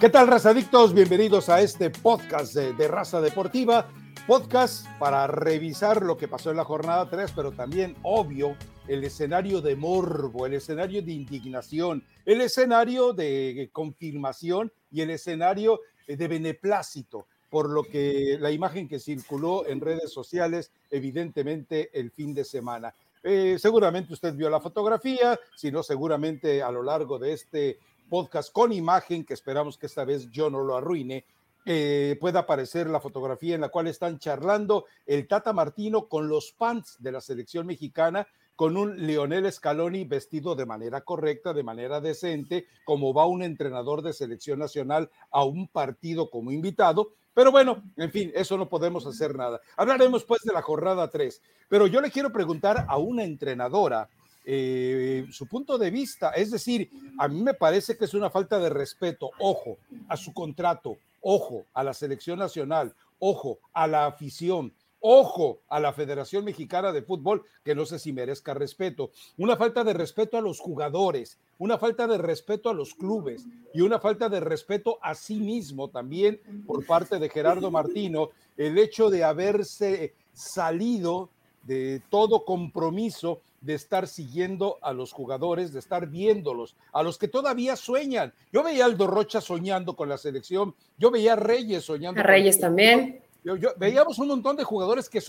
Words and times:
¿Qué 0.00 0.08
tal, 0.10 0.28
razadictos? 0.28 0.94
Bienvenidos 0.94 1.48
a 1.48 1.60
este 1.60 1.90
podcast 1.90 2.54
de, 2.54 2.86
Raza 2.86 3.20
Deportiva. 3.20 3.88
Podcast 4.28 4.86
para 5.00 5.26
revisar 5.26 6.04
lo 6.04 6.16
que 6.16 6.28
pasó 6.28 6.52
en 6.52 6.56
la 6.56 6.64
jornada 6.64 7.10
3, 7.10 7.32
pero 7.34 7.50
también, 7.50 7.96
obvio, 8.04 8.56
el 8.86 9.02
escenario 9.02 9.60
de 9.60 9.74
morbo, 9.74 10.46
el 10.46 10.54
escenario 10.54 11.02
de 11.02 11.10
indignación, 11.10 12.04
el 12.24 12.42
escenario 12.42 13.12
de 13.12 13.70
confirmación 13.72 14.70
y 14.92 15.00
el 15.00 15.10
escenario 15.10 15.80
de 16.06 16.28
beneplácito, 16.28 17.26
por 17.50 17.68
lo 17.68 17.82
que 17.82 18.36
la 18.38 18.52
imagen 18.52 18.86
que 18.86 19.00
circuló 19.00 19.66
en 19.66 19.80
redes 19.80 20.12
sociales, 20.12 20.70
evidentemente, 20.92 21.90
el 21.92 22.12
fin 22.12 22.34
de 22.34 22.44
semana. 22.44 22.94
Eh, 23.24 23.56
seguramente 23.58 24.12
usted 24.12 24.32
vio 24.34 24.48
la 24.48 24.60
fotografía, 24.60 25.36
si 25.56 25.72
no, 25.72 25.82
seguramente 25.82 26.62
a 26.62 26.70
lo 26.70 26.84
largo 26.84 27.18
de 27.18 27.32
este 27.32 27.78
podcast 28.08 28.52
con 28.52 28.72
imagen, 28.72 29.24
que 29.24 29.34
esperamos 29.34 29.78
que 29.78 29.86
esta 29.86 30.04
vez 30.04 30.30
yo 30.30 30.50
no 30.50 30.62
lo 30.62 30.76
arruine, 30.76 31.24
eh, 31.70 32.16
pueda 32.18 32.40
aparecer 32.40 32.88
la 32.88 33.00
fotografía 33.00 33.54
en 33.54 33.60
la 33.60 33.68
cual 33.68 33.88
están 33.88 34.18
charlando 34.18 34.86
el 35.06 35.28
Tata 35.28 35.52
Martino 35.52 36.08
con 36.08 36.28
los 36.28 36.52
pants 36.52 36.96
de 36.98 37.12
la 37.12 37.20
selección 37.20 37.66
mexicana, 37.66 38.26
con 38.56 38.76
un 38.76 39.06
Leonel 39.06 39.52
Scaloni 39.52 40.04
vestido 40.04 40.54
de 40.54 40.66
manera 40.66 41.02
correcta, 41.02 41.52
de 41.52 41.62
manera 41.62 42.00
decente, 42.00 42.66
como 42.84 43.12
va 43.12 43.26
un 43.26 43.42
entrenador 43.42 44.02
de 44.02 44.12
selección 44.12 44.58
nacional 44.58 45.10
a 45.30 45.44
un 45.44 45.68
partido 45.68 46.30
como 46.30 46.50
invitado. 46.50 47.12
Pero 47.34 47.52
bueno, 47.52 47.84
en 47.96 48.10
fin, 48.10 48.32
eso 48.34 48.56
no 48.56 48.68
podemos 48.68 49.06
hacer 49.06 49.36
nada. 49.36 49.60
Hablaremos 49.76 50.24
pues 50.24 50.42
de 50.42 50.52
la 50.52 50.62
jornada 50.62 51.08
3. 51.08 51.40
Pero 51.68 51.86
yo 51.86 52.00
le 52.00 52.10
quiero 52.10 52.32
preguntar 52.32 52.86
a 52.88 52.96
una 52.96 53.22
entrenadora 53.22 54.08
eh, 54.50 55.26
su 55.30 55.46
punto 55.46 55.76
de 55.76 55.90
vista. 55.90 56.30
Es 56.30 56.50
decir, 56.50 56.88
a 57.18 57.28
mí 57.28 57.42
me 57.42 57.52
parece 57.52 57.98
que 57.98 58.06
es 58.06 58.14
una 58.14 58.30
falta 58.30 58.58
de 58.58 58.70
respeto, 58.70 59.30
ojo, 59.38 59.76
a 60.08 60.16
su 60.16 60.32
contrato, 60.32 60.96
ojo, 61.20 61.66
a 61.74 61.84
la 61.84 61.92
selección 61.92 62.38
nacional, 62.38 62.94
ojo, 63.18 63.58
a 63.74 63.86
la 63.86 64.06
afición. 64.06 64.72
Ojo 65.00 65.60
a 65.68 65.78
la 65.78 65.92
Federación 65.92 66.44
Mexicana 66.44 66.90
de 66.90 67.02
Fútbol, 67.02 67.44
que 67.62 67.76
no 67.76 67.86
sé 67.86 68.00
si 68.00 68.12
merezca 68.12 68.52
respeto. 68.52 69.12
Una 69.36 69.56
falta 69.56 69.84
de 69.84 69.92
respeto 69.92 70.36
a 70.36 70.40
los 70.40 70.58
jugadores, 70.58 71.38
una 71.58 71.78
falta 71.78 72.08
de 72.08 72.18
respeto 72.18 72.68
a 72.68 72.74
los 72.74 72.94
clubes 72.94 73.46
y 73.72 73.82
una 73.82 74.00
falta 74.00 74.28
de 74.28 74.40
respeto 74.40 74.98
a 75.00 75.14
sí 75.14 75.36
mismo 75.36 75.88
también 75.88 76.40
por 76.66 76.84
parte 76.84 77.20
de 77.20 77.28
Gerardo 77.28 77.70
Martino, 77.70 78.30
el 78.56 78.76
hecho 78.76 79.08
de 79.08 79.22
haberse 79.22 80.14
salido 80.32 81.30
de 81.62 82.02
todo 82.10 82.44
compromiso 82.44 83.42
de 83.60 83.74
estar 83.74 84.06
siguiendo 84.06 84.78
a 84.82 84.92
los 84.92 85.12
jugadores, 85.12 85.72
de 85.72 85.78
estar 85.78 86.06
viéndolos, 86.06 86.76
a 86.92 87.02
los 87.02 87.18
que 87.18 87.28
todavía 87.28 87.76
sueñan. 87.76 88.32
Yo 88.52 88.62
veía 88.62 88.84
a 88.84 88.86
Aldo 88.86 89.06
Rocha 89.06 89.40
soñando 89.40 89.96
con 89.96 90.08
la 90.08 90.18
selección, 90.18 90.74
yo 90.96 91.10
veía 91.10 91.32
a 91.32 91.36
Reyes 91.36 91.84
soñando. 91.84 92.20
A 92.20 92.24
Reyes 92.24 92.60
también. 92.60 93.20
Yo, 93.44 93.56
veíamos 93.76 94.18
un 94.18 94.28
montón 94.28 94.56
de 94.56 94.64
jugadores 94.64 95.08
que, 95.08 95.22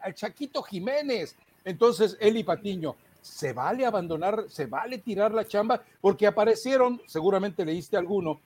al 0.00 0.14
Chaquito 0.14 0.62
Jiménez, 0.62 1.36
entonces 1.64 2.16
Eli 2.20 2.44
Patiño, 2.44 2.96
se 3.20 3.52
vale 3.52 3.86
abandonar, 3.86 4.46
se 4.48 4.66
vale 4.66 4.98
tirar 4.98 5.32
la 5.32 5.46
chamba, 5.46 5.82
porque 6.00 6.26
aparecieron, 6.26 7.00
seguramente 7.06 7.64
leíste 7.64 7.96
alguno, 7.96 8.40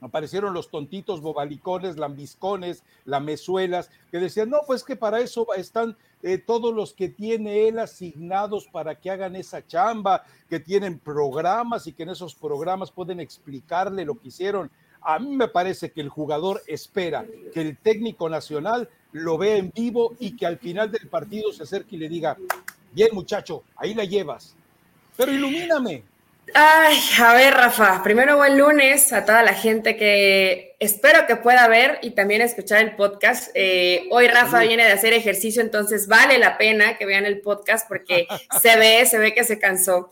aparecieron 0.00 0.54
los 0.54 0.70
tontitos 0.70 1.20
bobalicones, 1.20 1.96
lambiscones, 1.96 2.84
lamezuelas, 3.04 3.90
que 4.10 4.18
decían, 4.18 4.50
no, 4.50 4.58
pues 4.66 4.84
que 4.84 4.96
para 4.96 5.20
eso 5.20 5.46
están 5.54 5.96
eh, 6.22 6.38
todos 6.38 6.74
los 6.74 6.94
que 6.94 7.08
tiene 7.08 7.68
él 7.68 7.78
asignados 7.78 8.66
para 8.66 8.96
que 8.96 9.10
hagan 9.10 9.36
esa 9.36 9.66
chamba, 9.66 10.24
que 10.48 10.60
tienen 10.60 10.98
programas 10.98 11.86
y 11.86 11.92
que 11.92 12.04
en 12.04 12.10
esos 12.10 12.34
programas 12.34 12.90
pueden 12.90 13.20
explicarle 13.20 14.04
lo 14.04 14.18
que 14.18 14.28
hicieron. 14.28 14.70
A 15.00 15.18
mí 15.18 15.36
me 15.36 15.48
parece 15.48 15.92
que 15.92 16.00
el 16.00 16.08
jugador 16.08 16.62
espera 16.66 17.24
que 17.54 17.60
el 17.60 17.76
técnico 17.76 18.28
nacional 18.28 18.88
lo 19.12 19.38
vea 19.38 19.56
en 19.56 19.70
vivo 19.74 20.14
y 20.18 20.36
que 20.36 20.46
al 20.46 20.58
final 20.58 20.90
del 20.90 21.08
partido 21.08 21.52
se 21.52 21.62
acerque 21.62 21.96
y 21.96 21.98
le 21.98 22.08
diga, 22.08 22.36
bien 22.92 23.10
muchacho, 23.12 23.62
ahí 23.76 23.94
la 23.94 24.04
llevas. 24.04 24.54
Pero 25.16 25.32
ilumíname, 25.32 26.04
Ay, 26.54 26.98
a 27.22 27.34
ver, 27.34 27.54
Rafa, 27.54 28.02
primero 28.02 28.36
buen 28.36 28.58
lunes 28.58 29.12
a 29.12 29.24
toda 29.24 29.42
la 29.42 29.54
gente 29.54 29.96
que 29.96 30.76
espero 30.78 31.26
que 31.26 31.36
pueda 31.36 31.68
ver 31.68 31.98
y 32.02 32.12
también 32.12 32.40
escuchar 32.40 32.80
el 32.80 32.96
podcast. 32.96 33.50
Eh, 33.54 34.08
hoy 34.10 34.28
Rafa 34.28 34.60
viene 34.60 34.84
de 34.84 34.92
hacer 34.92 35.12
ejercicio, 35.12 35.60
entonces 35.60 36.06
vale 36.06 36.38
la 36.38 36.56
pena 36.56 36.96
que 36.96 37.06
vean 37.06 37.26
el 37.26 37.40
podcast 37.40 37.86
porque 37.86 38.26
se 38.62 38.76
ve, 38.76 39.04
se 39.06 39.18
ve 39.18 39.34
que 39.34 39.44
se 39.44 39.58
cansó. 39.58 40.10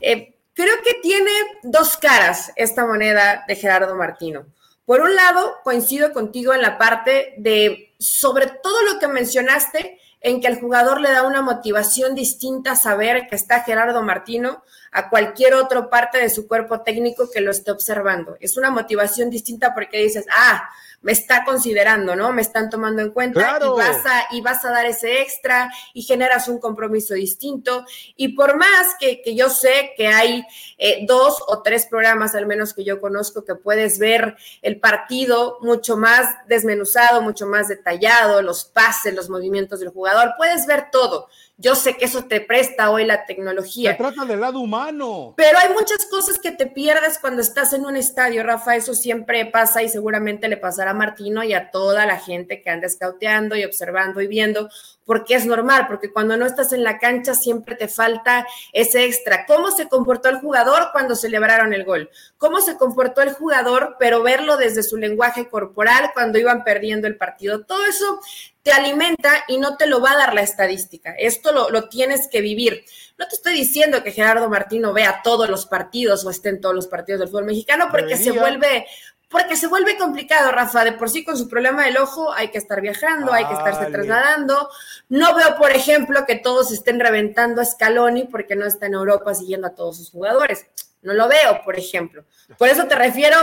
Eh, 0.00 0.34
creo 0.54 0.74
que 0.82 0.94
tiene 1.02 1.30
dos 1.62 1.96
caras 1.96 2.52
esta 2.56 2.84
moneda 2.84 3.44
de 3.46 3.56
Gerardo 3.56 3.94
Martino. 3.94 4.46
Por 4.84 5.00
un 5.00 5.14
lado, 5.14 5.56
coincido 5.62 6.12
contigo 6.12 6.52
en 6.54 6.62
la 6.62 6.78
parte 6.78 7.34
de, 7.38 7.94
sobre 7.98 8.46
todo 8.46 8.82
lo 8.82 8.98
que 8.98 9.08
mencionaste, 9.08 9.98
en 10.20 10.40
que 10.40 10.48
el 10.48 10.58
jugador 10.58 11.00
le 11.00 11.10
da 11.10 11.22
una 11.22 11.42
motivación 11.42 12.14
distinta 12.14 12.72
a 12.72 12.76
saber 12.76 13.28
que 13.28 13.36
está 13.36 13.60
Gerardo 13.60 14.02
Martino 14.02 14.62
a 14.92 15.10
cualquier 15.10 15.54
otra 15.54 15.90
parte 15.90 16.18
de 16.18 16.30
su 16.30 16.48
cuerpo 16.48 16.80
técnico 16.80 17.30
que 17.30 17.40
lo 17.40 17.50
esté 17.50 17.70
observando. 17.70 18.36
Es 18.40 18.56
una 18.56 18.70
motivación 18.70 19.30
distinta 19.30 19.74
porque 19.74 19.98
dices, 19.98 20.26
ah, 20.32 20.68
me 21.06 21.12
está 21.12 21.44
considerando, 21.44 22.16
¿no? 22.16 22.32
Me 22.32 22.42
están 22.42 22.68
tomando 22.68 23.00
en 23.00 23.12
cuenta 23.12 23.60
y, 23.62 23.68
vas 23.68 24.04
a, 24.06 24.26
y 24.32 24.40
vas 24.40 24.64
a 24.64 24.72
dar 24.72 24.86
ese 24.86 25.22
extra 25.22 25.72
y 25.94 26.02
generas 26.02 26.48
un 26.48 26.58
compromiso 26.58 27.14
distinto. 27.14 27.84
Y 28.16 28.34
por 28.34 28.56
más 28.56 28.96
que, 28.98 29.22
yo 29.36 29.48
sé 29.48 29.92
que 29.96 30.08
hay 30.08 30.44
eh, 30.78 31.06
dos 31.06 31.40
o 31.46 31.62
tres 31.62 31.86
programas, 31.86 32.34
al 32.34 32.46
menos 32.46 32.74
que 32.74 32.82
yo 32.82 33.00
conozco, 33.00 33.44
que 33.44 33.54
puedes 33.54 34.00
ver 34.00 34.36
el 34.62 34.80
partido 34.80 35.58
mucho 35.60 35.96
más 35.96 36.28
desmenuzado, 36.48 37.22
mucho 37.22 37.46
más 37.46 37.68
detallado, 37.68 38.42
los 38.42 38.64
pases, 38.64 39.14
los 39.14 39.30
movimientos 39.30 39.78
del 39.78 39.90
jugador, 39.90 40.34
puedes 40.36 40.66
ver 40.66 40.88
todo. 40.90 41.28
Yo 41.58 41.74
sé 41.74 41.96
que 41.96 42.04
eso 42.04 42.24
te 42.24 42.42
presta 42.42 42.90
hoy 42.90 43.06
la 43.06 43.24
tecnología. 43.24 43.92
Se 43.92 43.96
trata 43.96 44.26
del 44.26 44.40
lado 44.40 44.60
humano. 44.60 45.32
Pero 45.38 45.58
hay 45.58 45.72
muchas 45.72 46.04
cosas 46.04 46.38
que 46.38 46.52
te 46.52 46.66
pierdes 46.66 47.18
cuando 47.18 47.40
estás 47.40 47.72
en 47.72 47.86
un 47.86 47.96
estadio, 47.96 48.42
Rafa. 48.42 48.76
Eso 48.76 48.94
siempre 48.94 49.46
pasa 49.46 49.82
y 49.82 49.88
seguramente 49.88 50.48
le 50.48 50.58
pasará 50.58 50.90
a 50.90 50.94
Martino 50.94 51.42
y 51.44 51.54
a 51.54 51.70
toda 51.70 52.04
la 52.04 52.18
gente 52.18 52.60
que 52.60 52.68
anda 52.68 52.86
escauteando 52.86 53.56
y 53.56 53.64
observando 53.64 54.20
y 54.20 54.26
viendo, 54.26 54.68
porque 55.06 55.36
es 55.36 55.46
normal, 55.46 55.86
porque 55.86 56.12
cuando 56.12 56.36
no 56.36 56.44
estás 56.44 56.72
en 56.72 56.84
la 56.84 56.98
cancha 56.98 57.34
siempre 57.34 57.76
te 57.76 57.88
falta 57.88 58.46
ese 58.72 59.04
extra. 59.04 59.46
¿Cómo 59.46 59.70
se 59.70 59.88
comportó 59.88 60.28
el 60.28 60.40
jugador 60.40 60.90
cuando 60.92 61.14
celebraron 61.14 61.72
el 61.72 61.84
gol? 61.84 62.10
¿Cómo 62.36 62.60
se 62.60 62.76
comportó 62.76 63.22
el 63.22 63.32
jugador, 63.32 63.96
pero 63.98 64.22
verlo 64.22 64.56
desde 64.56 64.82
su 64.82 64.96
lenguaje 64.96 65.48
corporal 65.48 66.10
cuando 66.12 66.38
iban 66.38 66.64
perdiendo 66.64 67.06
el 67.06 67.16
partido? 67.16 67.64
Todo 67.64 67.86
eso 67.86 68.20
te 68.66 68.72
alimenta 68.72 69.44
y 69.46 69.58
no 69.58 69.76
te 69.76 69.86
lo 69.86 70.00
va 70.00 70.10
a 70.10 70.16
dar 70.16 70.34
la 70.34 70.42
estadística. 70.42 71.12
Esto 71.16 71.70
lo, 71.70 71.88
tienes 71.88 72.26
que 72.26 72.40
vivir. 72.40 72.84
No 73.16 73.28
te 73.28 73.36
estoy 73.36 73.54
diciendo 73.54 74.02
que 74.02 74.10
Gerardo 74.10 74.50
Martino 74.50 74.92
vea 74.92 75.20
todos 75.22 75.48
los 75.48 75.66
partidos 75.66 76.26
o 76.26 76.30
esté 76.30 76.48
en 76.48 76.60
todos 76.60 76.74
los 76.74 76.88
partidos 76.88 77.20
del 77.20 77.28
fútbol 77.28 77.44
mexicano 77.44 77.86
porque 77.92 78.16
se 78.16 78.32
vuelve 78.32 78.86
porque 79.28 79.56
se 79.56 79.66
vuelve 79.66 79.96
complicado, 79.96 80.52
Rafa. 80.52 80.84
De 80.84 80.92
por 80.92 81.10
sí, 81.10 81.24
con 81.24 81.36
su 81.36 81.48
problema 81.48 81.84
del 81.84 81.96
ojo, 81.96 82.32
hay 82.32 82.48
que 82.48 82.58
estar 82.58 82.80
viajando, 82.80 83.32
hay 83.32 83.44
que 83.46 83.54
estarse 83.54 83.86
trasladando. 83.90 84.68
No 85.08 85.34
veo, 85.34 85.56
por 85.56 85.72
ejemplo, 85.72 86.24
que 86.26 86.36
todos 86.36 86.70
estén 86.70 87.00
reventando 87.00 87.60
a 87.60 87.64
Scaloni 87.64 88.24
porque 88.24 88.54
no 88.54 88.66
está 88.66 88.86
en 88.86 88.94
Europa 88.94 89.34
siguiendo 89.34 89.66
a 89.66 89.74
todos 89.74 89.96
sus 89.96 90.10
jugadores. 90.10 90.66
No 91.02 91.14
lo 91.14 91.28
veo, 91.28 91.62
por 91.64 91.78
ejemplo. 91.78 92.24
Por 92.58 92.68
eso 92.68 92.86
te 92.86 92.96
refiero 92.96 93.36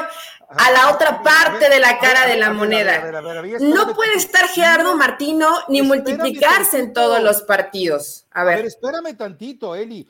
a 0.49 0.71
la 0.71 0.91
otra 0.91 1.21
parte 1.23 1.69
de 1.69 1.79
la 1.79 1.97
cara 1.97 2.27
de 2.27 2.37
la 2.37 2.51
moneda. 2.51 3.09
No 3.61 3.93
puede 3.95 4.15
estar 4.15 4.47
Gerardo 4.49 4.95
Martino 4.95 5.47
ni 5.69 5.81
multiplicarse 5.81 6.79
en 6.79 6.93
todos 6.93 7.21
los 7.21 7.41
partidos. 7.43 8.25
A 8.31 8.43
ver. 8.43 8.65
espérame 8.65 9.15
tantito, 9.15 9.75
Eli. 9.75 10.07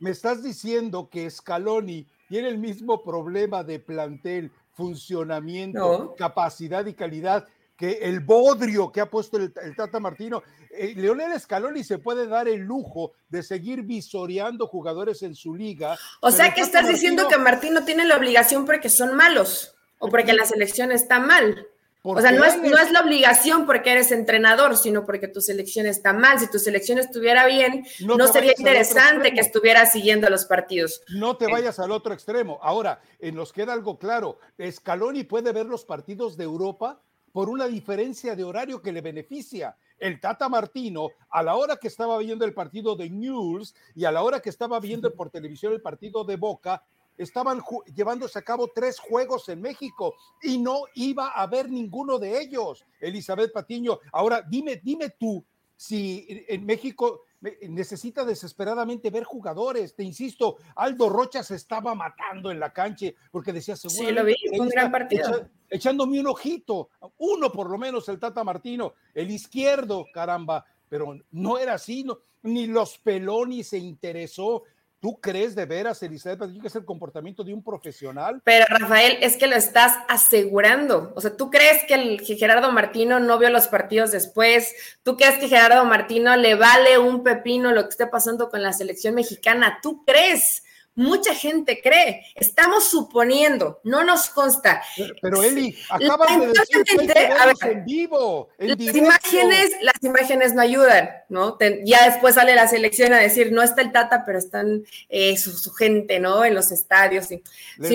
me 0.00 0.10
estás 0.10 0.42
diciendo 0.42 1.08
que 1.10 1.30
Scaloni 1.30 2.08
tiene 2.28 2.48
el 2.48 2.58
mismo 2.58 3.04
problema 3.04 3.62
de 3.62 3.78
plantel, 3.78 4.50
funcionamiento, 4.74 6.14
capacidad 6.16 6.84
y 6.86 6.94
calidad 6.94 7.46
que 7.76 7.98
el 8.02 8.20
bodrio 8.20 8.92
que 8.92 9.00
ha 9.00 9.10
puesto 9.10 9.36
el, 9.36 9.52
Tata 9.52 9.98
Martino. 9.98 10.42
Eh, 10.70 10.94
Leonel 10.96 11.38
Scaloni 11.40 11.82
se 11.82 11.98
puede 11.98 12.26
dar 12.26 12.48
el 12.48 12.60
lujo 12.60 13.12
de 13.28 13.42
seguir 13.42 13.82
visoreando 13.82 14.66
jugadores 14.66 15.22
en 15.22 15.34
su 15.34 15.54
liga. 15.54 15.96
O 16.20 16.30
sea 16.30 16.54
que 16.54 16.60
estás 16.60 16.86
diciendo 16.86 17.28
que 17.28 17.38
Martino 17.38 17.84
tiene 17.84 18.04
la 18.04 18.16
obligación 18.16 18.64
porque 18.64 18.88
son 18.88 19.16
malos 19.16 19.74
o 19.98 20.08
porque 20.08 20.32
la 20.32 20.44
selección 20.44 20.92
está 20.92 21.18
mal. 21.18 21.66
O 22.06 22.20
sea, 22.20 22.32
no 22.32 22.44
es, 22.44 22.60
no 22.60 22.76
es, 22.76 22.92
la 22.92 23.00
obligación 23.00 23.64
porque 23.64 23.92
eres 23.92 24.12
entrenador, 24.12 24.76
sino 24.76 25.06
porque 25.06 25.26
tu 25.26 25.40
selección 25.40 25.86
está 25.86 26.12
mal. 26.12 26.38
Si 26.38 26.50
tu 26.50 26.58
selección 26.58 26.98
estuviera 26.98 27.46
bien, 27.46 27.86
no, 28.00 28.28
sería 28.28 28.52
interesante 28.58 29.32
que 29.32 29.40
estuvieras 29.40 29.92
siguiendo 29.92 30.28
los 30.28 30.44
partidos. 30.44 31.00
No 31.08 31.38
te 31.38 31.50
vayas 31.50 31.78
al 31.78 31.92
otro 31.92 32.12
extremo. 32.12 32.58
Ahora, 32.62 33.00
nos 33.32 33.54
queda 33.54 33.72
algo 33.72 33.98
claro. 33.98 34.38
Scaloni 34.70 35.24
puede 35.24 35.50
ver 35.52 35.64
los 35.64 35.86
partidos 35.86 36.36
de 36.36 36.44
Europa 36.44 37.00
por 37.32 37.48
una 37.48 37.66
diferencia 37.66 38.36
de 38.36 38.44
horario 38.44 38.82
que 38.82 38.92
le 38.92 39.00
beneficia. 39.00 39.74
El 39.98 40.20
Tata 40.20 40.50
Martino, 40.50 41.08
a 41.30 41.42
la 41.42 41.56
hora 41.56 41.78
que 41.78 41.88
estaba 41.88 42.18
viendo 42.18 42.44
el 42.44 42.52
partido 42.52 42.96
de 42.96 43.08
News 43.08 43.74
y 43.94 44.04
a 44.04 44.12
la 44.12 44.22
hora 44.22 44.40
que 44.40 44.50
estaba 44.50 44.78
viendo 44.78 45.12
por 45.16 45.30
televisión 45.30 45.72
el 45.72 45.80
partido 45.80 46.22
de 46.22 46.36
Boca, 46.36 46.84
estaban 47.16 47.62
llevándose 47.94 48.38
a 48.38 48.42
cabo 48.42 48.70
tres 48.74 48.98
juegos 48.98 49.48
en 49.48 49.60
México 49.60 50.14
y 50.42 50.58
no 50.58 50.82
iba 50.94 51.28
a 51.28 51.42
haber 51.42 51.70
ninguno 51.70 52.18
de 52.18 52.40
ellos. 52.40 52.84
Elizabeth 53.00 53.52
Patiño, 53.52 53.98
ahora 54.12 54.42
dime, 54.42 54.80
dime 54.82 55.10
tú, 55.10 55.44
si 55.76 56.44
en 56.48 56.64
México 56.64 57.22
necesita 57.68 58.24
desesperadamente 58.24 59.10
ver 59.10 59.24
jugadores. 59.24 59.94
Te 59.94 60.02
insisto, 60.02 60.56
Aldo 60.76 61.08
Rocha 61.08 61.42
se 61.42 61.56
estaba 61.56 61.94
matando 61.94 62.50
en 62.50 62.58
la 62.58 62.72
cancha 62.72 63.08
porque 63.30 63.52
decía, 63.52 63.76
seguro. 63.76 64.08
Sí, 64.08 64.14
lo 64.14 64.24
vi, 64.24 64.34
un 64.58 64.68
gran 64.68 64.90
partido. 64.90 65.48
echándome 65.68 66.20
un 66.20 66.28
ojito, 66.28 66.88
uno 67.18 67.50
por 67.52 67.70
lo 67.70 67.78
menos, 67.78 68.08
el 68.08 68.18
Tata 68.18 68.44
Martino, 68.44 68.94
el 69.12 69.30
izquierdo, 69.30 70.06
caramba, 70.12 70.64
pero 70.88 71.18
no 71.32 71.58
era 71.58 71.74
así, 71.74 72.04
no, 72.04 72.18
ni 72.42 72.66
los 72.66 72.98
Peloni 72.98 73.64
se 73.64 73.78
interesó 73.78 74.64
¿Tú 75.04 75.20
crees 75.20 75.54
de 75.54 75.66
veras, 75.66 76.02
Elizabeth, 76.02 76.58
que 76.62 76.66
es 76.66 76.76
el 76.76 76.86
comportamiento 76.86 77.44
de 77.44 77.52
un 77.52 77.62
profesional? 77.62 78.40
Pero 78.42 78.64
Rafael, 78.70 79.18
es 79.20 79.36
que 79.36 79.46
lo 79.46 79.54
estás 79.54 79.92
asegurando. 80.08 81.12
O 81.14 81.20
sea, 81.20 81.36
¿tú 81.36 81.50
crees 81.50 81.84
que, 81.86 81.92
el, 81.92 82.20
Gerardo 82.22 82.72
Martino 82.72 83.20
no 83.20 83.38
vio 83.38 83.50
los 83.50 83.68
partidos 83.68 84.12
después? 84.12 84.74
¿Tú 85.02 85.18
crees 85.18 85.38
que 85.38 85.48
Gerardo 85.48 85.84
Martino 85.84 86.34
le 86.38 86.54
vale 86.54 86.96
un 86.96 87.22
pepino 87.22 87.72
lo 87.72 87.82
que 87.82 87.90
esté 87.90 88.06
pasando 88.06 88.48
con 88.48 88.62
la 88.62 88.72
selección 88.72 89.14
mexicana? 89.14 89.78
¿Tú 89.82 90.06
crees? 90.06 90.62
Mucha 90.96 91.34
gente 91.34 91.80
cree, 91.82 92.24
estamos 92.36 92.88
suponiendo, 92.88 93.80
no 93.82 94.04
nos 94.04 94.30
consta. 94.30 94.80
Pero, 95.20 95.42
Eli, 95.42 95.76
acabas 95.90 96.38
de 96.38 96.46
decir 96.46 96.84
que 96.84 97.68
en 97.68 97.84
vivo. 97.84 98.48
las 98.58 98.94
imágenes, 98.94 99.72
las 99.82 100.02
imágenes 100.02 100.54
no 100.54 100.62
ayudan, 100.62 101.10
¿no? 101.28 101.58
ya 101.84 102.08
después 102.08 102.36
sale 102.36 102.54
la 102.54 102.68
selección 102.68 103.12
a 103.12 103.18
decir, 103.18 103.50
no 103.50 103.62
está 103.62 103.82
el 103.82 103.90
Tata, 103.90 104.24
pero 104.24 104.38
están 104.38 104.84
eh, 105.08 105.36
su, 105.36 105.72
gente, 105.72 106.20
¿no? 106.20 106.44
En 106.44 106.54
los 106.54 106.70
estadios. 106.70 107.28
Le, 107.30 107.40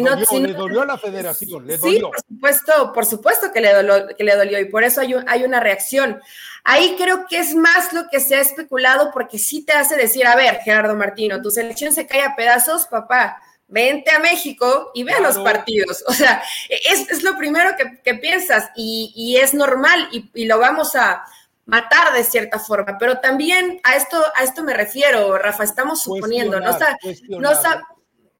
dolió, 0.02 0.48
le 0.48 0.54
dolió 0.54 0.81
a 0.81 0.86
la 0.86 0.98
federación, 0.98 1.66
le 1.66 1.78
dolió. 1.78 1.98
Sí, 1.98 2.02
por 2.02 2.22
supuesto, 2.22 2.94
por 2.94 3.06
supuesto 3.06 3.52
que 3.54 3.62
le 3.62 3.74
dolió, 3.74 4.07
que 4.18 4.24
le 4.25 4.36
dolió 4.36 4.60
y 4.60 4.66
por 4.66 4.84
eso 4.84 5.00
hay, 5.00 5.16
hay 5.25 5.44
una 5.44 5.62
reacción. 5.62 6.19
Ahí 6.64 6.96
creo 6.98 7.26
que 7.28 7.40
es 7.40 7.56
más 7.56 7.94
lo 7.94 8.10
que 8.10 8.20
se 8.20 8.36
ha 8.36 8.42
especulado 8.42 9.12
porque 9.12 9.40
sí 9.40 9.64
te 9.64 9.74
hace 9.74 9.96
decir, 9.96 10.28
a 10.28 10.36
ver, 10.36 10.60
Gerardo 10.62 10.96
Martino, 10.96 11.42
tu 11.42 11.52
selección 11.52 11.94
se 11.94 12.08
cae 12.08 12.22
a 12.22 12.36
pedazos, 12.36 12.86
papá, 12.86 13.42
vente 13.70 14.12
a 14.12 14.20
México 14.20 14.92
y 14.94 15.04
ve 15.04 15.14
los 15.22 15.38
partidos. 15.38 16.04
O 16.08 16.14
sea, 16.14 16.44
es, 16.70 17.24
lo 17.24 17.38
primero 17.38 17.72
que, 18.04 18.14
piensas 18.16 18.70
y, 18.76 19.38
es 19.42 19.54
normal 19.54 20.10
y, 20.12 20.46
lo 20.46 20.60
vamos 20.60 20.96
a 20.96 21.24
matar 21.66 22.14
de 22.14 22.24
cierta 22.24 22.58
forma, 22.60 22.98
pero 22.98 23.20
también 23.20 23.80
a 23.84 23.96
esto, 23.96 24.24
a 24.36 24.44
esto 24.44 24.64
me 24.64 24.74
refiero, 24.74 25.38
Rafa, 25.38 25.64
estamos 25.64 26.02
suponiendo, 26.02 26.60
no 26.60 26.72
está, 26.72 26.98
no 27.28 27.52
está, 27.52 27.88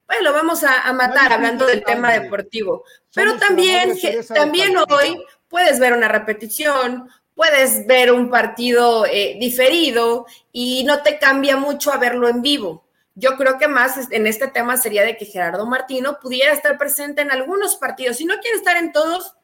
bueno, 0.08 0.24
lo 0.24 0.34
vamos 0.34 0.64
a, 0.64 0.92
matar 0.94 1.34
hablando 1.34 1.68
del 1.68 1.84
tema 1.84 2.12
deportivo, 2.12 2.84
pero 3.14 3.38
también, 3.38 3.96
también 4.34 4.76
hoy 4.90 5.24
puedes 5.48 5.80
ver 5.80 5.94
una 5.94 6.08
repetición, 6.08 7.08
puedes 7.40 7.88
ver 7.88 8.12
un 8.12 8.30
partido 8.30 9.06
eh, 9.06 9.38
diferido 9.40 10.26
y 10.52 10.84
no 10.84 11.04
te 11.04 11.18
cambia 11.18 11.56
mucho 11.56 11.90
a 11.94 11.98
verlo 11.98 12.28
en 12.28 12.42
vivo. 12.42 12.84
Yo 13.16 13.38
creo 13.38 13.58
que 13.58 13.70
más 13.70 14.12
en 14.12 14.28
este 14.28 14.50
tema 14.50 14.76
sería 14.76 15.06
de 15.06 15.16
que 15.16 15.24
Gerardo 15.24 15.66
Martino 15.66 16.20
pudiera 16.20 16.52
estar 16.52 16.78
presente 16.78 17.22
en 17.22 17.32
algunos 17.32 17.78
partidos. 17.78 18.18
Si 18.18 18.26
no 18.26 18.38
quiere 18.42 18.58
estar 18.58 18.76
en 18.76 18.92
todos, 18.92 19.38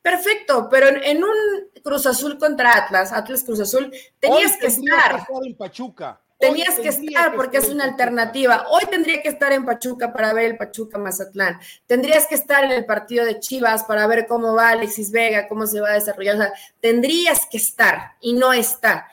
perfecto, 0.00 0.68
pero 0.70 0.86
en, 0.86 1.24
un 1.24 1.34
Cruz 1.82 2.06
Azul 2.06 2.38
contra 2.38 2.76
Atlas, 2.76 3.12
Atlas 3.12 3.42
Cruz 3.42 3.58
Azul, 3.58 3.92
tenías 4.20 4.56
que 4.56 4.68
estar. 4.68 5.26
en 5.44 5.56
Pachuca. 5.56 6.20
Tenías 6.40 6.80
que 6.80 6.88
estar 6.88 7.36
porque 7.36 7.58
es 7.58 7.68
una 7.68 7.84
alternativa. 7.84 8.64
Hoy 8.70 8.84
tendría 8.90 9.20
que 9.20 9.28
estar 9.28 9.52
en 9.52 9.66
Pachuca 9.66 10.10
para 10.10 10.32
ver 10.32 10.46
el 10.46 10.56
Pachuca 10.56 10.96
Mazatlán. 10.96 11.60
Tendrías 11.86 12.26
que 12.26 12.34
estar 12.34 12.64
en 12.64 12.70
el 12.70 12.86
partido 12.86 13.26
de 13.26 13.38
Chivas 13.40 13.84
para 13.84 14.06
ver 14.06 14.26
cómo 14.26 14.54
va 14.54 14.70
Alexis 14.70 15.10
Vega, 15.10 15.46
cómo 15.48 15.66
se 15.66 15.82
va 15.82 15.90
a 15.90 15.94
desarrollar. 15.94 16.36
O 16.36 16.38
sea, 16.38 16.52
tendrías 16.80 17.44
que 17.44 17.58
estar 17.58 18.12
y 18.22 18.32
no 18.32 18.54
está. 18.54 19.06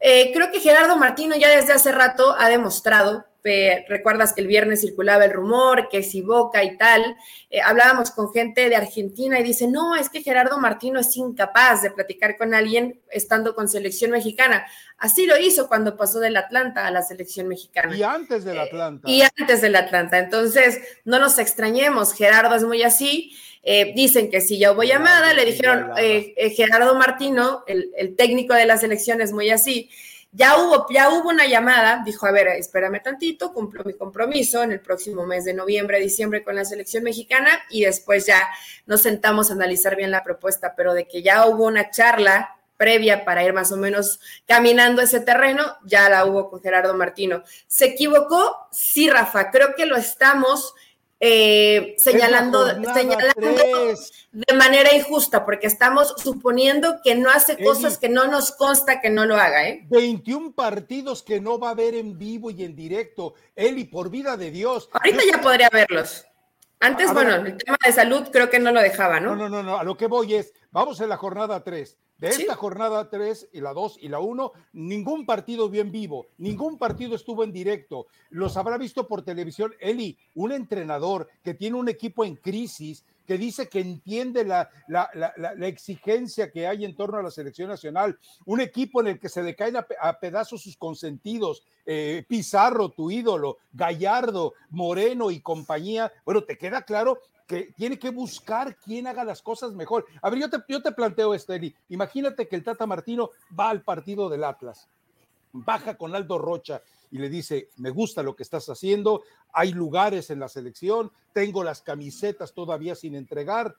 Eh, 0.00 0.32
creo 0.32 0.50
que 0.50 0.60
Gerardo 0.60 0.96
Martino 0.96 1.36
ya 1.36 1.50
desde 1.50 1.74
hace 1.74 1.92
rato 1.92 2.34
ha 2.38 2.48
demostrado 2.48 3.26
recuerdas 3.88 4.32
que 4.32 4.40
el 4.40 4.46
viernes 4.46 4.80
circulaba 4.80 5.24
el 5.24 5.32
rumor, 5.32 5.88
que 5.88 6.02
si 6.02 6.22
Boca 6.22 6.62
y 6.62 6.76
tal, 6.76 7.16
eh, 7.50 7.60
hablábamos 7.60 8.10
con 8.10 8.32
gente 8.32 8.68
de 8.68 8.76
Argentina 8.76 9.40
y 9.40 9.42
dice, 9.42 9.66
no, 9.66 9.96
es 9.96 10.08
que 10.08 10.22
Gerardo 10.22 10.58
Martino 10.58 11.00
es 11.00 11.16
incapaz 11.16 11.82
de 11.82 11.90
platicar 11.90 12.36
con 12.36 12.54
alguien 12.54 13.00
estando 13.10 13.54
con 13.54 13.68
selección 13.68 14.12
mexicana. 14.12 14.64
Así 14.96 15.26
lo 15.26 15.36
hizo 15.38 15.66
cuando 15.66 15.96
pasó 15.96 16.20
del 16.20 16.36
Atlanta 16.36 16.86
a 16.86 16.90
la 16.90 17.02
selección 17.02 17.48
mexicana. 17.48 17.96
Y 17.96 18.02
antes 18.02 18.44
del 18.44 18.56
eh, 18.56 18.60
Atlanta. 18.60 19.10
y 19.10 19.22
antes 19.22 19.60
del 19.60 19.74
Atlanta. 19.74 20.18
Entonces, 20.18 20.80
no 21.04 21.18
nos 21.18 21.38
extrañemos, 21.38 22.14
Gerardo 22.14 22.54
es 22.54 22.64
muy 22.64 22.82
así. 22.82 23.36
Eh, 23.64 23.92
dicen 23.94 24.30
que 24.30 24.40
si 24.40 24.58
ya 24.58 24.72
hubo 24.72 24.82
llamada, 24.82 25.34
le 25.34 25.44
dijeron, 25.44 25.92
Gerardo 25.96 26.94
Martino, 26.96 27.64
el, 27.66 27.90
el 27.96 28.16
técnico 28.16 28.54
de 28.54 28.66
la 28.66 28.76
selección 28.76 29.20
es 29.20 29.32
muy 29.32 29.50
así 29.50 29.88
ya 30.32 30.56
hubo, 30.56 30.86
ya 30.90 31.10
hubo 31.10 31.28
una 31.28 31.46
llamada, 31.46 32.02
dijo, 32.04 32.26
a 32.26 32.32
ver, 32.32 32.48
espérame 32.48 33.02
tantito, 33.02 33.52
cumplo 33.52 33.84
mi 33.84 33.92
compromiso 33.92 34.62
en 34.62 34.72
el 34.72 34.80
próximo 34.80 35.26
mes 35.26 35.44
de 35.44 35.52
noviembre, 35.52 36.00
diciembre 36.00 36.42
con 36.42 36.56
la 36.56 36.64
selección 36.64 37.04
mexicana 37.04 37.60
y 37.68 37.84
después 37.84 38.26
ya 38.26 38.48
nos 38.86 39.02
sentamos 39.02 39.50
a 39.50 39.54
analizar 39.54 39.94
bien 39.94 40.10
la 40.10 40.24
propuesta, 40.24 40.74
pero 40.74 40.94
de 40.94 41.06
que 41.06 41.22
ya 41.22 41.46
hubo 41.46 41.66
una 41.66 41.90
charla 41.90 42.56
previa 42.78 43.26
para 43.26 43.44
ir 43.44 43.52
más 43.52 43.70
o 43.72 43.76
menos 43.76 44.20
caminando 44.46 45.02
ese 45.02 45.20
terreno, 45.20 45.76
ya 45.84 46.08
la 46.08 46.24
hubo 46.24 46.48
con 46.50 46.62
Gerardo 46.62 46.94
Martino. 46.94 47.44
¿Se 47.66 47.84
equivocó? 47.84 48.68
Sí, 48.72 49.10
Rafa, 49.10 49.50
creo 49.50 49.74
que 49.76 49.86
lo 49.86 49.96
estamos 49.96 50.74
eh, 51.24 51.94
señalando, 51.98 52.66
señalando 52.92 53.94
de 54.32 54.54
manera 54.54 54.92
injusta, 54.92 55.44
porque 55.44 55.68
estamos 55.68 56.16
suponiendo 56.16 56.96
que 57.04 57.14
no 57.14 57.30
hace 57.30 57.62
cosas 57.62 57.96
que 57.96 58.08
no 58.08 58.26
nos 58.26 58.50
consta 58.50 59.00
que 59.00 59.08
no 59.08 59.24
lo 59.24 59.36
haga. 59.36 59.68
¿eh? 59.68 59.86
21 59.88 60.52
partidos 60.52 61.22
que 61.22 61.40
no 61.40 61.60
va 61.60 61.68
a 61.68 61.70
haber 61.72 61.94
en 61.94 62.18
vivo 62.18 62.50
y 62.50 62.64
en 62.64 62.74
directo. 62.74 63.34
Eli, 63.54 63.84
por 63.84 64.10
vida 64.10 64.36
de 64.36 64.50
Dios. 64.50 64.90
Ahorita 64.92 65.22
ya 65.30 65.40
podría 65.40 65.70
verlos. 65.70 66.26
Antes, 66.80 67.12
bueno, 67.12 67.36
el 67.36 67.56
tema 67.56 67.78
de 67.86 67.92
salud 67.92 68.28
creo 68.32 68.50
que 68.50 68.58
no 68.58 68.72
lo 68.72 68.82
dejaba, 68.82 69.20
¿no? 69.20 69.36
No, 69.36 69.48
no, 69.48 69.62
no, 69.62 69.78
a 69.78 69.84
lo 69.84 69.96
que 69.96 70.08
voy 70.08 70.34
es, 70.34 70.52
vamos 70.72 71.00
en 71.00 71.08
la 71.08 71.16
jornada 71.16 71.62
3. 71.62 71.96
De 72.22 72.28
esta 72.28 72.54
jornada 72.54 73.10
3 73.10 73.48
y 73.52 73.60
la 73.60 73.72
2 73.72 73.98
y 74.00 74.08
la 74.08 74.20
1, 74.20 74.52
ningún 74.74 75.26
partido 75.26 75.68
vio 75.68 75.82
en 75.82 75.90
vivo, 75.90 76.28
ningún 76.38 76.78
partido 76.78 77.16
estuvo 77.16 77.42
en 77.42 77.50
directo. 77.50 78.06
Los 78.30 78.56
habrá 78.56 78.78
visto 78.78 79.08
por 79.08 79.24
televisión. 79.24 79.74
Eli, 79.80 80.16
un 80.36 80.52
entrenador 80.52 81.28
que 81.42 81.54
tiene 81.54 81.78
un 81.78 81.88
equipo 81.88 82.24
en 82.24 82.36
crisis, 82.36 83.04
que 83.26 83.36
dice 83.38 83.68
que 83.68 83.80
entiende 83.80 84.44
la, 84.44 84.70
la, 84.86 85.10
la, 85.36 85.66
exigencia 85.66 86.52
que 86.52 86.68
hay 86.68 86.84
en 86.84 86.94
torno 86.94 87.18
a 87.18 87.24
la 87.24 87.30
selección 87.32 87.68
nacional, 87.68 88.16
un 88.44 88.60
equipo 88.60 89.00
en 89.00 89.08
el 89.08 89.18
que 89.18 89.28
se 89.28 89.42
le 89.42 89.56
caen 89.56 89.76
a, 89.76 90.20
pedazos 90.20 90.62
sus 90.62 90.76
consentidos, 90.76 91.64
eh, 91.86 92.24
Pizarro, 92.28 92.90
tu 92.90 93.10
ídolo, 93.10 93.58
Gallardo, 93.72 94.54
Moreno 94.70 95.32
y 95.32 95.40
compañía. 95.40 96.12
Bueno, 96.24 96.44
te 96.44 96.56
queda 96.56 96.82
claro 96.82 97.18
que 97.52 97.70
tiene 97.76 97.98
que 97.98 98.08
buscar 98.08 98.76
quién 98.76 99.06
haga 99.06 99.24
las 99.24 99.42
cosas 99.42 99.72
mejor. 99.72 100.06
A 100.22 100.30
ver, 100.30 100.40
yo 100.40 100.48
te, 100.48 100.56
yo 100.68 100.80
te 100.80 100.90
planteo 100.92 101.34
esto, 101.34 101.52
Eli. 101.52 101.74
Imagínate 101.90 102.48
que 102.48 102.56
el 102.56 102.64
Tata 102.64 102.86
Martino 102.86 103.30
va 103.58 103.68
al 103.68 103.82
partido 103.82 104.30
del 104.30 104.42
Atlas, 104.42 104.88
baja 105.52 105.98
con 105.98 106.14
Aldo 106.14 106.38
Rocha 106.38 106.80
y 107.10 107.18
le 107.18 107.28
dice, 107.28 107.68
me 107.76 107.90
gusta 107.90 108.22
lo 108.22 108.34
que 108.34 108.42
estás 108.42 108.70
haciendo, 108.70 109.22
hay 109.52 109.72
lugares 109.72 110.30
en 110.30 110.40
la 110.40 110.48
selección, 110.48 111.12
tengo 111.34 111.62
las 111.62 111.82
camisetas 111.82 112.54
todavía 112.54 112.94
sin 112.94 113.14
entregar, 113.14 113.76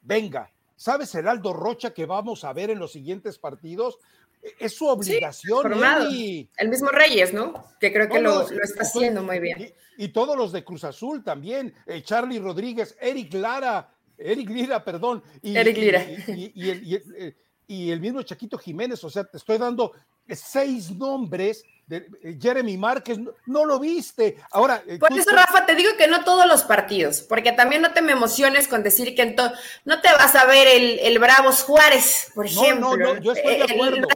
venga. 0.00 0.50
¿Sabes 0.80 1.14
el 1.14 1.28
Aldo 1.28 1.52
Rocha 1.52 1.92
que 1.92 2.06
vamos 2.06 2.42
a 2.42 2.54
ver 2.54 2.70
en 2.70 2.78
los 2.78 2.92
siguientes 2.92 3.36
partidos? 3.36 3.98
Es 4.58 4.74
su 4.74 4.86
obligación. 4.86 5.74
el 5.74 6.68
mismo 6.70 6.88
Reyes, 6.88 7.34
¿no? 7.34 7.52
Que 7.78 7.92
creo 7.92 8.08
que 8.08 8.18
lo, 8.18 8.48
está 8.48 8.84
haciendo 8.84 9.22
muy 9.22 9.40
bien. 9.40 9.74
Y, 9.98 10.08
todos 10.08 10.38
los 10.38 10.52
de 10.52 10.64
Cruz 10.64 10.84
Azul 10.84 11.22
también. 11.22 11.74
Eh, 11.84 12.00
Charlie 12.02 12.38
Rodríguez, 12.38 12.96
Eric 12.98 13.34
Lara, 13.34 13.92
Eric 14.16 14.48
Lira, 14.48 14.82
perdón. 14.82 15.22
Y, 15.42 15.54
Eric 15.54 15.76
Lira. 15.76 16.02
Y, 16.28 16.70
el, 16.70 17.02
eh, 17.14 17.36
y 17.66 17.90
el 17.90 18.00
mismo 18.00 18.22
Chaquito 18.22 18.56
Jiménez. 18.56 19.04
O 19.04 19.10
sea, 19.10 19.24
te 19.24 19.36
estoy 19.36 19.58
dando 19.58 19.92
seis 20.28 20.90
nombres 20.96 21.62
eh, 21.90 22.36
Jeremy 22.40 22.76
Márquez, 22.76 23.18
no, 23.46 23.64
lo 23.64 23.78
viste. 23.78 24.36
Ahora. 24.52 24.82
Eh, 24.86 24.98
Por 24.98 25.12
eso, 25.12 25.30
Rafa, 25.30 25.66
te 25.66 25.74
digo 25.74 25.90
que 25.98 26.06
no 26.06 26.24
todos 26.24 26.46
los 26.46 26.62
partidos, 26.62 27.20
porque 27.22 27.52
también 27.52 27.82
no 27.82 27.92
te 27.92 28.02
me 28.02 28.12
emociones 28.12 28.68
con 28.68 28.82
decir 28.82 29.14
que 29.14 29.34
no 29.84 30.00
te 30.00 30.12
vas 30.12 30.34
a 30.34 30.46
ver 30.46 30.68
el, 30.68 31.18
Bravos 31.18 31.62
Juárez, 31.62 32.30
por 32.34 32.46
ejemplo. 32.46 32.96
No, 32.96 33.14
no, 33.14 33.20
yo 33.20 33.32
estoy 33.32 33.56
de 33.56 33.64
acuerdo. 33.64 34.08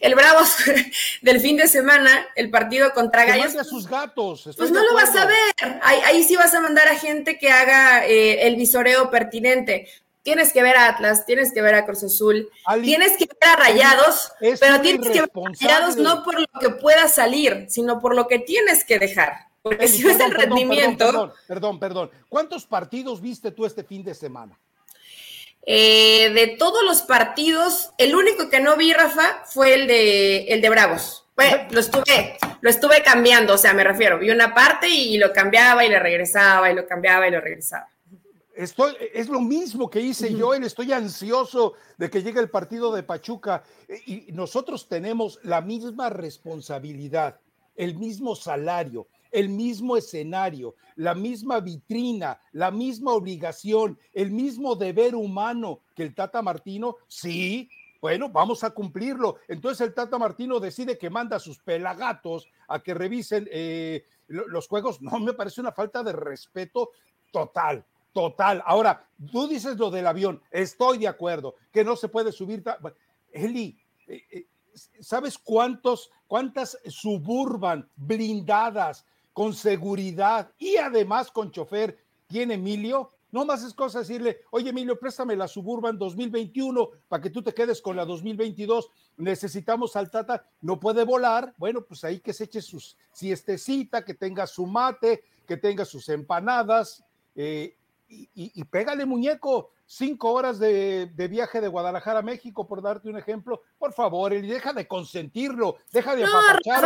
El 0.00 0.14
Bravos, 0.14 0.56
del 1.22 1.40
fin 1.40 1.56
de 1.56 1.68
semana, 1.68 2.26
el 2.36 2.50
partido 2.50 2.92
contra 2.92 3.24
Gallos. 3.24 3.56
a 3.56 3.64
sus 3.64 3.88
gatos. 3.88 4.48
Pues 4.56 4.70
no 4.70 4.82
lo 4.82 4.94
vas 4.94 5.14
a 5.16 5.26
ver. 5.26 5.80
Ahí, 5.82 6.22
sí 6.24 6.36
vas 6.36 6.54
a 6.54 6.60
mandar 6.60 6.88
a 6.88 6.94
gente 6.94 7.38
que 7.38 7.50
haga 7.50 8.06
eh, 8.06 8.46
el 8.46 8.56
visoreo 8.56 9.10
pertinente 9.10 9.88
tienes 10.22 10.52
que 10.52 10.62
ver 10.62 10.76
a 10.76 10.88
Atlas, 10.88 11.26
tienes 11.26 11.52
que 11.52 11.62
ver 11.62 11.74
a 11.74 11.84
Cruz 11.84 12.04
Azul, 12.04 12.48
tienes 12.82 13.16
que 13.16 13.26
ver 13.26 13.50
a 13.50 13.56
Rayados, 13.56 14.32
pero 14.38 14.80
tienes 14.80 15.08
que 15.08 15.20
ver 15.20 15.30
a 15.34 15.50
Rayados 15.60 15.96
no 15.96 16.22
por 16.22 16.40
lo 16.40 16.46
que 16.60 16.70
pueda 16.70 17.08
salir, 17.08 17.66
sino 17.68 18.00
por 18.00 18.14
lo 18.14 18.26
que 18.28 18.38
tienes 18.38 18.84
que 18.84 18.98
dejar. 18.98 19.50
Porque 19.62 19.88
si 19.88 20.08
es 20.08 20.18
el 20.20 20.32
rendimiento. 20.32 21.04
Perdón, 21.06 21.32
perdón, 21.46 21.78
perdón, 21.78 22.10
¿Cuántos 22.28 22.64
partidos 22.64 23.20
viste 23.20 23.50
tú 23.50 23.66
este 23.66 23.84
fin 23.84 24.02
de 24.02 24.14
semana? 24.14 24.58
Eh, 25.66 26.30
de 26.30 26.56
todos 26.58 26.82
los 26.84 27.02
partidos, 27.02 27.90
el 27.98 28.14
único 28.14 28.48
que 28.48 28.60
no 28.60 28.76
vi, 28.76 28.92
Rafa, 28.94 29.42
fue 29.44 29.74
el 29.74 29.86
de, 29.86 30.44
el 30.44 30.62
de 30.62 30.70
Bravos. 30.70 31.26
lo 31.70 31.80
estuve, 31.80 32.38
lo 32.62 32.70
estuve 32.70 33.02
cambiando, 33.02 33.54
o 33.54 33.58
sea, 33.58 33.74
me 33.74 33.84
refiero, 33.84 34.18
vi 34.18 34.30
una 34.30 34.54
parte 34.54 34.88
y 34.88 35.18
lo 35.18 35.32
cambiaba 35.32 35.84
y 35.84 35.90
le 35.90 35.98
regresaba 35.98 36.70
y 36.70 36.74
lo 36.74 36.86
cambiaba 36.86 37.28
y 37.28 37.30
lo 37.30 37.40
regresaba. 37.40 37.88
Estoy, 38.60 38.94
es 39.14 39.30
lo 39.30 39.40
mismo 39.40 39.88
que 39.88 40.02
hice 40.02 40.34
yo, 40.34 40.52
estoy 40.52 40.92
ansioso 40.92 41.72
de 41.96 42.10
que 42.10 42.22
llegue 42.22 42.40
el 42.40 42.50
partido 42.50 42.92
de 42.92 43.02
Pachuca 43.02 43.64
y 44.04 44.26
nosotros 44.32 44.86
tenemos 44.86 45.40
la 45.44 45.62
misma 45.62 46.10
responsabilidad, 46.10 47.40
el 47.74 47.96
mismo 47.96 48.36
salario, 48.36 49.06
el 49.30 49.48
mismo 49.48 49.96
escenario, 49.96 50.74
la 50.96 51.14
misma 51.14 51.60
vitrina, 51.60 52.38
la 52.52 52.70
misma 52.70 53.14
obligación, 53.14 53.98
el 54.12 54.30
mismo 54.30 54.76
deber 54.76 55.14
humano 55.14 55.80
que 55.96 56.02
el 56.02 56.14
Tata 56.14 56.42
Martino, 56.42 56.96
sí, 57.08 57.70
bueno, 58.02 58.28
vamos 58.28 58.62
a 58.62 58.72
cumplirlo. 58.72 59.36
Entonces 59.48 59.86
el 59.86 59.94
Tata 59.94 60.18
Martino 60.18 60.60
decide 60.60 60.98
que 60.98 61.08
manda 61.08 61.36
a 61.36 61.40
sus 61.40 61.60
pelagatos 61.60 62.46
a 62.68 62.82
que 62.82 62.92
revisen 62.92 63.48
eh, 63.50 64.04
los 64.28 64.68
juegos. 64.68 65.00
No, 65.00 65.18
me 65.18 65.32
parece 65.32 65.62
una 65.62 65.72
falta 65.72 66.02
de 66.02 66.12
respeto 66.12 66.90
total. 67.32 67.86
Total. 68.12 68.62
Ahora, 68.66 69.06
tú 69.30 69.46
dices 69.46 69.76
lo 69.76 69.90
del 69.90 70.06
avión, 70.06 70.42
estoy 70.50 70.98
de 70.98 71.08
acuerdo, 71.08 71.54
que 71.70 71.84
no 71.84 71.96
se 71.96 72.08
puede 72.08 72.32
subir. 72.32 72.64
Eli, 73.32 73.78
eh, 74.08 74.24
eh, 74.30 74.46
¿sabes 75.00 75.38
cuántos, 75.38 76.10
cuántas 76.26 76.78
suburban 76.88 77.88
blindadas 77.96 79.04
con 79.32 79.54
seguridad 79.54 80.50
y 80.58 80.76
además 80.76 81.30
con 81.30 81.52
chofer 81.52 81.98
tiene 82.26 82.54
Emilio? 82.54 83.10
No 83.32 83.44
más 83.44 83.62
es 83.62 83.74
cosa 83.74 84.00
decirle, 84.00 84.40
oye 84.50 84.70
Emilio, 84.70 84.98
préstame 84.98 85.36
la 85.36 85.46
Suburban 85.46 85.96
2021 85.96 86.90
para 87.08 87.22
que 87.22 87.30
tú 87.30 87.42
te 87.42 87.54
quedes 87.54 87.80
con 87.80 87.94
la 87.94 88.04
2022. 88.04 88.90
Necesitamos 89.18 89.94
al 89.94 90.10
Tata, 90.10 90.44
no 90.60 90.80
puede 90.80 91.04
volar. 91.04 91.54
Bueno, 91.56 91.82
pues 91.82 92.02
ahí 92.02 92.18
que 92.18 92.32
se 92.32 92.44
eche 92.44 92.60
sus 92.60 92.96
siestecita, 93.12 94.04
que 94.04 94.14
tenga 94.14 94.48
su 94.48 94.66
mate, 94.66 95.22
que 95.46 95.56
tenga 95.56 95.84
sus 95.84 96.08
empanadas. 96.08 97.04
Eh, 97.36 97.76
y, 98.10 98.64
pégale 98.64 99.06
muñeco, 99.06 99.70
cinco 99.90 100.30
horas 100.30 100.60
de, 100.60 101.10
viaje 101.28 101.60
de 101.60 101.66
Guadalajara 101.66 102.20
a 102.20 102.22
México, 102.22 102.66
por 102.66 102.80
darte 102.80 103.08
un 103.08 103.18
ejemplo, 103.18 103.62
por 103.76 103.92
favor, 103.92 104.32
y 104.32 104.40
deja 104.42 104.72
de 104.72 104.86
consentirlo, 104.86 105.78
deja 105.90 106.14
de 106.14 106.22
No, 106.22 106.28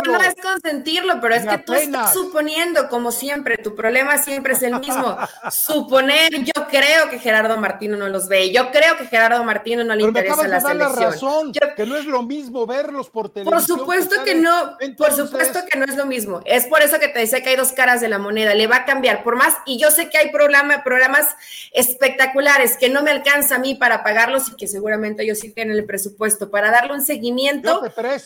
no 0.05 0.21
es 0.21 0.35
consentirlo, 0.41 1.21
pero 1.21 1.35
es 1.35 1.45
que 1.45 1.57
tú 1.59 1.73
estás 1.73 2.13
suponiendo, 2.13 2.89
como 2.89 3.11
siempre, 3.11 3.57
tu 3.57 3.75
problema 3.75 4.17
siempre 4.17 4.53
es 4.53 4.63
el 4.63 4.79
mismo. 4.79 5.17
Suponer, 5.51 6.31
yo 6.33 6.67
creo 6.67 7.09
que 7.09 7.19
Gerardo 7.19 7.57
Martino 7.57 7.95
no 7.95 8.09
los 8.09 8.27
ve, 8.27 8.51
yo 8.51 8.71
creo 8.71 8.97
que 8.97 9.05
Gerardo 9.05 9.43
Martino 9.43 9.83
no 9.83 9.93
le 9.93 10.03
interesa 10.03 10.47
la 10.47 10.59
selección. 10.59 10.99
La 10.99 11.11
razón, 11.11 11.53
que 11.75 11.85
no 11.85 11.97
es 11.97 12.05
lo 12.05 12.23
mismo 12.23 12.65
verlos 12.65 13.11
por 13.11 13.29
televisión. 13.29 13.53
Por 13.53 13.63
supuesto 13.63 14.15
que, 14.23 14.33
no, 14.33 14.77
por 14.97 15.13
supuesto 15.13 15.59
que 15.69 15.77
no 15.77 15.85
es 15.85 15.95
lo 15.95 16.07
mismo. 16.07 16.41
Es 16.45 16.65
por 16.65 16.81
eso 16.81 16.99
que 16.99 17.09
te 17.09 17.19
decía 17.19 17.43
que 17.43 17.49
hay 17.49 17.55
dos 17.55 17.71
caras 17.71 18.01
de 18.01 18.09
la 18.09 18.17
moneda, 18.17 18.55
le 18.55 18.65
va 18.65 18.77
a 18.77 18.85
cambiar, 18.85 19.23
por 19.23 19.35
más, 19.35 19.55
y 19.67 19.77
yo 19.77 19.91
sé 19.91 20.09
que 20.09 20.17
hay 20.17 20.31
programas 20.31 21.35
espectaculares 21.71 22.77
que 22.77 22.94
no 22.94 22.94
me 23.03 23.11
alcanza 23.11 23.55
a 23.55 23.59
mí 23.59 23.75
para 23.75 24.03
pagarlos 24.03 24.49
y 24.49 24.55
que 24.55 24.67
seguramente 24.67 25.23
ellos 25.23 25.39
sí 25.39 25.51
tienen 25.51 25.75
el 25.75 25.85
presupuesto 25.85 26.49
para 26.49 26.71
darle 26.71 26.93
un 26.93 27.01
seguimiento. 27.01 27.81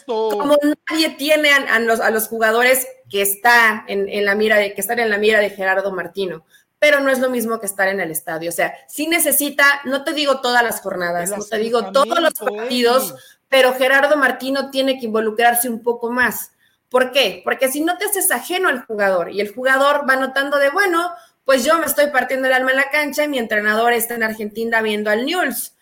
Como 0.06 0.58
nadie 0.90 1.10
tiene 1.12 1.52
a, 1.52 1.80
los, 1.80 2.00
a 2.00 2.10
los, 2.10 2.28
jugadores 2.28 2.88
que, 3.10 3.22
está 3.22 3.86
en, 3.88 4.26
la 4.26 4.36
mira 4.36 4.58
de, 4.58 4.74
que 4.74 4.82
están 4.82 5.00
en 5.00 5.10
la 5.10 5.18
mira 5.18 5.40
de 5.40 5.50
Gerardo 5.50 5.92
Martino. 5.92 6.46
Pero 6.80 7.02
no 7.02 7.10
es 7.10 7.20
lo 7.20 7.30
mismo 7.30 7.60
que 7.60 7.66
estar 7.66 7.88
en 7.90 8.00
el 8.00 8.12
estadio. 8.12 8.50
O 8.50 8.54
sea, 8.54 8.74
sí 8.88 9.08
necesita, 9.08 9.82
no 9.86 10.04
te 10.04 10.14
digo 10.14 10.40
todas 10.42 10.64
las 10.64 10.82
jornadas, 10.82 11.30
no 11.30 11.44
te 11.44 11.58
digo 11.58 11.92
todos 11.92 12.20
los 12.20 12.34
partidos, 12.34 13.16
pero 13.50 13.74
Gerardo 13.74 14.16
Martino 14.16 14.70
tiene 14.70 15.00
que 15.00 15.06
involucrarse 15.06 15.70
un 15.70 15.84
poco 15.84 16.10
más. 16.10 16.52
¿Por 16.90 17.12
qué? 17.12 17.42
Porque 17.44 17.70
si 17.70 17.82
no 17.82 17.98
te 17.98 18.06
haces 18.06 18.32
ajeno 18.32 18.68
al 18.68 18.86
jugador 18.86 19.32
y 19.32 19.42
el 19.42 19.54
jugador 19.54 20.10
va 20.10 20.16
notando 20.16 20.58
de, 20.58 20.70
bueno, 20.72 21.12
pues 21.50 21.65
yo 21.65 21.79
me 21.79 21.88
estoy 21.88 22.12
partiendo 22.12 22.46
el 22.46 22.53
alma 22.53 22.70
en 22.70 22.77
la 22.77 22.91
cancha 22.91 23.24
y 23.24 23.27
mi 23.27 23.39
entrenador 23.39 23.91
está 23.91 24.13
en 24.13 24.22
Argentina 24.22 24.84
viendo 24.84 25.10
al 25.10 25.25
News. 25.25 25.74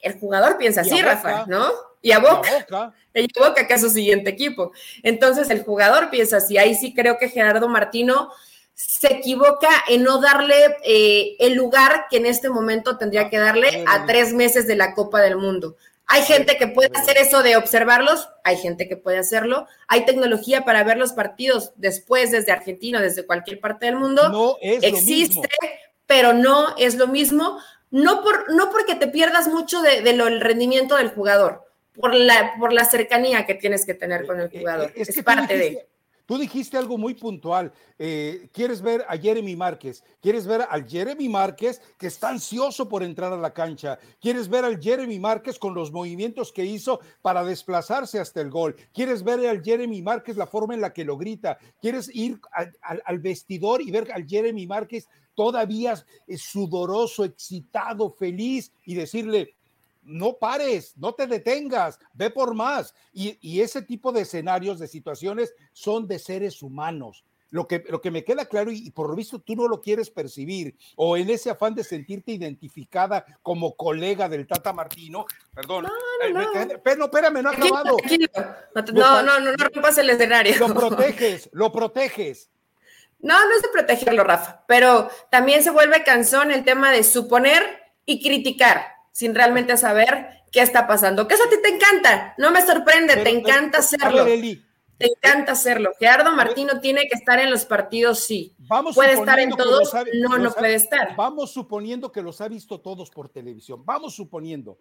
El 0.00 0.18
jugador 0.18 0.56
piensa 0.56 0.80
así, 0.80 1.02
Rafa, 1.02 1.44
¿no? 1.46 1.66
Y 2.00 2.12
a 2.12 2.20
Boca. 2.20 2.94
Y 3.12 3.24
a 3.38 3.48
Boca, 3.48 3.66
que 3.66 3.74
es 3.74 3.82
su 3.82 3.90
siguiente 3.90 4.30
equipo. 4.30 4.72
Entonces 5.02 5.50
el 5.50 5.62
jugador 5.62 6.08
piensa 6.08 6.38
así. 6.38 6.56
Ahí 6.56 6.74
sí 6.74 6.94
creo 6.94 7.18
que 7.18 7.28
Gerardo 7.28 7.68
Martino 7.68 8.30
se 8.72 9.12
equivoca 9.12 9.68
en 9.88 10.04
no 10.04 10.22
darle 10.22 10.78
eh, 10.82 11.36
el 11.38 11.52
lugar 11.52 12.06
que 12.08 12.16
en 12.16 12.24
este 12.24 12.48
momento 12.48 12.96
tendría 12.96 13.28
que 13.28 13.36
darle 13.36 13.84
a 13.86 14.06
tres 14.06 14.32
meses 14.32 14.66
de 14.66 14.76
la 14.76 14.94
Copa 14.94 15.20
del 15.20 15.36
Mundo. 15.36 15.76
Hay 16.10 16.22
gente 16.22 16.56
que 16.56 16.66
puede 16.66 16.90
hacer 16.94 17.18
eso 17.18 17.42
de 17.42 17.56
observarlos, 17.56 18.30
hay 18.42 18.56
gente 18.56 18.88
que 18.88 18.96
puede 18.96 19.18
hacerlo. 19.18 19.66
Hay 19.88 20.06
tecnología 20.06 20.64
para 20.64 20.82
ver 20.82 20.96
los 20.96 21.12
partidos 21.12 21.72
después 21.76 22.30
desde 22.30 22.50
Argentina, 22.50 23.02
desde 23.02 23.26
cualquier 23.26 23.60
parte 23.60 23.86
del 23.86 23.96
mundo. 23.96 24.30
No 24.30 24.56
es 24.62 24.82
Existe, 24.82 25.48
pero 26.06 26.32
no 26.32 26.74
es 26.78 26.94
lo 26.94 27.08
mismo. 27.08 27.58
No, 27.90 28.22
por, 28.22 28.50
no 28.54 28.70
porque 28.70 28.94
te 28.94 29.08
pierdas 29.08 29.48
mucho 29.48 29.82
de, 29.82 30.00
del 30.00 30.40
rendimiento 30.40 30.96
del 30.96 31.10
jugador, 31.10 31.66
por 31.94 32.14
la, 32.14 32.54
por 32.58 32.72
la 32.72 32.86
cercanía 32.86 33.44
que 33.44 33.54
tienes 33.54 33.84
que 33.84 33.92
tener 33.92 34.26
con 34.26 34.40
el 34.40 34.46
eh, 34.46 34.50
eh, 34.52 34.58
jugador. 34.58 34.92
Es, 34.94 35.22
parte 35.22 35.58
de 35.58 35.86
Tú 36.28 36.36
dijiste 36.36 36.76
algo 36.76 36.98
muy 36.98 37.14
puntual. 37.14 37.72
Eh, 37.98 38.50
quieres 38.52 38.82
ver 38.82 39.02
a 39.08 39.16
Jeremy 39.16 39.56
Márquez, 39.56 40.04
quieres 40.20 40.46
ver 40.46 40.60
al 40.68 40.86
Jeremy 40.86 41.26
Márquez 41.26 41.80
que 41.98 42.06
está 42.06 42.28
ansioso 42.28 42.86
por 42.86 43.02
entrar 43.02 43.32
a 43.32 43.38
la 43.38 43.54
cancha, 43.54 43.98
quieres 44.20 44.46
ver 44.46 44.66
al 44.66 44.78
Jeremy 44.78 45.18
Márquez 45.18 45.58
con 45.58 45.72
los 45.72 45.90
movimientos 45.90 46.52
que 46.52 46.66
hizo 46.66 47.00
para 47.22 47.44
desplazarse 47.44 48.20
hasta 48.20 48.42
el 48.42 48.50
gol, 48.50 48.76
quieres 48.92 49.24
ver 49.24 49.48
al 49.48 49.62
Jeremy 49.64 50.02
Márquez 50.02 50.36
la 50.36 50.46
forma 50.46 50.74
en 50.74 50.82
la 50.82 50.92
que 50.92 51.02
lo 51.02 51.16
grita, 51.16 51.56
quieres 51.80 52.14
ir 52.14 52.38
al 52.82 53.18
vestidor 53.20 53.80
y 53.80 53.90
ver 53.90 54.12
al 54.12 54.26
Jeremy 54.26 54.66
Márquez 54.66 55.08
todavía 55.34 55.94
eh, 56.26 56.36
sudoroso, 56.36 57.24
excitado, 57.24 58.10
feliz 58.10 58.70
y 58.84 58.96
decirle, 58.96 59.54
no 60.08 60.38
pares, 60.38 60.94
no 60.96 61.14
te 61.14 61.26
detengas, 61.26 61.98
ve 62.12 62.30
por 62.30 62.54
más. 62.54 62.94
Y, 63.12 63.60
ese 63.60 63.82
tipo 63.82 64.10
de 64.10 64.22
escenarios, 64.22 64.78
de 64.78 64.88
situaciones, 64.88 65.54
son 65.72 66.08
de 66.08 66.18
seres 66.18 66.62
humanos. 66.62 67.24
Lo 67.50 67.66
que, 67.66 67.82
lo 67.88 68.00
que 68.02 68.10
me 68.10 68.24
queda 68.24 68.44
claro, 68.44 68.70
y, 68.70 68.90
por 68.90 69.08
lo 69.08 69.16
visto 69.16 69.38
tú 69.38 69.56
no 69.56 69.68
lo 69.68 69.80
quieres 69.80 70.10
percibir, 70.10 70.76
o 70.96 71.16
en 71.16 71.30
ese 71.30 71.48
afán 71.48 71.74
de 71.74 71.82
sentirte 71.82 72.32
identificada 72.32 73.24
como 73.42 73.74
colega 73.74 74.28
del 74.28 74.46
Tata 74.46 74.72
Martino, 74.72 75.24
perdón, 75.54 75.84
no, 75.84 76.30
no, 76.30 76.60
eh, 76.60 76.78
pero 76.82 77.04
espérame, 77.04 77.42
no 77.42 77.48
ha 77.48 77.52
acabado. 77.52 77.96
No, 78.92 79.22
no, 79.22 79.40
no, 79.40 79.52
no 79.52 79.64
rompas 79.72 79.96
el 79.96 80.10
escenario. 80.10 80.58
Lo 80.58 80.74
proteges, 80.74 81.48
lo 81.52 81.72
proteges. 81.72 82.50
No, 83.20 83.48
no 83.48 83.56
es 83.56 83.62
de 83.62 83.68
protegerlo, 83.68 84.24
Rafa, 84.24 84.64
pero 84.68 85.10
también 85.30 85.62
se 85.62 85.70
vuelve 85.70 86.04
cansón 86.04 86.50
el 86.50 86.64
tema 86.64 86.92
de 86.92 87.02
suponer 87.02 87.62
y 88.04 88.22
criticar 88.22 88.97
sin 89.18 89.34
realmente 89.34 89.76
saber 89.76 90.28
qué 90.52 90.60
está 90.60 90.86
pasando. 90.86 91.26
Que 91.26 91.34
eso 91.34 91.42
a 91.42 91.50
ti 91.50 91.56
te 91.60 91.70
encanta, 91.70 92.36
no 92.38 92.52
me 92.52 92.62
sorprende, 92.64 93.16
te 93.16 93.30
encanta 93.30 93.78
hacerlo. 93.78 94.24
te 94.24 95.06
encanta 95.06 95.52
hacerlo. 95.52 95.90
Gerardo 95.98 96.30
Martino 96.36 96.78
tiene 96.78 97.08
que 97.08 97.16
estar 97.16 97.40
en 97.40 97.50
los 97.50 97.64
partidos, 97.64 98.20
sí. 98.20 98.54
Vamos 98.58 98.94
puede 98.94 99.14
estar 99.14 99.40
en 99.40 99.50
todos, 99.50 99.92
no, 100.22 100.38
no 100.38 100.52
puede 100.52 100.76
estar. 100.76 101.16
Vamos 101.16 101.50
suponiendo 101.52 102.12
que 102.12 102.22
los 102.22 102.40
ha 102.40 102.46
visto 102.46 102.80
todos 102.80 103.10
por 103.10 103.28
televisión. 103.28 103.84
Vamos 103.84 104.14
suponiendo. 104.14 104.78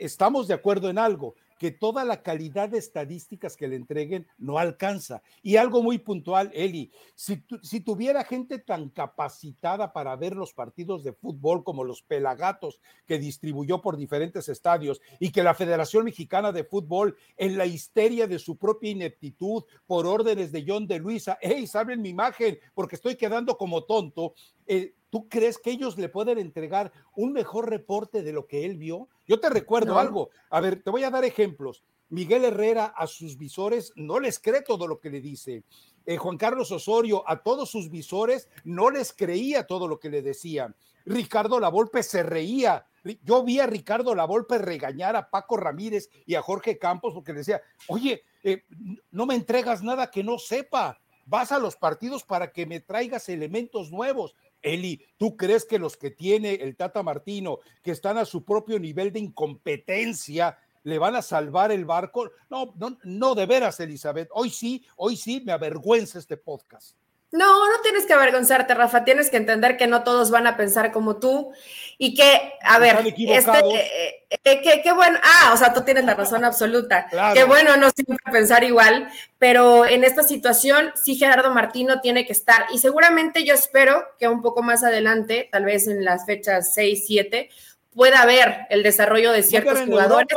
Estamos 0.00 0.48
de 0.48 0.54
acuerdo 0.54 0.90
en 0.90 0.98
algo 0.98 1.36
que 1.58 1.70
toda 1.70 2.04
la 2.04 2.22
calidad 2.22 2.68
de 2.68 2.78
estadísticas 2.78 3.56
que 3.56 3.68
le 3.68 3.76
entreguen 3.76 4.26
no 4.38 4.58
alcanza. 4.58 5.22
Y 5.42 5.56
algo 5.56 5.82
muy 5.82 5.98
puntual, 5.98 6.50
Eli, 6.54 6.92
si, 7.14 7.44
si 7.62 7.80
tuviera 7.80 8.24
gente 8.24 8.58
tan 8.58 8.90
capacitada 8.90 9.92
para 9.92 10.16
ver 10.16 10.34
los 10.34 10.52
partidos 10.52 11.04
de 11.04 11.12
fútbol 11.12 11.64
como 11.64 11.84
los 11.84 12.02
Pelagatos 12.02 12.80
que 13.06 13.18
distribuyó 13.18 13.80
por 13.80 13.96
diferentes 13.96 14.48
estadios 14.48 15.00
y 15.18 15.30
que 15.30 15.42
la 15.42 15.54
Federación 15.54 16.04
Mexicana 16.04 16.52
de 16.52 16.64
Fútbol, 16.64 17.16
en 17.36 17.56
la 17.56 17.66
histeria 17.66 18.26
de 18.26 18.38
su 18.38 18.56
propia 18.56 18.90
ineptitud, 18.90 19.64
por 19.86 20.06
órdenes 20.06 20.52
de 20.52 20.64
John 20.66 20.86
de 20.86 20.98
Luisa, 20.98 21.38
hey, 21.40 21.66
saben 21.66 22.02
mi 22.02 22.10
imagen 22.10 22.58
porque 22.74 22.96
estoy 22.96 23.16
quedando 23.16 23.56
como 23.56 23.84
tonto, 23.84 24.34
eh, 24.66 24.94
¿tú 25.14 25.28
crees 25.28 25.58
que 25.58 25.70
ellos 25.70 25.96
le 25.96 26.08
pueden 26.08 26.38
entregar 26.38 26.90
un 27.14 27.32
mejor 27.32 27.70
reporte 27.70 28.24
de 28.24 28.32
lo 28.32 28.48
que 28.48 28.64
él 28.64 28.76
vio? 28.76 29.08
Yo 29.28 29.38
te 29.38 29.48
recuerdo 29.48 29.96
algo. 29.96 30.30
A 30.50 30.60
ver, 30.60 30.82
te 30.82 30.90
voy 30.90 31.04
a 31.04 31.10
dar 31.10 31.24
ejemplos. 31.24 31.84
Miguel 32.08 32.44
Herrera 32.44 32.86
a 32.86 33.06
sus 33.06 33.38
visores 33.38 33.92
no 33.94 34.18
les 34.18 34.40
cree 34.40 34.62
todo 34.62 34.88
lo 34.88 34.98
que 34.98 35.10
le 35.10 35.20
dice. 35.20 35.62
Eh, 36.04 36.16
Juan 36.16 36.36
Carlos 36.36 36.72
Osorio 36.72 37.22
a 37.28 37.44
todos 37.44 37.70
sus 37.70 37.90
visores 37.90 38.48
no 38.64 38.90
les 38.90 39.12
creía 39.12 39.68
todo 39.68 39.86
lo 39.86 40.00
que 40.00 40.10
le 40.10 40.20
decían. 40.20 40.74
Ricardo 41.06 41.60
Lavolpe 41.60 42.02
se 42.02 42.24
reía. 42.24 42.84
Yo 43.22 43.44
vi 43.44 43.60
a 43.60 43.68
Ricardo 43.68 44.16
Lavolpe 44.16 44.58
regañar 44.58 45.14
a 45.14 45.30
Paco 45.30 45.56
Ramírez 45.56 46.10
y 46.26 46.34
a 46.34 46.42
Jorge 46.42 46.76
Campos 46.76 47.14
porque 47.14 47.32
le 47.32 47.38
decía, 47.38 47.62
oye, 47.86 48.24
eh, 48.42 48.64
no 49.12 49.26
me 49.26 49.36
entregas 49.36 49.80
nada 49.80 50.10
que 50.10 50.24
no 50.24 50.40
sepa. 50.40 50.98
vas 51.24 51.52
a 51.52 51.60
los 51.60 51.76
partidos 51.76 52.24
para 52.24 52.50
que 52.50 52.66
me 52.66 52.80
traigas 52.80 53.28
elementos 53.28 53.92
nuevos. 53.92 54.34
Eli, 54.64 55.00
¿tú 55.18 55.36
crees 55.36 55.64
que 55.64 55.78
los 55.78 55.96
que 55.96 56.10
tiene 56.10 56.54
el 56.54 56.74
Tata 56.74 57.02
Martino, 57.02 57.60
que 57.82 57.92
están 57.92 58.18
a 58.18 58.24
su 58.24 58.44
propio 58.44 58.80
nivel 58.80 59.12
de 59.12 59.20
incompetencia, 59.20 60.58
le 60.82 60.98
van 60.98 61.14
a 61.14 61.22
salvar 61.22 61.70
el 61.70 61.84
barco? 61.84 62.30
No, 62.50 62.74
no, 62.76 62.98
no 63.04 63.34
de 63.34 63.46
veras, 63.46 63.78
Elizabeth. 63.78 64.28
Hoy 64.32 64.50
sí, 64.50 64.84
hoy 64.96 65.16
sí 65.16 65.42
me 65.44 65.52
avergüenza 65.52 66.18
este 66.18 66.36
podcast. 66.36 66.96
No, 67.34 67.68
no 67.68 67.80
tienes 67.82 68.06
que 68.06 68.12
avergonzarte, 68.12 68.74
Rafa. 68.74 69.02
Tienes 69.02 69.28
que 69.28 69.38
entender 69.38 69.76
que 69.76 69.88
no 69.88 70.04
todos 70.04 70.30
van 70.30 70.46
a 70.46 70.56
pensar 70.56 70.92
como 70.92 71.16
tú 71.16 71.52
y 71.98 72.14
que, 72.14 72.52
a 72.62 72.78
ver, 72.78 72.98
este, 73.04 73.58
eh, 73.74 74.26
eh, 74.44 74.80
qué 74.84 74.92
bueno. 74.92 75.18
Ah, 75.20 75.50
o 75.52 75.56
sea, 75.56 75.74
tú 75.74 75.80
tienes 75.80 76.04
la 76.04 76.14
razón 76.14 76.44
absoluta. 76.44 77.08
Qué 77.34 77.42
bueno 77.42 77.76
no 77.76 77.90
siempre 77.90 78.18
pensar 78.30 78.62
igual, 78.62 79.08
pero 79.36 79.84
en 79.84 80.04
esta 80.04 80.22
situación 80.22 80.92
sí 80.94 81.16
Gerardo 81.16 81.52
Martino 81.52 82.00
tiene 82.00 82.24
que 82.24 82.32
estar 82.32 82.66
y 82.72 82.78
seguramente 82.78 83.42
yo 83.44 83.54
espero 83.54 84.04
que 84.16 84.28
un 84.28 84.40
poco 84.40 84.62
más 84.62 84.84
adelante, 84.84 85.48
tal 85.50 85.64
vez 85.64 85.88
en 85.88 86.04
las 86.04 86.26
fechas 86.26 86.72
6, 86.72 87.02
7, 87.04 87.50
pueda 87.96 88.22
haber 88.22 88.68
el 88.70 88.84
desarrollo 88.84 89.32
de 89.32 89.42
ciertos 89.42 89.80
jugadores 89.80 90.36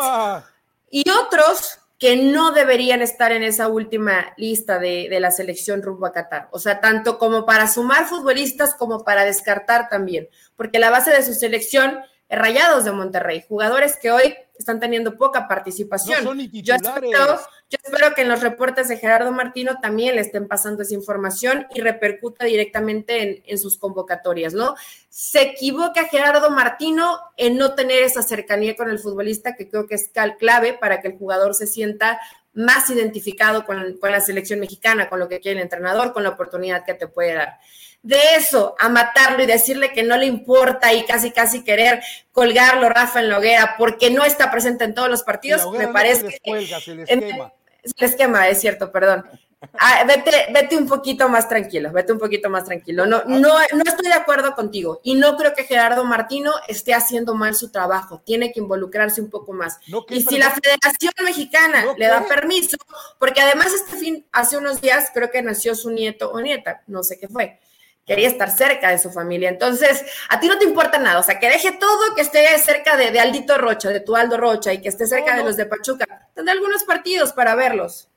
y 0.89 1.07
otros 1.11 1.77
que 1.99 2.15
no 2.15 2.51
deberían 2.51 3.01
estar 3.01 3.31
en 3.31 3.43
esa 3.43 3.67
última 3.67 4.33
lista 4.37 4.77
de, 4.77 5.09
la 5.19 5.31
selección 5.31 5.81
rumbo 5.81 6.05
a 6.05 6.11
Qatar. 6.11 6.47
O 6.51 6.59
sea, 6.59 6.79
tanto 6.79 7.17
como 7.17 7.45
para 7.45 7.67
sumar 7.67 8.05
futbolistas 8.05 8.75
como 8.75 9.03
para 9.03 9.25
descartar 9.25 9.89
también, 9.89 10.29
porque 10.55 10.79
la 10.79 10.91
base 10.91 11.11
de 11.11 11.23
su 11.23 11.33
selección 11.33 11.99
Rayados 12.29 12.83
de 12.83 12.91
Monterrey, 12.91 13.43
jugadores 13.47 13.97
que 14.01 14.11
hoy 14.11 14.35
están 14.59 14.79
teniendo 14.79 15.17
poca 15.17 15.47
participación. 15.47 16.23
yo, 16.51 16.75
espero, 16.75 18.15
que 18.15 18.21
en 18.21 18.29
los 18.29 18.41
reportes 18.41 18.89
de 18.89 18.97
Gerardo 18.97 19.31
Martino 19.31 19.79
también 19.81 20.15
le 20.15 20.21
estén 20.21 20.47
pasando 20.47 20.81
esa 20.81 20.93
información 20.93 21.67
y 21.73 21.81
repercuta 21.81 22.45
directamente 22.45 23.21
en, 23.21 23.43
en 23.45 23.57
sus 23.57 23.77
convocatorias, 23.77 24.53
¿no? 24.53 24.75
Se 25.09 25.41
equivoca 25.41 26.05
Gerardo 26.05 26.49
Martino 26.49 27.17
en 27.37 27.57
no 27.57 27.75
tener 27.75 28.03
esa 28.03 28.21
cercanía 28.21 28.75
con 28.75 28.89
el 28.89 28.99
futbolista 28.99 29.55
que 29.55 29.69
creo 29.69 29.87
que 29.87 29.95
es 29.95 30.11
clave 30.37 30.73
para 30.73 31.01
que 31.01 31.09
el 31.09 31.17
jugador 31.17 31.53
se 31.53 31.67
sienta 31.67 32.19
más 32.53 32.89
identificado 32.89 33.65
con, 33.65 33.97
con 33.99 34.11
la 34.11 34.19
selección 34.19 34.59
mexicana, 34.59 35.09
con 35.09 35.19
lo 35.19 35.29
que 35.29 35.39
quiere 35.39 35.59
el 35.59 35.63
entrenador, 35.63 36.11
con 36.11 36.23
la 36.23 36.29
oportunidad 36.29 36.83
que 36.83 36.95
te 36.95 37.07
puede 37.07 37.35
dar 37.35 37.59
de 38.03 38.35
eso 38.35 38.75
a 38.79 38.89
matarlo 38.89 39.43
y 39.43 39.47
decirle 39.47 39.91
que 39.91 40.03
no 40.03 40.17
le 40.17 40.25
importa 40.25 40.93
y 40.93 41.05
casi 41.05 41.31
casi 41.31 41.63
querer 41.63 42.01
colgarlo 42.31 42.89
Rafa 42.89 43.19
en 43.19 43.29
la 43.29 43.37
hoguera 43.37 43.75
porque 43.77 44.09
no 44.11 44.23
está 44.23 44.51
presente 44.51 44.85
en 44.85 44.93
todos 44.93 45.09
los 45.09 45.23
partidos, 45.23 45.69
me 45.71 45.87
parece 45.87 46.39
que 46.41 46.51
el 46.51 46.99
esquema. 47.01 47.53
el 47.83 47.93
esquema, 47.97 48.47
es 48.47 48.61
cierto, 48.61 48.91
perdón. 48.91 49.25
Ah, 49.79 50.03
vete, 50.07 50.31
vete 50.53 50.77
un 50.77 50.87
poquito 50.87 51.27
más 51.29 51.49
tranquilo, 51.49 51.91
vete 51.91 52.13
un 52.13 52.19
poquito 52.19 52.47
más 52.47 52.63
tranquilo. 52.63 53.07
No, 53.07 53.23
no, 53.25 53.39
no 53.39 53.83
estoy 53.85 54.07
de 54.07 54.13
acuerdo 54.13 54.53
contigo 54.53 55.01
y 55.03 55.15
no 55.15 55.35
creo 55.35 55.55
que 55.55 55.63
Gerardo 55.63 56.05
Martino 56.05 56.53
esté 56.67 56.93
haciendo 56.93 57.33
mal 57.33 57.55
su 57.55 57.71
trabajo. 57.71 58.21
Tiene 58.23 58.51
que 58.51 58.59
involucrarse 58.59 59.19
un 59.19 59.31
poco 59.31 59.53
más. 59.53 59.79
y 60.09 60.21
si 60.21 60.37
la 60.37 60.51
Federación 60.51 61.11
Mexicana 61.25 61.85
le 61.97 62.05
da 62.05 62.25
permiso, 62.27 62.77
porque 63.17 63.41
además 63.41 63.73
este 63.73 63.97
fin, 63.97 64.25
hace 64.31 64.57
unos 64.57 64.79
días 64.79 65.09
creo 65.11 65.31
que 65.31 65.41
nació 65.41 65.73
su 65.73 65.89
nieto 65.89 66.31
o 66.31 66.39
nieta, 66.39 66.83
no 66.85 67.01
sé 67.03 67.19
qué 67.19 67.27
fue 67.27 67.59
quería 68.07 68.29
estar 68.29 68.49
cerca 68.49 68.89
de 68.89 68.97
su 68.97 69.11
familia. 69.11 69.49
Entonces, 69.49 70.03
a 70.29 70.39
ti 70.39 70.47
no 70.47 70.57
te 70.57 70.65
importa 70.65 70.97
nada, 70.97 71.19
o 71.19 71.23
sea, 71.23 71.39
que 71.39 71.49
deje 71.49 71.73
todo, 71.73 72.15
que 72.15 72.21
esté 72.21 72.57
cerca 72.57 72.95
de, 72.97 73.19
Aldito 73.19 73.57
Rocha, 73.57 73.89
de 73.89 73.99
tu 73.99 74.15
Aldo 74.15 74.37
Rocha, 74.37 74.73
y 74.73 74.81
que 74.81 74.87
esté 74.87 75.05
cerca 75.05 75.35
de 75.35 75.43
los 75.43 75.57
de 75.57 75.65
Pachuca. 75.65 76.05
Tendré 76.33 76.53
algunos 76.53 76.83
partidos 76.85 77.33
para 77.33 77.53
verlos. 77.53 78.09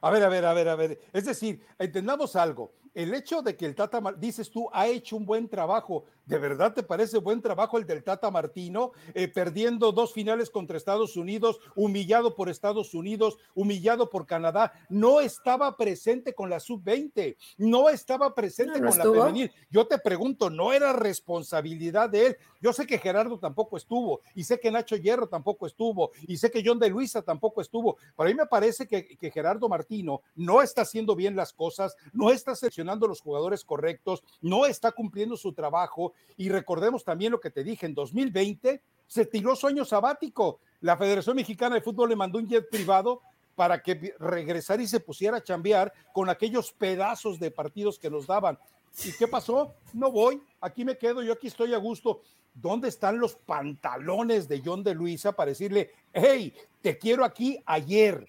A 0.00 0.10
ver, 0.10 0.22
a 0.22 0.28
ver, 0.28 0.46
a 0.46 0.54
ver, 0.54 0.68
a 0.68 0.76
ver. 0.76 1.00
Es 1.12 1.26
decir, 1.26 1.60
entendamos 1.78 2.36
algo. 2.36 2.72
El 2.94 3.14
hecho 3.14 3.42
de 3.42 3.56
que 3.56 3.66
el 3.66 3.74
Tata, 3.74 4.00
dices 4.18 4.50
tú, 4.50 4.68
ha 4.72 4.86
hecho 4.86 5.16
un 5.16 5.24
buen 5.24 5.48
trabajo, 5.48 6.04
¿De 6.24 6.38
verdad 6.38 6.72
te 6.72 6.84
parece 6.84 7.18
buen 7.18 7.42
trabajo 7.42 7.78
el 7.78 7.86
del 7.86 8.04
Tata 8.04 8.30
Martino, 8.30 8.92
eh, 9.12 9.26
perdiendo 9.26 9.90
dos 9.90 10.12
finales 10.12 10.50
contra 10.50 10.76
Estados 10.76 11.16
Unidos, 11.16 11.58
humillado 11.74 12.36
por 12.36 12.48
Estados 12.48 12.94
Unidos, 12.94 13.38
humillado 13.54 14.08
por 14.08 14.24
Canadá? 14.24 14.72
No 14.88 15.20
estaba 15.20 15.76
presente 15.76 16.32
con 16.32 16.48
la 16.48 16.60
sub-20, 16.60 17.36
no 17.58 17.88
estaba 17.88 18.34
presente 18.34 18.80
con 18.80 18.96
la 18.96 19.04
femenil. 19.04 19.50
Yo 19.68 19.86
te 19.86 19.98
pregunto, 19.98 20.48
¿no 20.48 20.72
era 20.72 20.92
responsabilidad 20.92 22.08
de 22.08 22.26
él? 22.26 22.36
Yo 22.60 22.72
sé 22.72 22.86
que 22.86 22.98
Gerardo 22.98 23.38
tampoco 23.40 23.76
estuvo, 23.76 24.20
y 24.36 24.44
sé 24.44 24.60
que 24.60 24.70
Nacho 24.70 24.94
Hierro 24.94 25.28
tampoco 25.28 25.66
estuvo, 25.66 26.12
y 26.28 26.36
sé 26.36 26.52
que 26.52 26.62
John 26.64 26.78
de 26.78 26.88
Luisa 26.88 27.22
tampoco 27.22 27.60
estuvo. 27.60 27.96
Pero 28.16 28.28
a 28.28 28.30
mí 28.30 28.34
me 28.34 28.46
parece 28.46 28.86
que, 28.86 29.16
que 29.16 29.30
Gerardo 29.32 29.68
Martino 29.68 30.22
no 30.36 30.62
está 30.62 30.82
haciendo 30.82 31.16
bien 31.16 31.34
las 31.34 31.52
cosas, 31.52 31.96
no 32.12 32.30
está 32.30 32.54
seleccionando 32.54 32.81
los 32.84 33.20
jugadores 33.20 33.64
correctos, 33.64 34.22
no 34.40 34.66
está 34.66 34.92
cumpliendo 34.92 35.36
su 35.36 35.52
trabajo 35.52 36.12
y 36.36 36.48
recordemos 36.48 37.04
también 37.04 37.32
lo 37.32 37.40
que 37.40 37.50
te 37.50 37.64
dije, 37.64 37.86
en 37.86 37.94
2020 37.94 38.82
se 39.06 39.26
tiró 39.26 39.54
sueño 39.56 39.84
sabático. 39.84 40.60
La 40.80 40.96
Federación 40.96 41.36
Mexicana 41.36 41.74
de 41.74 41.82
Fútbol 41.82 42.08
le 42.08 42.16
mandó 42.16 42.38
un 42.38 42.48
jet 42.48 42.68
privado 42.70 43.20
para 43.54 43.82
que 43.82 44.14
regresara 44.18 44.82
y 44.82 44.86
se 44.86 45.00
pusiera 45.00 45.38
a 45.38 45.42
chambear 45.42 45.92
con 46.12 46.30
aquellos 46.30 46.72
pedazos 46.72 47.38
de 47.38 47.50
partidos 47.50 47.98
que 47.98 48.10
nos 48.10 48.26
daban. 48.26 48.58
¿Y 49.04 49.12
qué 49.12 49.28
pasó? 49.28 49.74
No 49.92 50.10
voy, 50.10 50.42
aquí 50.60 50.84
me 50.84 50.96
quedo, 50.96 51.22
yo 51.22 51.32
aquí 51.32 51.46
estoy 51.46 51.74
a 51.74 51.78
gusto. 51.78 52.22
¿Dónde 52.54 52.88
están 52.88 53.18
los 53.18 53.34
pantalones 53.34 54.48
de 54.48 54.62
John 54.64 54.82
de 54.82 54.94
Luisa 54.94 55.32
para 55.32 55.50
decirle, 55.50 55.90
hey, 56.12 56.54
te 56.82 56.98
quiero 56.98 57.24
aquí 57.24 57.58
ayer? 57.64 58.26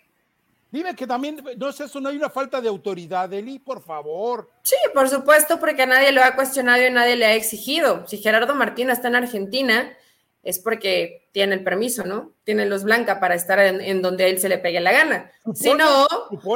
Dime 0.74 0.96
que 0.96 1.06
también, 1.06 1.40
no 1.56 1.70
es 1.70 1.80
eso, 1.82 2.02
no 2.02 2.10
hay 2.10 2.18
una 2.18 2.32
falta 2.32 2.60
de 2.60 2.68
autoridad, 2.68 3.32
Eli, 3.32 3.60
por 3.60 3.80
favor. 3.80 4.50
Sí, 4.64 4.76
por 4.92 5.08
supuesto, 5.08 5.60
porque 5.60 5.86
nadie 5.86 6.12
lo 6.12 6.24
ha 6.24 6.34
cuestionado 6.34 6.84
y 6.84 6.90
nadie 6.90 7.16
le 7.16 7.28
ha 7.28 7.36
exigido. 7.36 8.08
Si 8.08 8.18
Gerardo 8.18 8.56
Martín 8.56 8.90
está 8.90 9.08
en 9.08 9.16
Argentina, 9.18 9.96
es 10.42 10.58
porque 10.58 11.30
tiene 11.32 11.54
el 11.54 11.64
permiso, 11.64 12.06
¿no? 12.06 12.32
Tiene 12.44 12.66
luz 12.66 12.86
blanca 12.86 13.20
para 13.20 13.36
estar 13.36 13.60
en, 13.60 14.02
donde 14.02 14.24
a 14.24 14.28
él 14.30 14.40
se 14.40 14.50
le 14.50 14.58
pegue 14.58 14.80
la 14.80 14.94
gana. 14.94 15.32
si 15.54 15.76
no, 15.76 16.08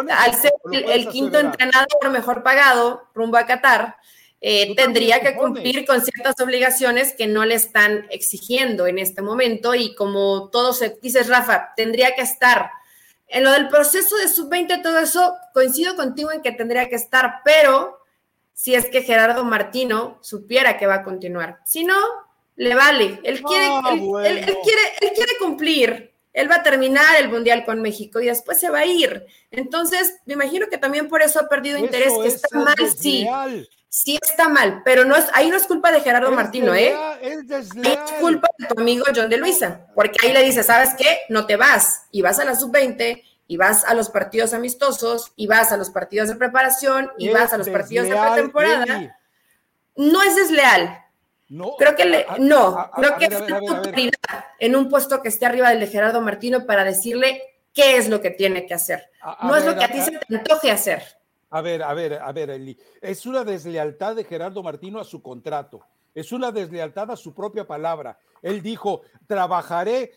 al 0.09 0.33
ser 0.33 0.51
el, 0.71 1.09
quinto 1.09 1.37
entrenador 1.37 2.09
mejor 2.11 2.41
pagado 2.41 3.03
rumbo 3.13 3.37
a 3.37 3.45
Qatar, 3.45 3.97
eh, 4.41 4.75
tendría 4.75 5.21
que 5.21 5.35
cumplir 5.35 5.85
con 5.85 6.01
ciertas 6.01 6.33
obligaciones 6.41 7.13
que 7.13 7.27
no 7.27 7.45
le 7.45 7.53
están 7.53 8.07
exigiendo 8.09 8.87
en 8.87 8.97
este 8.97 9.21
momento 9.21 9.75
y 9.75 9.93
como 9.93 10.49
todos 10.49 10.83
dices, 11.03 11.27
Rafa, 11.27 11.73
tendría 11.75 12.15
que 12.15 12.23
estar 12.23 12.71
en 13.27 13.43
lo 13.43 13.51
del 13.51 13.67
proceso 13.67 14.15
de 14.17 14.27
sub-20, 14.27 14.81
todo 14.81 14.99
eso, 14.99 15.35
coincido 15.53 15.95
contigo 15.95 16.31
en 16.31 16.41
que 16.41 16.51
tendría 16.51 16.87
que 16.89 16.95
estar, 16.95 17.41
pero 17.43 17.99
si 18.53 18.73
es 18.73 18.87
que 18.87 19.03
Gerardo 19.03 19.43
Martino 19.43 20.17
supiera 20.21 20.77
que 20.77 20.87
va 20.87 20.95
a 20.95 21.03
continuar. 21.03 21.59
Si 21.65 21.83
no, 21.83 21.97
le 22.55 22.73
vale. 22.73 23.19
Él 23.23 23.41
quiere, 23.43 23.67
ah, 23.69 23.91
él, 23.93 24.45
quiere, 24.45 24.81
él 25.01 25.11
quiere 25.13 25.37
cumplir. 25.39 26.13
Él 26.37 26.49
va 26.49 26.55
a 26.55 26.63
terminar 26.63 27.15
el 27.19 27.29
Mundial 27.29 27.65
con 27.65 27.81
México 27.81 28.19
y 28.19 28.27
después 28.27 28.59
se 28.59 28.69
va 28.69 28.79
a 28.79 28.85
ir. 28.85 29.25
Entonces, 29.51 30.17
me 30.25 30.33
imagino 30.33 30.67
que 30.67 30.77
también 30.77 31.07
por 31.07 31.21
eso 31.21 31.39
ha 31.39 31.49
perdido 31.49 31.77
interés, 31.77 32.13
que 32.21 32.27
está 32.27 32.57
mal, 32.57 32.75
sí 32.95 33.27
sí 33.89 34.19
está 34.21 34.47
mal, 34.47 34.81
pero 34.85 35.05
no 35.05 35.15
es, 35.15 35.25
ahí 35.33 35.49
no 35.49 35.57
es 35.57 35.65
culpa 35.65 35.91
de 35.91 36.01
Gerardo 36.01 36.31
Martino, 36.31 36.75
¿eh? 36.75 36.93
Es, 37.21 37.67
culpa 38.19 38.47
de 38.59 38.67
tu 38.67 38.79
amigo 38.79 39.05
John 39.15 39.29
de 39.29 39.37
Luisa, 39.37 39.87
porque 39.95 40.17
ahí 40.23 40.33
le 40.33 40.43
dice, 40.43 40.61
¿sabes 40.61 40.93
qué? 40.95 41.21
No 41.29 41.47
te 41.47 41.55
vas 41.55 42.03
y 42.11 42.21
vas 42.21 42.39
a 42.39 42.45
la 42.45 42.55
sub-20 42.55 43.23
y 43.47 43.57
vas 43.57 43.85
a 43.85 43.95
los 43.95 44.09
partidos 44.09 44.53
amistosos 44.53 45.31
y 45.35 45.47
vas 45.47 45.71
a 45.71 45.77
los 45.77 45.89
partidos 45.89 46.27
de 46.29 46.35
preparación 46.35 47.09
y 47.17 47.29
vas 47.29 47.53
a 47.53 47.57
los 47.57 47.69
partidos 47.69 48.07
de 48.07 48.15
pretemporada. 48.15 49.17
No 49.95 50.21
es 50.21 50.35
desleal. 50.35 51.06
No, 51.49 51.75
creo 51.77 51.95
que 51.95 52.05
le, 52.05 52.25
no, 52.39 52.91
creo 52.95 53.17
que 53.17 53.25
es 53.25 53.41
una 53.41 53.57
autoridad 53.57 54.11
en 54.59 54.75
un 54.75 54.89
puesto 54.89 55.21
que 55.21 55.29
esté 55.29 55.45
arriba 55.45 55.69
del 55.69 55.79
de 55.79 55.87
Gerardo 55.87 56.19
Martino 56.19 56.65
para 56.65 56.83
decirle 56.83 57.41
qué 57.73 57.97
es 57.97 58.09
lo 58.09 58.19
que 58.19 58.31
tiene 58.31 58.65
que 58.65 58.73
hacer. 58.73 59.09
no 59.43 59.55
es 59.55 59.65
lo 59.65 59.75
que 59.75 59.85
a 59.85 59.91
ti 59.91 60.01
se 60.01 60.11
te 60.11 60.35
antoje 60.35 60.71
hacer. 60.71 61.03
A 61.49 61.61
ver, 61.61 61.81
a 61.83 61.93
ver, 61.93 62.15
a 62.15 62.31
ver, 62.33 62.49
Eli. 62.49 62.77
Es 63.01 63.25
una 63.25 63.45
deslealtad 63.45 64.15
de 64.15 64.25
Gerardo 64.25 64.61
Martino 64.61 64.99
a 64.99 65.05
su 65.05 65.21
contrato. 65.21 65.81
Es 66.13 66.31
una 66.31 66.51
deslealtad 66.51 67.11
a 67.11 67.15
su 67.15 67.33
propia 67.33 67.65
palabra. 67.65 68.19
Él 68.41 68.61
dijo, 68.61 69.03
trabajaré 69.27 70.11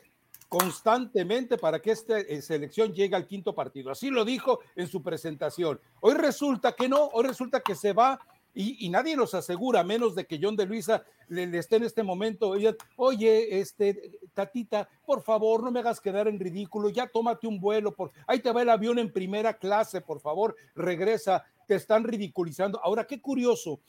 constantemente 0.49 1.57
para 1.59 1.81
que 1.81 1.93
esta 1.93 2.19
eh, 2.19 2.43
selección 2.43 2.93
llegue 2.93 3.15
al 3.15 3.29
quinto 3.29 3.55
partido. 3.55 3.93
Así 3.93 4.11
lo 4.11 4.25
dijo 4.25 4.59
en 4.75 4.89
su 4.89 5.01
presentación. 5.01 5.81
Hoy 6.01 6.15
resulta 6.15 6.73
que 6.73 6.89
no, 6.89 7.07
hoy 7.13 7.25
resulta 7.25 7.61
que 7.61 7.77
se 7.77 7.93
va 7.93 8.19
y, 8.55 8.89
nadie 8.89 9.17
nos 9.17 9.35
asegura, 9.35 9.85
menos 9.85 10.15
de 10.15 10.27
que 10.27 10.39
John 10.43 10.57
de 10.57 10.67
Luisa 10.67 11.05
le, 11.29 11.57
esté 11.57 11.77
en 11.77 11.85
este 11.85 12.03
momento, 12.03 12.53
oye, 12.97 13.61
este, 13.61 14.19
Tatita, 14.35 14.89
por 15.07 15.23
favor, 15.23 15.63
no 15.63 15.71
me 15.71 15.81
hagas 15.81 16.01
quedar 16.01 16.27
en 16.27 16.41
ridículo, 16.41 16.89
ya 16.89 17.07
tómate 17.07 17.47
un 17.47 17.61
vuelo, 17.61 17.95
por, 17.95 18.11
ahí 18.27 18.41
te 18.41 18.53
va 18.53 18.63
el 18.63 18.71
avión 18.71 18.99
en 18.99 19.13
primera 19.13 19.57
clase, 19.57 20.01
por 20.01 20.21
favor, 20.21 20.57
regresa, 20.75 21.45
te 21.67 21.77
están 21.77 22.05
ridiculizando. 22.05 22.81
Ahora, 22.83 23.07
qué 23.07 23.21
curioso, 23.21 23.81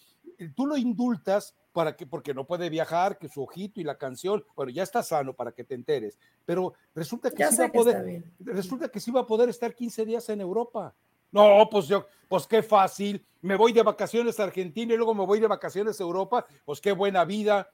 tú 0.55 0.67
lo 0.67 0.77
indultas 0.77 1.55
para 1.71 1.95
que, 1.95 2.05
porque 2.05 2.33
no 2.33 2.45
puede 2.45 2.69
viajar, 2.69 3.17
que 3.17 3.29
su 3.29 3.41
ojito 3.41 3.79
y 3.79 3.83
la 3.83 3.97
canción, 3.97 4.43
bueno, 4.55 4.71
ya 4.71 4.83
está 4.83 5.01
sano 5.01 5.33
para 5.33 5.53
que 5.53 5.63
te 5.63 5.73
enteres, 5.73 6.19
pero 6.45 6.73
resulta 6.93 7.31
que, 7.31 7.47
sí 7.47 7.57
va, 7.57 7.65
a 7.65 7.71
poder, 7.71 8.23
resulta 8.39 8.89
que 8.89 8.99
sí 8.99 9.09
va 9.09 9.21
a 9.21 9.25
poder 9.25 9.49
estar 9.49 9.73
15 9.73 10.05
días 10.05 10.29
en 10.29 10.41
Europa 10.41 10.93
No, 11.31 11.67
pues 11.69 11.87
yo, 11.87 12.05
pues 12.27 12.47
qué 12.47 12.61
fácil. 12.61 13.25
Me 13.41 13.55
voy 13.55 13.73
de 13.73 13.83
vacaciones 13.83 14.39
a 14.39 14.43
Argentina 14.43 14.93
y 14.93 14.97
luego 14.97 15.13
me 15.13 15.25
voy 15.25 15.39
de 15.39 15.47
vacaciones 15.47 15.99
a 15.99 16.03
Europa. 16.03 16.45
Pues 16.65 16.81
qué 16.81 16.91
buena 16.91 17.25
vida. 17.25 17.69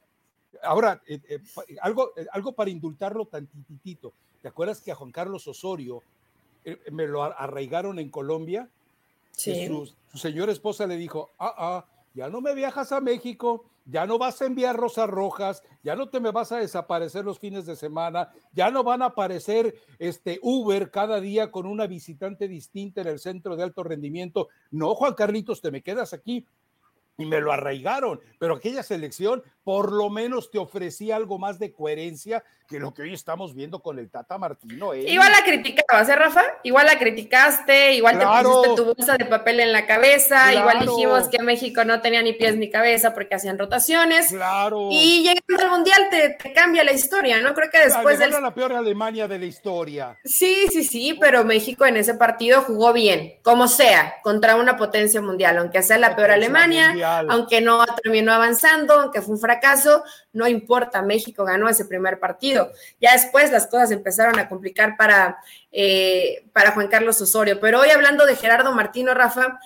Ahora, 0.63 1.01
eh, 1.07 1.19
eh, 1.27 1.39
algo, 1.81 2.13
eh, 2.15 2.25
algo 2.31 2.53
para 2.53 2.69
indultarlo 2.69 3.25
tantitito. 3.25 4.13
¿Te 4.41 4.47
acuerdas 4.47 4.81
que 4.81 4.91
a 4.91 4.95
Juan 4.95 5.11
Carlos 5.11 5.47
Osorio 5.47 6.03
me 6.91 7.07
lo 7.07 7.23
arraigaron 7.23 7.97
en 7.97 8.09
Colombia? 8.09 8.69
Sí. 9.31 9.67
Su, 9.67 9.93
su 10.11 10.17
señora 10.17 10.51
esposa 10.51 10.85
le 10.85 10.97
dijo, 10.97 11.31
ah, 11.39 11.53
ah, 11.57 11.85
ya 12.17 12.29
no 12.29 12.41
me 12.41 12.55
viajas 12.55 12.91
a 12.93 12.99
México, 12.99 13.69
ya 13.85 14.07
no 14.07 14.17
vas 14.17 14.41
a 14.41 14.47
enviar 14.47 14.75
rosas 14.75 15.07
rojas, 15.07 15.61
ya 15.83 15.95
no 15.95 16.09
te 16.09 16.19
me 16.19 16.31
vas 16.31 16.51
a 16.51 16.57
desaparecer 16.57 17.23
los 17.23 17.37
fines 17.37 17.67
de 17.67 17.75
semana, 17.75 18.33
ya 18.53 18.71
no 18.71 18.83
van 18.83 19.03
a 19.03 19.05
aparecer 19.05 19.75
este 19.99 20.39
Uber 20.41 20.89
cada 20.89 21.21
día 21.21 21.51
con 21.51 21.67
una 21.67 21.85
visitante 21.85 22.47
distinta 22.47 23.01
en 23.01 23.07
el 23.09 23.19
centro 23.19 23.55
de 23.55 23.61
alto 23.61 23.83
rendimiento. 23.83 24.47
No, 24.71 24.95
Juan 24.95 25.13
Carlitos, 25.13 25.61
te 25.61 25.69
me 25.69 25.83
quedas 25.83 26.11
aquí 26.11 26.47
y 27.19 27.25
me 27.25 27.39
lo 27.39 27.51
arraigaron, 27.51 28.19
pero 28.39 28.55
aquella 28.55 28.81
selección 28.81 29.43
por 29.67 29.91
lo 29.91 30.09
menos 30.09 30.49
te 30.49 30.57
ofrecía 30.57 31.17
algo 31.17 31.37
más 31.37 31.59
de 31.59 31.73
coherencia 31.73 32.41
que 32.69 32.79
lo 32.79 32.93
que 32.93 33.01
hoy 33.01 33.13
estamos 33.13 33.53
viendo 33.53 33.81
con 33.81 33.99
el 33.99 34.09
Tata 34.09 34.37
Martino. 34.37 34.93
¿eh? 34.93 35.03
Igual 35.09 35.31
la 35.31 35.43
criticabas, 35.43 36.07
¿eh, 36.07 36.15
Rafa? 36.15 36.43
Igual 36.63 36.85
la 36.85 36.97
criticaste, 36.97 37.93
igual 37.93 38.17
te 38.17 38.25
pusiste 38.25 38.75
tu 38.75 38.85
bolsa 38.85 39.17
de 39.17 39.25
papel 39.25 39.59
en 39.59 39.73
la 39.73 39.85
cabeza, 39.85 40.53
igual 40.53 40.79
dijimos 40.79 41.27
que 41.27 41.41
México 41.41 41.83
no 41.83 42.01
tenía 42.01 42.21
ni 42.21 42.31
pies 42.31 42.55
ni 42.55 42.69
cabeza 42.69 43.13
porque 43.13 43.35
hacían 43.35 43.57
rotaciones. 43.57 44.29
Claro. 44.29 44.87
Y 44.89 45.23
llegando 45.23 45.65
al 45.65 45.69
Mundial 45.69 46.07
te, 46.11 46.53
cambia 46.53 46.85
la 46.85 46.93
historia, 46.93 47.41
¿no? 47.41 47.53
Creo 47.53 47.69
que 47.69 47.79
después 47.79 48.19
de 48.19 48.29
la 48.29 48.53
peor 48.53 48.71
Alemania 48.71 49.27
de 49.27 49.39
la 49.39 49.45
historia. 49.45 50.17
Sí, 50.23 50.67
sí, 50.71 50.85
sí, 50.85 51.17
pero 51.19 51.43
México 51.43 51.85
en 51.85 51.97
ese 51.97 52.13
partido 52.13 52.61
jugó 52.61 52.93
bien, 52.93 53.35
como 53.43 53.67
sea, 53.67 54.15
contra 54.23 54.55
una 54.55 54.77
potencia 54.77 55.21
mundial, 55.21 55.57
aunque 55.57 55.81
sea 55.81 55.97
la 55.97 56.15
peor 56.15 56.31
Alemania, 56.31 56.95
aunque 57.29 57.59
no 57.59 57.85
terminó 58.01 58.31
avanzando, 58.31 58.93
aunque 58.93 59.21
fue 59.21 59.35
un 59.35 59.41
fracaso 59.41 59.56
caso, 59.59 60.03
no 60.33 60.47
importa, 60.47 61.01
México 61.01 61.43
ganó 61.43 61.69
ese 61.69 61.85
primer 61.85 62.19
partido. 62.19 62.71
Ya 63.01 63.13
después 63.13 63.51
las 63.51 63.67
cosas 63.67 63.91
empezaron 63.91 64.39
a 64.39 64.49
complicar 64.49 64.97
para, 64.97 65.37
eh, 65.71 66.45
para 66.53 66.71
Juan 66.71 66.87
Carlos 66.87 67.21
Osorio. 67.21 67.59
Pero 67.59 67.79
hoy 67.79 67.89
hablando 67.89 68.25
de 68.25 68.35
Gerardo 68.35 68.71
Martino, 68.73 69.13
Rafa, 69.13 69.59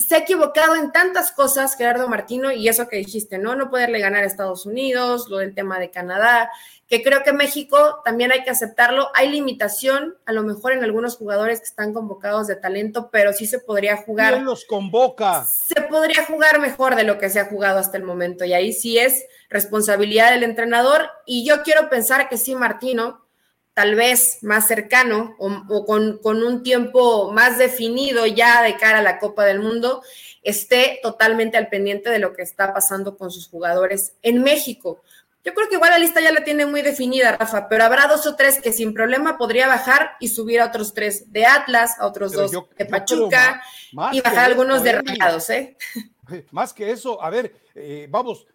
se 0.00 0.14
ha 0.14 0.18
equivocado 0.18 0.76
en 0.76 0.92
tantas 0.92 1.30
cosas, 1.30 1.76
Gerardo 1.76 2.08
Martino, 2.08 2.50
y 2.50 2.68
eso 2.68 2.88
que 2.88 2.96
dijiste, 2.96 3.36
¿no? 3.38 3.54
No 3.54 3.70
poderle 3.70 4.00
ganar 4.00 4.24
a 4.24 4.26
Estados 4.26 4.64
Unidos, 4.64 5.28
lo 5.28 5.38
del 5.38 5.54
tema 5.54 5.78
de 5.78 5.90
Canadá, 5.90 6.50
que 6.88 7.02
creo 7.02 7.22
que 7.22 7.34
México 7.34 8.00
también 8.02 8.32
hay 8.32 8.42
que 8.42 8.50
aceptarlo. 8.50 9.10
Hay 9.14 9.28
limitación, 9.28 10.16
a 10.24 10.32
lo 10.32 10.42
mejor 10.42 10.72
en 10.72 10.82
algunos 10.82 11.18
jugadores 11.18 11.60
que 11.60 11.66
están 11.66 11.92
convocados 11.92 12.46
de 12.46 12.56
talento, 12.56 13.10
pero 13.12 13.34
sí 13.34 13.46
se 13.46 13.58
podría 13.58 13.98
jugar. 13.98 14.32
¿Quién 14.32 14.46
los 14.46 14.64
convoca? 14.64 15.44
Se 15.44 15.82
podría 15.82 16.24
jugar 16.24 16.60
mejor 16.60 16.96
de 16.96 17.04
lo 17.04 17.18
que 17.18 17.28
se 17.28 17.38
ha 17.38 17.44
jugado 17.44 17.78
hasta 17.78 17.98
el 17.98 18.04
momento, 18.04 18.46
y 18.46 18.54
ahí 18.54 18.72
sí 18.72 18.98
es 18.98 19.26
responsabilidad 19.50 20.30
del 20.30 20.44
entrenador. 20.44 21.10
Y 21.26 21.46
yo 21.46 21.62
quiero 21.62 21.90
pensar 21.90 22.30
que 22.30 22.38
sí, 22.38 22.54
Martino, 22.54 23.26
tal 23.80 23.94
vez 23.94 24.40
más 24.42 24.68
cercano 24.68 25.34
o, 25.38 25.86
con, 25.86 26.18
con, 26.18 26.42
un 26.42 26.62
tiempo 26.62 27.32
más 27.32 27.56
definido 27.56 28.26
ya 28.26 28.62
de 28.62 28.76
cara 28.76 28.98
a 28.98 29.02
la 29.02 29.18
Copa 29.18 29.46
del 29.46 29.60
Mundo, 29.60 30.02
esté 30.42 31.00
totalmente 31.02 31.56
al 31.56 31.70
pendiente 31.70 32.10
de 32.10 32.18
lo 32.18 32.34
que 32.34 32.42
está 32.42 32.74
pasando 32.74 33.16
con 33.16 33.30
sus 33.30 33.48
jugadores 33.48 34.12
en 34.20 34.42
México. 34.42 35.00
Yo 35.42 35.54
creo 35.54 35.66
que 35.70 35.76
igual 35.76 35.92
la 35.92 35.98
lista 35.98 36.20
ya 36.20 36.30
la 36.30 36.44
tiene 36.44 36.66
muy 36.66 36.82
definida, 36.82 37.38
Rafa, 37.38 37.70
pero 37.70 37.84
habrá 37.84 38.06
dos 38.06 38.26
o 38.26 38.36
tres 38.36 38.60
que 38.60 38.74
sin 38.74 38.92
problema 38.92 39.38
podría 39.38 39.66
bajar 39.66 40.10
y 40.20 40.28
subir 40.28 40.60
a 40.60 40.66
otros 40.66 40.92
tres 40.92 41.32
de 41.32 41.46
Atlas, 41.46 41.98
a 41.98 42.06
otros 42.06 42.32
dos 42.32 42.52
de 42.76 42.84
Pachuca 42.84 43.62
y 44.12 44.20
bajar 44.20 44.44
algunos 44.44 44.82
de 44.82 44.92
Rayados, 44.92 45.48
¿eh? 45.48 45.78
Más 46.50 46.74
que 46.74 46.90
eso, 46.90 47.22
a 47.22 47.30
ver, 47.30 47.54
eh, 47.74 48.06
vamos, 48.10 48.46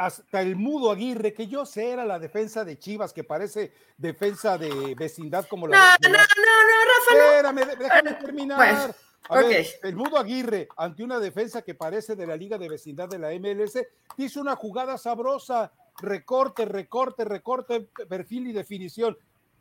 hasta 0.00 0.40
el 0.40 0.56
mudo 0.56 0.90
Aguirre, 0.90 1.34
que 1.34 1.46
yo 1.46 1.66
sé 1.66 1.90
era 1.90 2.06
la 2.06 2.18
defensa 2.18 2.64
de 2.64 2.78
Chivas, 2.78 3.12
que 3.12 3.22
parece 3.22 3.74
defensa 3.98 4.56
de 4.56 4.94
vecindad 4.94 5.46
como 5.46 5.68
la. 5.68 5.76
No, 5.76 6.08
no, 6.08 6.16
no, 6.16 6.16
no, 6.16 6.78
Rafa. 6.88 7.36
Espérame, 7.36 7.78
déjame 7.78 8.14
terminar. 8.14 8.94
A 9.28 9.36
ver, 9.36 9.66
el 9.82 9.94
mudo 9.94 10.16
Aguirre, 10.16 10.68
ante 10.78 11.04
una 11.04 11.20
defensa 11.20 11.60
que 11.60 11.74
parece 11.74 12.16
de 12.16 12.26
la 12.26 12.34
Liga 12.34 12.56
de 12.56 12.70
Vecindad 12.70 13.10
de 13.10 13.18
la 13.18 13.28
MLS, 13.32 13.78
hizo 14.16 14.40
una 14.40 14.56
jugada 14.56 14.96
sabrosa. 14.96 15.70
Recorte, 16.00 16.64
recorte, 16.64 17.26
recorte, 17.26 17.90
perfil 18.08 18.46
y 18.46 18.52
definición. 18.52 19.18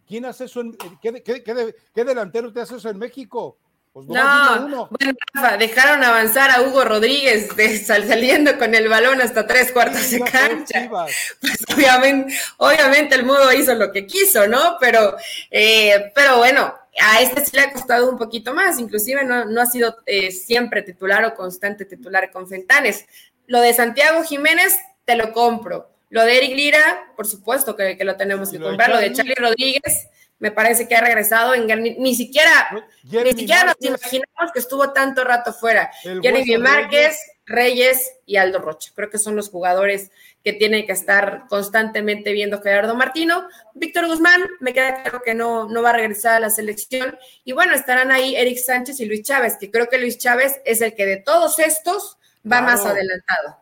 ¿Quién 0.08 0.23
hace 0.23 0.45
eso? 0.45 0.62
En, 0.62 0.78
qué, 1.02 1.21
qué 1.21 2.06
delantero 2.06 2.54
te 2.54 2.62
hace 2.62 2.78
eso 2.78 2.89
en 2.89 2.97
México? 2.97 3.58
Pues 3.91 4.08
no, 4.08 4.88
bueno, 4.91 5.17
Rafa, 5.34 5.58
dejaron 5.58 6.04
avanzar 6.04 6.52
a 6.52 6.62
Hugo 6.62 6.86
Rodríguez 6.86 7.49
saliendo 7.86 8.58
con 8.60 8.75
el 8.75 8.88
balón 8.88 9.19
hasta 9.19 9.47
tres 9.47 9.71
cuartos 9.71 10.12
de 10.12 10.19
cancha. 10.19 10.89
Pues 11.41 11.65
obviamente, 11.73 12.34
obviamente 12.58 13.15
el 13.15 13.25
mudo 13.25 13.52
hizo 13.52 13.73
lo 13.73 13.91
que 13.91 14.06
quiso, 14.06 14.47
¿no? 14.47 14.78
Pero, 14.80 15.17
eh, 15.49 16.12
pero 16.13 16.38
bueno, 16.38 16.71
a 17.02 17.21
este 17.21 17.43
sí 17.43 17.52
le 17.56 17.63
ha 17.63 17.73
costado 17.73 18.10
un 18.10 18.17
poquito 18.17 18.54
más, 18.54 18.80
inclusive 18.80 19.23
no, 19.23 19.60
ha 19.60 19.65
sido 19.65 19.97
eh, 20.06 20.32
siempre 20.32 20.84
titular 20.84 21.25
o 21.25 21.34
constante 21.34 21.86
titular 21.86 22.32
con 22.32 22.47
Fentanes. 22.47 23.06
Lo 23.47 23.60
de 23.60 23.73
Santiago 23.73 24.23
Jiménez, 24.23 24.78
te 25.06 25.15
lo 25.15 25.34
compro. 25.34 25.89
Lo 26.10 26.23
de 26.23 26.38
Eric 26.38 26.56
Lira, 26.56 27.12
por 27.15 27.25
supuesto 27.25 27.75
que, 27.75 27.97
lo 28.04 28.15
tenemos 28.15 28.52
que 28.52 28.60
comprar. 28.60 28.89
Lo 28.89 28.97
de 28.97 29.13
Charlie 29.13 29.36
Rodríguez, 29.36 30.08
me 30.39 30.52
parece 30.52 30.88
que 30.88 30.95
ha 30.95 31.02
regresado 31.02 31.54
en 31.54 31.67
ni, 31.67 32.15
siquiera 32.15 32.52
ni 33.04 33.34
siquiera 33.34 33.65
nos 33.65 33.75
imaginamos 33.80 34.52
que 34.54 34.60
estuvo 34.60 34.91
tanto 34.93 35.23
rato 35.23 35.54
fuera. 35.54 35.91
Jeremy 36.02 36.58
Márquez, 36.58 37.19
Reyes 37.45 38.13
y 38.25 38.38
Aldo 38.38 38.60
Rocha. 38.60 38.91
Creo 38.95 39.10
que 39.10 39.17
son 39.17 39.36
los 39.36 39.49
jugadores 39.49 40.12
que 40.43 40.54
tienen 40.54 40.86
que 40.86 40.93
estar 40.93 41.45
constantemente 41.49 42.32
viendo 42.32 42.62
Gerardo 42.62 42.95
Martino. 42.95 43.47
Víctor 43.73 44.08
Guzmán, 44.08 44.41
me 44.62 44.73
queda 44.73 45.04
claro 45.04 45.21
que 45.23 45.34
no, 45.34 45.67
no 45.67 45.82
va 45.82 45.89
a 45.89 45.93
regresar 45.93 46.36
a 46.36 46.39
la 46.39 46.49
selección. 46.49 47.17
Y 47.43 47.52
bueno, 47.52 47.73
estarán 47.73 48.12
ahí 48.12 48.36
Eric 48.36 48.58
Sánchez 48.60 48.99
y 49.02 49.06
Luis 49.06 49.23
Chávez, 49.23 49.58
que 49.60 49.69
creo 49.69 49.89
que 49.89 49.97
Luis 49.97 50.17
Chávez 50.17 50.62
es 50.63 50.82
el 50.82 50.95
que 50.95 51.06
de 51.06 51.17
todos 51.17 51.60
estos 51.60 52.17
va 52.49 52.62
más 52.62 52.86
adelantado. 52.86 53.58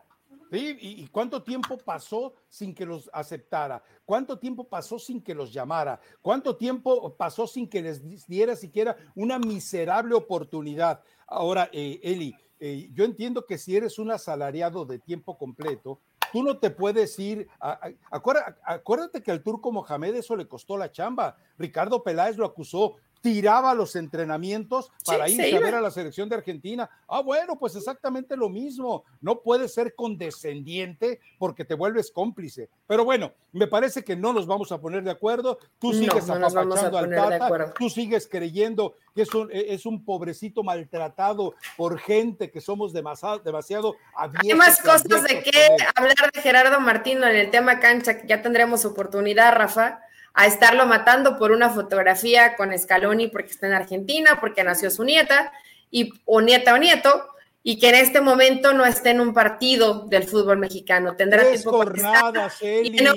¿Y, 0.50 1.06
cuánto 1.08 1.42
tiempo 1.42 1.76
pasó 1.76 2.34
sin 2.48 2.74
que 2.74 2.86
los 2.86 3.10
aceptara? 3.12 3.82
¿Cuánto 4.08 4.38
tiempo 4.38 4.64
pasó 4.64 4.98
sin 4.98 5.20
que 5.20 5.34
los 5.34 5.52
llamara? 5.52 6.00
¿Cuánto 6.22 6.56
tiempo 6.56 7.14
pasó 7.14 7.46
sin 7.46 7.68
que 7.68 7.82
les 7.82 8.26
diera 8.26 8.56
siquiera 8.56 8.96
una 9.14 9.38
miserable 9.38 10.14
oportunidad? 10.14 11.02
Ahora, 11.26 11.68
eh, 11.74 12.00
Eli, 12.02 12.34
eh, 12.58 12.88
yo 12.94 13.04
entiendo 13.04 13.44
que 13.44 13.58
si 13.58 13.76
eres 13.76 13.98
un 13.98 14.10
asalariado 14.10 14.86
de 14.86 14.98
tiempo 14.98 15.36
completo, 15.36 16.00
tú 16.32 16.42
no 16.42 16.56
te 16.56 16.70
puedes 16.70 17.18
ir. 17.18 17.48
acuérdate 17.60 19.22
que 19.22 19.30
al 19.30 19.42
turco 19.42 19.70
Mohamed 19.72 20.14
eso 20.14 20.36
le 20.36 20.48
costó 20.48 20.78
la 20.78 20.90
chamba. 20.90 21.36
Ricardo 21.58 22.02
Peláez 22.02 22.38
lo 22.38 22.46
acusó 22.46 22.94
tiraba 23.20 23.74
los 23.74 23.96
entrenamientos 23.96 24.90
para 25.04 25.28
ir 25.28 25.56
a 25.56 25.60
ver 25.60 25.74
a 25.74 25.80
la 25.80 25.90
selección 25.90 26.28
de 26.28 26.36
Argentina. 26.36 26.88
Ah, 27.08 27.20
bueno, 27.20 27.58
pues 27.58 27.76
exactamente 27.76 28.36
lo 28.36 28.48
mismo. 28.48 29.04
No 29.20 29.40
puedes 29.40 29.74
ser 29.74 29.94
condescendiente 29.94 31.20
porque 31.38 31.64
te 31.64 31.74
vuelves 31.74 32.10
cómplice. 32.10 32.68
Pero 32.86 33.04
bueno, 33.04 33.32
me 33.52 33.66
parece 33.66 34.04
que 34.04 34.16
no 34.16 34.32
nos 34.32 34.46
vamos 34.46 34.72
a 34.72 34.80
poner 34.80 35.02
de 35.02 35.10
acuerdo. 35.10 35.58
Tú 35.78 35.92
sigues 35.92 36.26
no, 36.26 36.34
apapachando 36.34 36.98
al 36.98 37.10
Tata, 37.10 37.74
tú 37.74 37.90
sigues 37.90 38.28
creyendo 38.28 38.94
que 39.14 39.22
es 39.22 39.34
un, 39.34 39.50
e, 39.50 39.74
es 39.74 39.86
un 39.86 40.04
pobrecito 40.04 40.62
maltratado 40.62 41.54
por 41.76 41.98
gente 41.98 42.50
que 42.50 42.60
somos 42.60 42.92
demasiado, 42.92 43.38
demasiado 43.40 43.96
Hay 44.14 44.54
más 44.54 44.80
cosas 44.80 45.04
de 45.04 45.42
qué 45.42 45.76
hablar 45.94 46.30
de 46.32 46.40
Gerardo 46.40 46.80
Martino 46.80 47.26
en 47.26 47.36
el 47.36 47.50
tema 47.50 47.80
cancha, 47.80 48.20
que 48.20 48.28
ya 48.28 48.42
tendremos 48.42 48.84
oportunidad, 48.84 49.54
Rafa 49.54 50.02
a 50.38 50.46
estarlo 50.46 50.86
matando 50.86 51.36
por 51.36 51.50
una 51.50 51.68
fotografía 51.68 52.54
con 52.54 52.76
Scaloni 52.78 53.26
porque 53.26 53.50
está 53.50 53.66
en 53.66 53.72
Argentina, 53.72 54.38
porque 54.40 54.62
nació 54.62 54.88
su 54.88 55.02
nieta, 55.02 55.52
y, 55.90 56.12
o 56.26 56.40
nieta 56.40 56.74
o 56.74 56.78
nieto, 56.78 57.26
y 57.64 57.80
que 57.80 57.88
en 57.88 57.96
este 57.96 58.20
momento 58.20 58.72
no 58.72 58.86
esté 58.86 59.10
en 59.10 59.20
un 59.20 59.34
partido 59.34 60.06
del 60.06 60.22
fútbol 60.22 60.58
mexicano. 60.58 61.16
Tendrá 61.16 61.42
tiempo 61.42 61.72
jornadas, 61.72 62.54
Y 62.62 62.90
no 63.02 63.14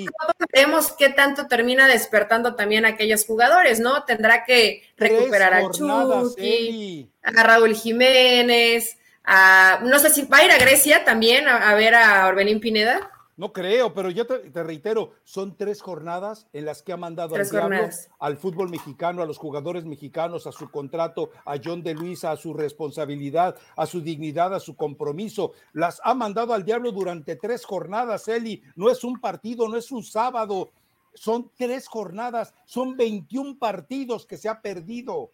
veremos 0.52 0.94
qué 0.98 1.10
tanto 1.10 1.46
termina 1.46 1.86
despertando 1.86 2.56
también 2.56 2.86
a 2.86 2.88
aquellos 2.88 3.24
jugadores, 3.24 3.78
¿no? 3.78 4.02
Tendrá 4.02 4.44
que 4.44 4.82
recuperar 4.96 5.54
a 5.54 5.70
Chucky, 5.70 7.08
a 7.22 7.42
Raúl 7.44 7.76
Jiménez, 7.76 8.98
a, 9.22 9.78
no 9.84 10.00
sé 10.00 10.10
si 10.10 10.22
va 10.22 10.38
a 10.38 10.44
ir 10.44 10.50
a 10.50 10.58
Grecia 10.58 11.04
también 11.04 11.46
a 11.46 11.72
ver 11.76 11.94
a 11.94 12.26
Orbelín 12.26 12.58
Pineda. 12.58 13.11
No 13.36 13.52
creo, 13.52 13.94
pero 13.94 14.10
yo 14.10 14.26
te, 14.26 14.62
reitero, 14.62 15.12
son 15.24 15.56
tres 15.56 15.80
jornadas 15.80 16.46
en 16.52 16.66
las 16.66 16.82
que 16.82 16.92
ha 16.92 16.98
mandado 16.98 17.34
al 17.34 17.48
diablo 17.48 17.88
al 18.18 18.36
fútbol 18.36 18.68
mexicano, 18.68 19.22
a 19.22 19.26
los 19.26 19.38
jugadores 19.38 19.84
mexicanos, 19.86 20.46
a 20.46 20.52
su 20.52 20.70
contrato, 20.70 21.30
a 21.46 21.56
John 21.62 21.82
de 21.82 21.94
Luisa, 21.94 22.30
a 22.30 22.36
su 22.36 22.52
responsabilidad, 22.52 23.56
a 23.76 23.86
su 23.86 24.02
dignidad, 24.02 24.54
a 24.54 24.60
su 24.60 24.76
compromiso. 24.76 25.52
Las 25.72 26.00
ha 26.04 26.14
mandado 26.14 26.52
al 26.52 26.64
diablo 26.64 26.92
durante 26.92 27.36
tres 27.36 27.64
jornadas, 27.64 28.28
Eli. 28.28 28.62
No 28.76 28.90
es 28.90 29.02
un 29.02 29.18
partido, 29.18 29.66
no 29.66 29.78
es 29.78 29.90
un 29.90 30.04
sábado, 30.04 30.70
son 31.14 31.50
tres 31.56 31.88
jornadas, 31.88 32.54
son 32.66 32.96
21 32.96 33.58
partidos 33.58 34.26
que 34.26 34.36
se 34.36 34.48
ha 34.48 34.60
perdido. 34.60 35.30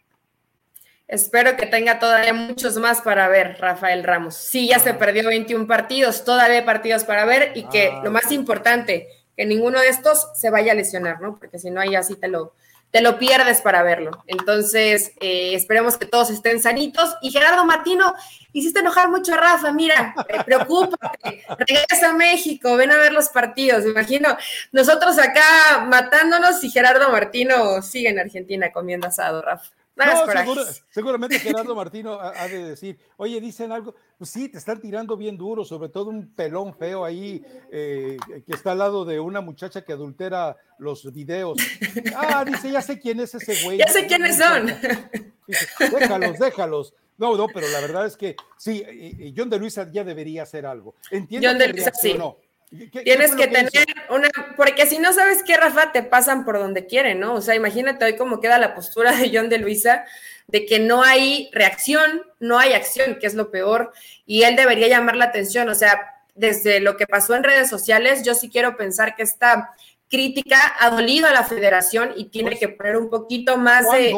Espero 1.08 1.56
que 1.56 1.64
tenga 1.64 1.98
todavía 1.98 2.34
muchos 2.34 2.76
más 2.76 3.00
para 3.00 3.28
ver, 3.28 3.56
Rafael 3.58 4.04
Ramos. 4.04 4.34
Sí, 4.34 4.68
ya 4.68 4.78
se 4.78 4.90
ah. 4.90 4.98
perdió 4.98 5.26
21 5.26 5.66
partidos, 5.66 6.22
todavía 6.22 6.58
hay 6.58 6.64
partidos 6.66 7.04
para 7.04 7.24
ver 7.24 7.52
y 7.54 7.62
que 7.64 7.88
ah, 7.88 8.02
lo 8.04 8.10
más 8.10 8.30
importante, 8.30 9.08
que 9.34 9.46
ninguno 9.46 9.80
de 9.80 9.88
estos 9.88 10.28
se 10.34 10.50
vaya 10.50 10.72
a 10.72 10.74
lesionar, 10.74 11.22
¿no? 11.22 11.38
Porque 11.38 11.58
si 11.58 11.70
no, 11.70 11.80
ahí 11.80 11.94
así 11.94 12.14
te 12.14 12.28
lo, 12.28 12.52
te 12.90 13.00
lo 13.00 13.18
pierdes 13.18 13.62
para 13.62 13.82
verlo. 13.82 14.22
Entonces, 14.26 15.12
eh, 15.20 15.54
esperemos 15.54 15.96
que 15.96 16.04
todos 16.04 16.28
estén 16.28 16.60
sanitos. 16.60 17.16
Y 17.22 17.30
Gerardo 17.30 17.64
Martino, 17.64 18.12
hiciste 18.52 18.80
enojar 18.80 19.08
mucho 19.08 19.32
a 19.32 19.38
Rafa, 19.38 19.72
mira, 19.72 20.14
preocúpate, 20.44 21.42
regresa 21.58 22.10
a 22.10 22.12
México, 22.12 22.76
ven 22.76 22.90
a 22.90 22.98
ver 22.98 23.14
los 23.14 23.30
partidos. 23.30 23.86
imagino, 23.86 24.36
nosotros 24.72 25.18
acá 25.18 25.86
matándonos 25.86 26.62
y 26.64 26.70
Gerardo 26.70 27.08
Martino 27.08 27.80
sigue 27.80 28.10
en 28.10 28.18
Argentina 28.18 28.70
comiendo 28.72 29.06
asado, 29.06 29.40
Rafa. 29.40 29.77
No, 29.98 30.54
seguramente 30.90 31.38
Gerardo 31.40 31.74
Martino 31.74 32.20
ha, 32.20 32.46
de 32.46 32.70
decir, 32.70 32.98
oye, 33.16 33.40
dicen 33.40 33.72
algo, 33.72 33.94
pues 34.16 34.30
sí, 34.30 34.48
te 34.48 34.58
están 34.58 34.80
tirando 34.80 35.16
bien 35.16 35.36
duro, 35.36 35.64
sobre 35.64 35.88
todo 35.88 36.10
un 36.10 36.34
pelón 36.34 36.74
feo 36.74 37.04
ahí 37.04 37.44
eh, 37.72 38.16
que 38.46 38.52
está 38.54 38.72
al 38.72 38.78
lado 38.78 39.04
de 39.04 39.18
una 39.18 39.40
muchacha 39.40 39.82
que 39.82 39.92
adultera 39.92 40.56
los 40.78 41.12
videos. 41.12 41.58
Ah, 42.14 42.44
dice, 42.44 42.70
ya 42.70 42.80
sé 42.80 42.98
quién 42.98 43.18
es 43.20 43.34
ese 43.34 43.64
güey. 43.64 43.78
Ya 43.78 43.88
sé 43.88 44.06
quiénes 44.06 44.38
son. 44.38 44.66
déjalos, 45.90 46.38
déjalos. 46.38 46.94
No, 47.16 47.36
no, 47.36 47.48
pero 47.48 47.66
la 47.68 47.80
verdad 47.80 48.06
es 48.06 48.16
que 48.16 48.36
sí, 48.56 49.34
John 49.36 49.50
de 49.50 49.58
Luisa 49.58 49.90
ya 49.90 50.04
debería 50.04 50.44
hacer 50.44 50.64
algo. 50.64 50.94
Entiendo 51.10 51.48
John 51.48 51.58
de 51.58 51.68
Luisa, 51.68 51.90
sí. 51.92 52.16
Tienes 52.70 53.34
que, 53.34 53.46
tener 53.46 53.70
una, 54.10 54.28
porque 54.56 54.86
si 54.86 54.98
no 54.98 55.12
sabes 55.12 55.42
qué, 55.42 55.56
Rafa, 55.56 55.90
te 55.92 56.02
pasan 56.02 56.44
por 56.44 56.58
donde 56.58 56.86
quieren, 56.86 57.20
¿no? 57.20 57.34
O 57.34 57.40
sea, 57.40 57.54
imagínate 57.54 58.04
hoy 58.04 58.16
cómo 58.16 58.40
queda 58.40 58.58
la 58.58 58.74
postura 58.74 59.12
de 59.12 59.30
John 59.32 59.48
de 59.48 59.58
Luisa, 59.58 60.04
de 60.48 60.66
que 60.66 60.78
no 60.78 61.02
hay 61.02 61.50
reacción, 61.52 62.22
no 62.40 62.58
hay 62.58 62.74
acción, 62.74 63.18
que 63.18 63.26
es 63.26 63.34
lo 63.34 63.50
peor, 63.50 63.92
y 64.26 64.42
él 64.42 64.56
debería 64.56 64.88
llamar 64.88 65.16
la 65.16 65.26
atención, 65.26 65.68
o 65.68 65.74
sea, 65.74 66.14
desde 66.34 66.80
lo 66.80 66.96
que 66.96 67.06
pasó 67.06 67.34
en 67.34 67.42
redes 67.42 67.68
sociales, 67.68 68.22
yo 68.24 68.34
sí 68.34 68.48
quiero 68.48 68.76
pensar 68.76 69.16
que 69.16 69.22
esta 69.22 69.74
crítica 70.08 70.74
ha 70.78 70.90
dolido 70.90 71.26
a 71.26 71.32
la 71.32 71.44
federación 71.44 72.12
y 72.16 72.26
tiene 72.26 72.50
pues, 72.50 72.60
que 72.60 72.68
poner 72.68 72.96
un 72.96 73.10
poquito 73.10 73.56
más 73.56 73.90
de 73.90 74.14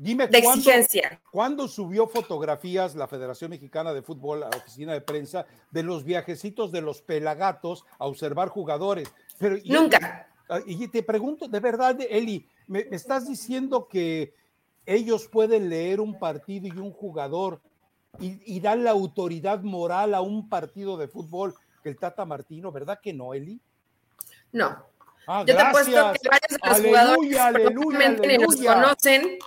Dime, 0.00 0.28
de 0.28 0.38
exigencia. 0.38 1.20
¿cuándo 1.32 1.66
subió 1.66 2.06
fotografías 2.06 2.94
la 2.94 3.08
Federación 3.08 3.50
Mexicana 3.50 3.92
de 3.92 4.00
Fútbol 4.00 4.44
a 4.44 4.48
la 4.48 4.56
oficina 4.56 4.92
de 4.92 5.00
prensa 5.00 5.44
de 5.72 5.82
los 5.82 6.04
viajecitos 6.04 6.70
de 6.70 6.82
los 6.82 7.02
pelagatos 7.02 7.84
a 7.98 8.06
observar 8.06 8.48
jugadores? 8.48 9.12
Pero, 9.38 9.56
Nunca. 9.64 10.28
Y, 10.66 10.86
te 10.86 11.02
pregunto, 11.02 11.48
de 11.48 11.58
verdad, 11.58 11.98
Eli, 12.08 12.48
¿me, 12.68 12.86
estás 12.92 13.26
diciendo 13.26 13.88
que 13.88 14.32
ellos 14.86 15.26
pueden 15.26 15.68
leer 15.68 16.00
un 16.00 16.16
partido 16.16 16.68
y 16.68 16.78
un 16.78 16.92
jugador 16.92 17.60
y, 18.20 18.40
y 18.46 18.60
dan 18.60 18.84
la 18.84 18.92
autoridad 18.92 19.62
moral 19.62 20.14
a 20.14 20.20
un 20.20 20.48
partido 20.48 20.96
de 20.96 21.08
fútbol 21.08 21.56
que 21.82 21.88
el 21.88 21.98
Tata 21.98 22.24
Martino, 22.24 22.70
¿verdad 22.70 23.00
que 23.02 23.12
no, 23.12 23.34
Eli? 23.34 23.60
No. 24.52 24.86
Ah, 25.26 25.44
Yo 25.44 25.56
te 25.56 25.60
he 25.60 25.70
puesto 25.72 25.90
que 25.90 26.28
varios 26.28 26.50
de 26.50 26.58
los 26.62 26.78
aleluya, 26.78 27.14
jugadores 27.14 27.38
aleluya, 27.40 28.38
los 28.38 28.56
conocen 28.56 29.38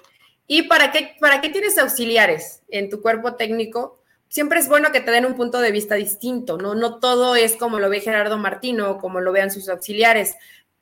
¿Y 0.48 0.64
para 0.64 0.92
qué, 0.92 1.16
para 1.20 1.42
qué 1.42 1.50
tienes 1.50 1.78
auxiliares 1.78 2.62
en 2.70 2.90
tu 2.90 3.02
cuerpo 3.02 3.36
técnico? 3.36 4.00
Siempre 4.28 4.60
es 4.60 4.68
bueno 4.68 4.92
que 4.92 5.02
te 5.02 5.12
den 5.12 5.26
un 5.26 5.36
punto 5.36 5.60
de 5.60 5.72
vista 5.72 5.96
distinto, 5.96 6.58
¿no? 6.58 6.76
No 6.76 7.00
todo 7.00 7.36
es 7.36 7.56
como 7.56 7.80
lo 7.80 7.90
ve 7.90 8.02
Gerardo 8.02 8.38
Martino 8.38 8.92
o 8.92 8.98
como 8.98 9.20
lo 9.20 9.32
vean 9.32 9.52
sus 9.52 9.70
auxiliares, 9.70 10.36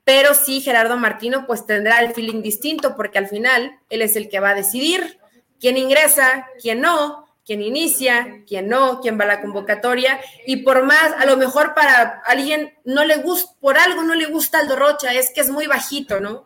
pero 0.04 0.34
sí 0.34 0.62
Gerardo 0.62 0.98
Martino 0.98 1.46
pues 1.46 1.66
tendrá 1.66 2.00
el 2.00 2.14
feeling 2.14 2.42
distinto 2.42 2.96
porque 2.96 3.20
al 3.20 3.28
final 3.28 3.80
él 3.90 4.02
es 4.02 4.16
el 4.16 4.30
que 4.30 4.40
va 4.40 4.52
a 4.52 4.56
decidir 4.56 5.20
quién 5.60 5.78
ingresa, 5.78 6.48
quién 6.62 6.82
no, 6.82 7.28
quién 7.46 7.62
inicia, 7.62 8.44
quién 8.48 8.70
no, 8.70 9.02
quién 9.02 9.20
va 9.20 9.24
a 9.24 9.28
la 9.28 9.42
convocatoria 9.42 10.20
y 10.46 10.58
por 10.58 10.84
más, 10.84 11.14
a 11.18 11.26
lo 11.26 11.38
mejor 11.38 11.74
para 11.74 12.22
alguien 12.26 12.74
no 12.86 13.06
le 13.06 13.18
gusta, 13.18 13.54
por 13.60 13.78
algo 13.78 14.04
no 14.04 14.16
le 14.16 14.28
gusta 14.28 14.60
Aldo 14.60 14.76
Rocha, 14.76 15.14
es 15.14 15.32
que 15.34 15.42
es 15.42 15.50
muy 15.50 15.68
bajito, 15.68 16.20
¿no? 16.20 16.46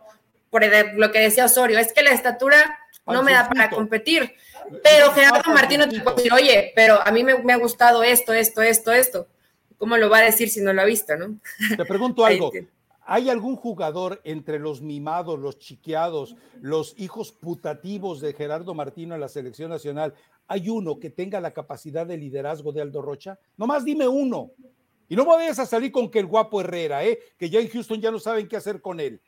Por 0.50 0.64
lo 0.96 1.12
que 1.12 1.20
decía 1.20 1.46
Osorio, 1.46 1.80
es 1.80 1.94
que 1.94 2.04
la 2.04 2.12
estatura 2.12 2.80
no 3.06 3.24
me 3.24 3.34
da 3.34 3.48
para 3.50 3.70
competir. 3.70 4.34
Pero 4.84 5.12
Gerardo 5.12 5.52
Martino 5.52 5.88
te 5.90 6.00
puede 6.00 6.18
decir, 6.18 6.34
oye, 6.34 6.72
pero 6.76 7.00
a 7.06 7.12
mí 7.12 7.24
me, 7.24 7.54
ha 7.54 7.58
gustado 7.58 8.04
esto, 8.04 8.34
esto, 8.34 8.62
esto, 8.62 8.92
esto. 8.92 9.28
¿Cómo 9.78 9.98
lo 9.98 10.10
va 10.10 10.20
a 10.20 10.22
decir 10.22 10.50
si 10.50 10.62
no 10.62 10.72
lo 10.72 10.82
ha 10.82 10.86
visto, 10.86 11.16
no? 11.18 11.38
Te 11.76 11.86
pregunto 11.86 12.26
algo. 12.26 12.52
¿Hay 13.06 13.30
algún 13.30 13.58
jugador 13.58 14.22
entre 14.24 14.60
los 14.60 14.82
mimados, 14.82 15.38
los 15.38 15.60
chiqueados, 15.60 16.38
los 16.62 16.94
hijos 16.98 17.34
putativos 17.34 18.22
de 18.22 18.32
Gerardo 18.32 18.74
Martino 18.74 19.14
en 19.14 19.20
la 19.20 19.28
selección 19.28 19.70
nacional? 19.70 20.14
¿Hay 20.48 20.70
uno 20.70 21.00
que 21.00 21.10
tenga 21.10 21.42
la 21.42 21.52
capacidad 21.52 22.08
de 22.08 22.18
liderazgo 22.18 22.72
de 22.72 22.82
Aldo 22.82 23.02
Rocha? 23.02 23.38
Nomás 23.58 23.84
dime 23.84 24.08
uno. 24.08 24.52
Y 25.10 25.18
no 25.18 25.26
vayas 25.26 25.60
a 25.60 25.66
salir 25.66 25.92
con 25.92 26.10
que 26.10 26.20
el 26.20 26.28
guapo 26.28 26.62
Herrera, 26.62 27.04
¿eh? 27.04 27.20
que 27.38 27.50
ya 27.50 27.60
en 27.60 27.68
Houston 27.68 28.00
ya 28.00 28.10
no 28.10 28.20
saben 28.20 28.48
qué 28.48 28.56
hacer 28.56 28.82
con 28.82 29.02
él. 29.02 29.20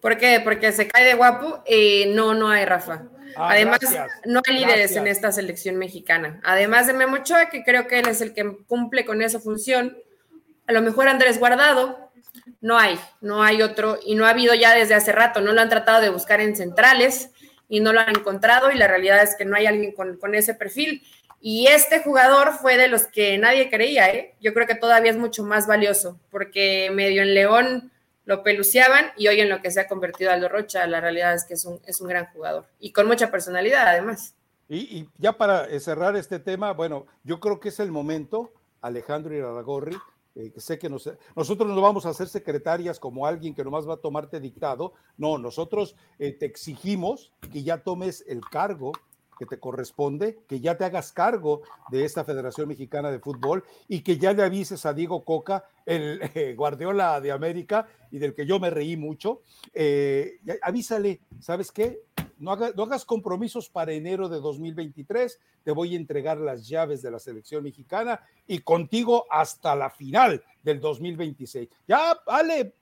¿Por 0.00 0.16
qué? 0.16 0.40
Porque 0.42 0.72
se 0.72 0.88
cae 0.88 1.04
de 1.04 1.14
guapo. 1.14 1.62
no, 2.08 2.34
no 2.34 2.48
hay 2.48 2.64
Rafa. 2.64 3.04
Ah, 3.36 3.50
Además, 3.52 3.80
no 4.24 4.40
hay 4.46 4.54
líderes 4.54 4.96
en 4.96 5.06
esta 5.06 5.30
selección 5.30 5.76
mexicana. 5.76 6.40
Además 6.42 6.86
de 6.86 6.94
Memo 6.94 7.16
Ochoa, 7.16 7.48
que 7.48 7.62
creo 7.62 7.86
que 7.86 8.00
él 8.00 8.08
es 8.08 8.20
el 8.20 8.34
que 8.34 8.56
cumple 8.66 9.04
con 9.04 9.22
esa 9.22 9.38
función. 9.40 9.96
A 10.66 10.72
lo 10.72 10.82
mejor 10.82 11.08
Andrés 11.08 11.38
Guardado, 11.38 12.10
no 12.60 12.78
hay, 12.78 12.98
no 13.20 13.42
hay 13.42 13.62
otro 13.62 13.98
y 14.04 14.14
no 14.14 14.26
ha 14.26 14.30
habido 14.30 14.54
ya 14.54 14.74
desde 14.74 14.94
hace 14.94 15.12
rato. 15.12 15.40
No 15.40 15.52
lo 15.52 15.60
han 15.60 15.68
tratado 15.68 16.00
de 16.00 16.10
buscar 16.10 16.40
en 16.40 16.56
centrales 16.56 17.30
y 17.68 17.80
no 17.80 17.92
lo 17.92 18.00
han 18.00 18.10
encontrado 18.10 18.70
y 18.70 18.76
la 18.76 18.88
realidad 18.88 19.22
es 19.22 19.36
que 19.36 19.44
no 19.44 19.56
hay 19.56 19.66
alguien 19.66 19.92
con, 19.92 20.16
con 20.16 20.34
ese 20.34 20.54
perfil. 20.54 21.02
Y 21.40 21.68
este 21.68 22.00
jugador 22.00 22.52
fue 22.60 22.76
de 22.76 22.88
los 22.88 23.06
que 23.06 23.38
nadie 23.38 23.70
creía, 23.70 24.10
¿eh? 24.10 24.34
Yo 24.40 24.52
creo 24.52 24.66
que 24.66 24.74
todavía 24.74 25.10
es 25.10 25.16
mucho 25.16 25.42
más 25.42 25.66
valioso 25.66 26.20
porque 26.30 26.90
medio 26.92 27.22
en 27.22 27.34
León 27.34 27.92
lo 28.30 28.44
peluciaban 28.44 29.06
y 29.16 29.26
hoy 29.26 29.40
en 29.40 29.48
lo 29.48 29.60
que 29.60 29.72
se 29.72 29.80
ha 29.80 29.88
convertido 29.88 30.30
Aldo 30.30 30.48
Rocha, 30.48 30.86
la 30.86 31.00
realidad 31.00 31.34
es 31.34 31.44
que 31.44 31.54
es 31.54 31.64
un, 31.64 31.80
es 31.84 32.00
un 32.00 32.06
gran 32.06 32.26
jugador 32.26 32.64
y 32.78 32.92
con 32.92 33.08
mucha 33.08 33.28
personalidad 33.28 33.88
además. 33.88 34.36
Y, 34.68 35.08
ya 35.18 35.32
para 35.32 35.66
cerrar 35.80 36.14
este 36.14 36.38
tema, 36.38 36.72
bueno, 36.72 37.06
yo 37.24 37.40
creo 37.40 37.58
que 37.58 37.70
es 37.70 37.80
el 37.80 37.90
momento, 37.90 38.52
Alejandro 38.82 39.34
Iraragorri, 39.34 39.96
eh, 40.36 40.52
que 40.52 40.60
sé 40.60 40.78
que 40.78 40.88
nosotros 40.88 41.68
no 41.68 41.80
vamos 41.80 42.06
a 42.06 42.14
ser 42.14 42.28
secretarias 42.28 43.00
como 43.00 43.26
alguien 43.26 43.52
que 43.52 43.64
nomás 43.64 43.88
va 43.88 43.94
a 43.94 44.00
tomarte 44.00 44.38
dictado, 44.38 44.92
no, 45.16 45.36
nosotros 45.36 45.96
eh, 46.20 46.30
te 46.30 46.46
exigimos 46.46 47.32
que 47.52 47.64
ya 47.64 47.82
tomes 47.82 48.24
el 48.28 48.42
cargo 48.42 48.92
que 49.40 49.46
te 49.46 49.58
corresponde, 49.58 50.40
que 50.46 50.60
ya 50.60 50.76
te 50.76 50.84
hagas 50.84 51.12
cargo 51.12 51.62
de 51.90 52.04
esta 52.04 52.24
Federación 52.24 52.68
Mexicana 52.68 53.10
de 53.10 53.20
Fútbol 53.20 53.64
y 53.88 54.02
que 54.02 54.18
ya 54.18 54.34
le 54.34 54.42
avises 54.42 54.84
a 54.84 54.92
Diego 54.92 55.24
Coca, 55.24 55.64
el 55.86 56.20
eh, 56.34 56.54
Guardiola 56.54 57.22
de 57.22 57.32
América 57.32 57.88
y 58.10 58.18
del 58.18 58.34
que 58.34 58.44
yo 58.44 58.60
me 58.60 58.68
reí 58.68 58.98
mucho, 58.98 59.40
eh, 59.72 60.40
avísale, 60.60 61.22
¿sabes 61.40 61.72
qué? 61.72 62.02
No, 62.38 62.52
hagas 62.52 63.06
compromisos 63.06 63.70
para 63.70 63.92
enero 63.92 64.28
de 64.28 64.40
2023, 64.40 65.40
te 65.64 65.72
voy 65.72 65.94
a 65.94 65.96
entregar 65.96 66.36
las 66.36 66.68
llaves 66.68 67.00
de 67.00 67.10
la 67.10 67.18
selección 67.18 67.62
mexicana 67.62 68.20
y 68.46 68.58
contigo 68.58 69.24
hasta 69.30 69.74
la 69.74 69.88
final 69.88 70.44
del 70.62 70.80
2026. 70.80 71.66
Ya, 71.88 72.14
vale, 72.26 72.74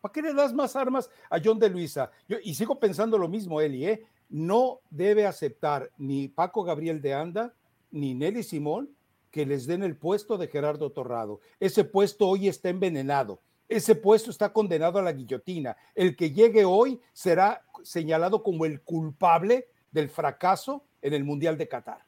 ¿para 0.00 0.10
qué 0.10 0.22
le 0.22 0.32
das 0.32 0.54
más 0.54 0.74
armas 0.74 1.10
a 1.28 1.38
John 1.44 1.58
de 1.58 1.68
Luisa? 1.68 2.10
Yo, 2.28 2.38
y 2.42 2.54
sigo 2.54 2.78
pensando 2.80 3.18
lo 3.18 3.28
mismo, 3.28 3.60
Eli, 3.60 3.86
¿eh? 3.86 4.06
No 4.34 4.80
debe 4.90 5.26
aceptar 5.26 5.92
ni 5.96 6.26
Paco 6.26 6.64
Gabriel 6.64 7.00
de 7.00 7.14
Anda 7.14 7.54
ni 7.92 8.14
Nelly 8.14 8.42
Simón 8.42 8.90
que 9.30 9.46
les 9.46 9.68
den 9.68 9.84
el 9.84 9.96
puesto 9.96 10.36
de 10.36 10.48
Gerardo 10.48 10.90
Torrado. 10.90 11.40
Ese 11.60 11.84
puesto 11.84 12.26
hoy 12.26 12.48
está 12.48 12.68
envenenado. 12.68 13.40
Ese 13.68 13.94
puesto 13.94 14.32
está 14.32 14.52
condenado 14.52 14.98
a 14.98 15.02
la 15.02 15.12
guillotina. 15.12 15.76
El 15.94 16.16
que 16.16 16.32
llegue 16.32 16.64
hoy 16.64 17.00
será 17.12 17.62
señalado 17.84 18.42
como 18.42 18.64
el 18.64 18.80
culpable 18.80 19.68
del 19.92 20.08
fracaso 20.08 20.84
en 21.00 21.14
el 21.14 21.22
Mundial 21.22 21.56
de 21.56 21.68
Qatar. 21.68 21.98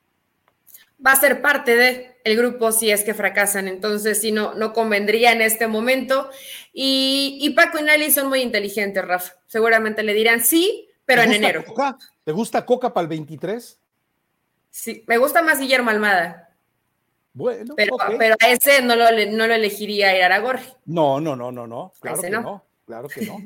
Va 1.05 1.13
a 1.13 1.21
ser 1.21 1.41
parte 1.41 1.77
del 1.77 2.07
el 2.25 2.37
grupo 2.37 2.73
si 2.73 2.91
es 2.91 3.05
que 3.05 3.15
fracasan, 3.15 3.69
entonces 3.69 4.21
si 4.21 4.33
no, 4.33 4.55
no 4.55 4.73
convendría 4.73 5.31
en 5.31 5.43
este 5.43 5.69
momento. 5.69 6.29
Y, 6.73 7.53
Paco 7.55 7.79
y 7.79 7.85
Nelly 7.85 8.11
son 8.11 8.29
muy 8.29 8.41
inteligentes, 8.41 9.05
Rafa. 9.05 9.35
Seguramente 9.47 10.03
le 10.03 10.13
dirán 10.13 10.45
sí, 10.45 10.89
pero 11.05 11.23
en 11.23 11.35
enero. 11.35 11.65
¿Te 12.27 12.33
gusta 12.33 12.67
Coca 12.67 12.93
para 12.93 13.03
el 13.03 13.09
23? 13.09 13.79
Sí, 14.69 15.05
me 15.07 15.17
gusta 15.17 15.43
más 15.43 15.61
Guillermo 15.61 15.91
Almada. 15.91 16.57
Bueno, 17.33 17.75
pero, 17.77 17.97
pero 18.19 18.35
a 18.43 18.49
ese 18.49 18.83
no 18.83 18.97
lo, 18.97 19.05
no 19.31 19.47
lo 19.47 19.55
elegiría 19.55 20.17
Iraragorri. 20.17 20.65
No, 20.87 21.21
no, 21.21 21.37
no, 21.37 21.53
no, 21.53 21.69
no. 21.69 21.93
Claro 22.01 22.21
que 22.21 22.31
no. 22.31 22.65
Claro 22.85 23.09
que 23.09 23.27
no. 23.27 23.39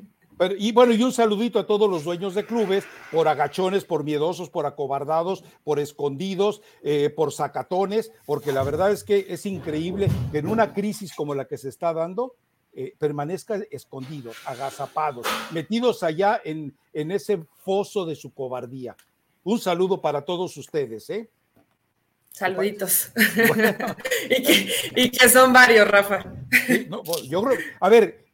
y 0.59 0.73
bueno, 0.73 0.95
y 0.95 1.03
un 1.03 1.13
saludito 1.13 1.59
a 1.59 1.67
todos 1.67 1.91
los 1.91 2.05
dueños 2.05 2.35
de 2.35 2.47
clubes, 2.47 2.87
por 3.13 3.29
agachones, 3.29 3.85
por 3.85 4.03
miedosos, 4.03 4.49
por 4.49 4.65
acobardados, 4.65 5.45
por 5.63 5.79
escondidos, 5.79 6.63
eh, 6.83 7.11
por 7.11 7.35
sacatones, 7.35 8.11
porque 8.25 8.51
la 8.51 8.63
verdad 8.63 8.93
es 8.93 9.05
que 9.05 9.27
es 9.29 9.45
increíble 9.45 10.09
que 10.33 10.39
en 10.39 10.49
una 10.49 10.73
crisis 10.73 11.13
como 11.15 11.35
la 11.35 11.45
que 11.45 11.59
se 11.59 11.69
está 11.69 11.93
dando, 11.93 12.35
eh, 12.73 12.95
permanezcan 12.99 13.67
escondidos, 13.71 14.37
agazapados, 14.47 15.27
metidos 15.51 16.03
allá 16.03 16.41
en, 16.45 16.77
en 16.93 17.11
ese 17.11 17.43
foso 17.65 18.07
de 18.07 18.15
su 18.15 18.33
cobardía. 18.33 18.97
Un 19.43 19.59
saludo 19.59 20.01
para 20.01 20.23
todos 20.23 20.57
ustedes, 20.57 21.09
¿eh? 21.11 21.29
Saluditos. 22.31 23.13
y, 24.97 25.11
que, 25.11 25.29
son 25.29 25.53
varios, 25.53 25.89
Rafa. 25.89 26.25
yo 27.29 27.43
creo, 27.43 27.59
a 27.81 27.89
ver, 27.89 28.25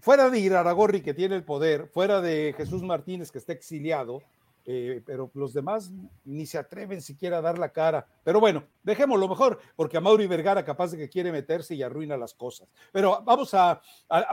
fuera 0.00 0.30
de 0.30 0.38
Iraragorri 0.38 1.00
que 1.00 1.14
tiene 1.14 1.36
el 1.36 1.44
poder, 1.44 1.88
fuera 1.88 2.20
de 2.20 2.54
Jesús 2.56 2.82
Martínez 2.82 3.30
que 3.30 3.38
está 3.38 3.52
exiliado, 3.52 4.22
eh, 4.64 5.02
pero 5.04 5.30
los 5.34 5.52
demás 5.52 5.90
ni 6.24 6.46
se 6.46 6.58
atreven 6.58 7.02
siquiera 7.02 7.38
a 7.38 7.42
dar 7.42 7.58
la 7.58 7.70
cara. 7.70 8.06
Pero 8.22 8.40
bueno, 8.40 8.64
dejémoslo 8.82 9.28
mejor, 9.28 9.58
porque 9.74 9.96
a 9.96 10.00
Mauri 10.00 10.26
Vergara 10.26 10.64
capaz 10.64 10.92
de 10.92 10.98
que 10.98 11.08
quiere 11.08 11.32
meterse 11.32 11.74
y 11.74 11.82
arruina 11.82 12.16
las 12.16 12.34
cosas. 12.34 12.68
Pero 12.92 13.22
vamos 13.24 13.54
a, 13.54 13.80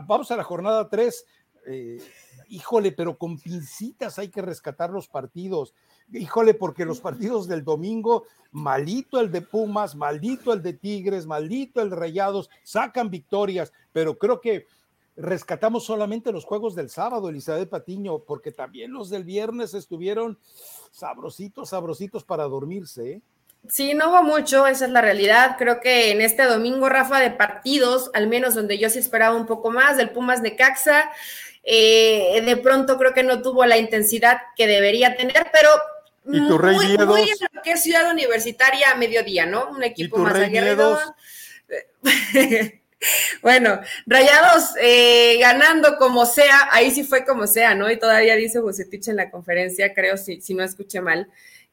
vamos 0.05 0.29
a 0.31 0.37
la 0.37 0.43
jornada 0.43 0.87
3. 0.87 1.25
Eh, 1.67 2.01
híjole, 2.49 2.91
pero 2.91 3.17
con 3.17 3.37
pincitas 3.39 4.19
hay 4.19 4.29
que 4.29 4.41
rescatar 4.41 4.91
los 4.91 5.07
partidos. 5.07 5.73
Híjole, 6.11 6.53
porque 6.53 6.85
los 6.85 6.99
partidos 6.99 7.47
del 7.47 7.63
domingo, 7.63 8.25
maldito 8.51 9.19
el 9.19 9.31
de 9.31 9.41
Pumas, 9.41 9.95
maldito 9.95 10.53
el 10.53 10.61
de 10.61 10.73
Tigres, 10.73 11.27
maldito 11.27 11.81
el 11.81 11.91
de 11.91 11.95
Rayados, 11.95 12.49
sacan 12.63 13.09
victorias, 13.09 13.71
pero 13.91 14.17
creo 14.17 14.41
que 14.41 14.65
rescatamos 15.19 15.85
solamente 15.85 16.31
los 16.31 16.45
juegos 16.45 16.75
del 16.75 16.89
sábado, 16.89 17.29
Elizabeth 17.29 17.69
Patiño, 17.69 18.19
porque 18.19 18.51
también 18.51 18.91
los 18.91 19.09
del 19.09 19.23
viernes 19.23 19.73
estuvieron 19.73 20.39
sabrositos, 20.91 21.69
sabrositos 21.69 22.23
para 22.23 22.45
dormirse. 22.45 23.11
¿eh? 23.11 23.21
Sí, 23.67 23.93
no 23.93 24.09
hubo 24.09 24.23
mucho, 24.23 24.65
esa 24.65 24.85
es 24.85 24.91
la 24.91 25.01
realidad. 25.01 25.55
Creo 25.57 25.81
que 25.81 26.11
en 26.11 26.21
este 26.21 26.45
domingo, 26.45 26.87
Rafa, 26.87 27.19
de 27.19 27.31
partidos, 27.31 28.09
al 28.13 28.27
menos 28.27 28.55
donde 28.55 28.77
yo 28.77 28.89
sí 28.89 28.99
esperaba 28.99 29.35
un 29.35 29.45
poco 29.45 29.71
más, 29.71 29.97
del 29.97 30.11
Pumas 30.11 30.41
de 30.41 30.55
Caxa, 30.55 31.11
eh, 31.63 32.41
de 32.43 32.57
pronto 32.57 32.97
creo 32.97 33.13
que 33.13 33.23
no 33.23 33.41
tuvo 33.41 33.65
la 33.65 33.77
intensidad 33.77 34.37
que 34.55 34.65
debería 34.65 35.17
tener, 35.17 35.51
pero 35.51 35.69
¿Y 36.31 36.47
tu 36.47 36.57
rey 36.57 36.75
muy, 36.75 36.97
muy 37.05 37.21
en 37.21 37.37
lo 37.51 37.61
que 37.61 37.73
es 37.73 37.83
ciudad 37.83 38.09
universitaria 38.11 38.91
a 38.91 38.95
mediodía, 38.95 39.45
¿no? 39.45 39.69
Un 39.69 39.83
equipo 39.83 40.17
más 40.17 40.35
aguerrido. 40.35 40.97
Bueno, 43.41 43.79
Rayados 44.05 44.71
eh, 44.81 45.37
ganando 45.39 45.97
como 45.97 46.25
sea, 46.25 46.67
ahí 46.71 46.91
sí 46.91 47.03
fue 47.03 47.25
como 47.25 47.47
sea, 47.47 47.73
¿no? 47.75 47.89
Y 47.89 47.97
todavía 47.97 48.35
dice 48.35 48.59
Bucetich 48.59 49.07
en 49.07 49.15
la 49.15 49.31
conferencia, 49.31 49.93
creo, 49.93 50.17
si, 50.17 50.41
si 50.41 50.53
no 50.53 50.63
escuché 50.63 50.99
mal, 51.01 51.29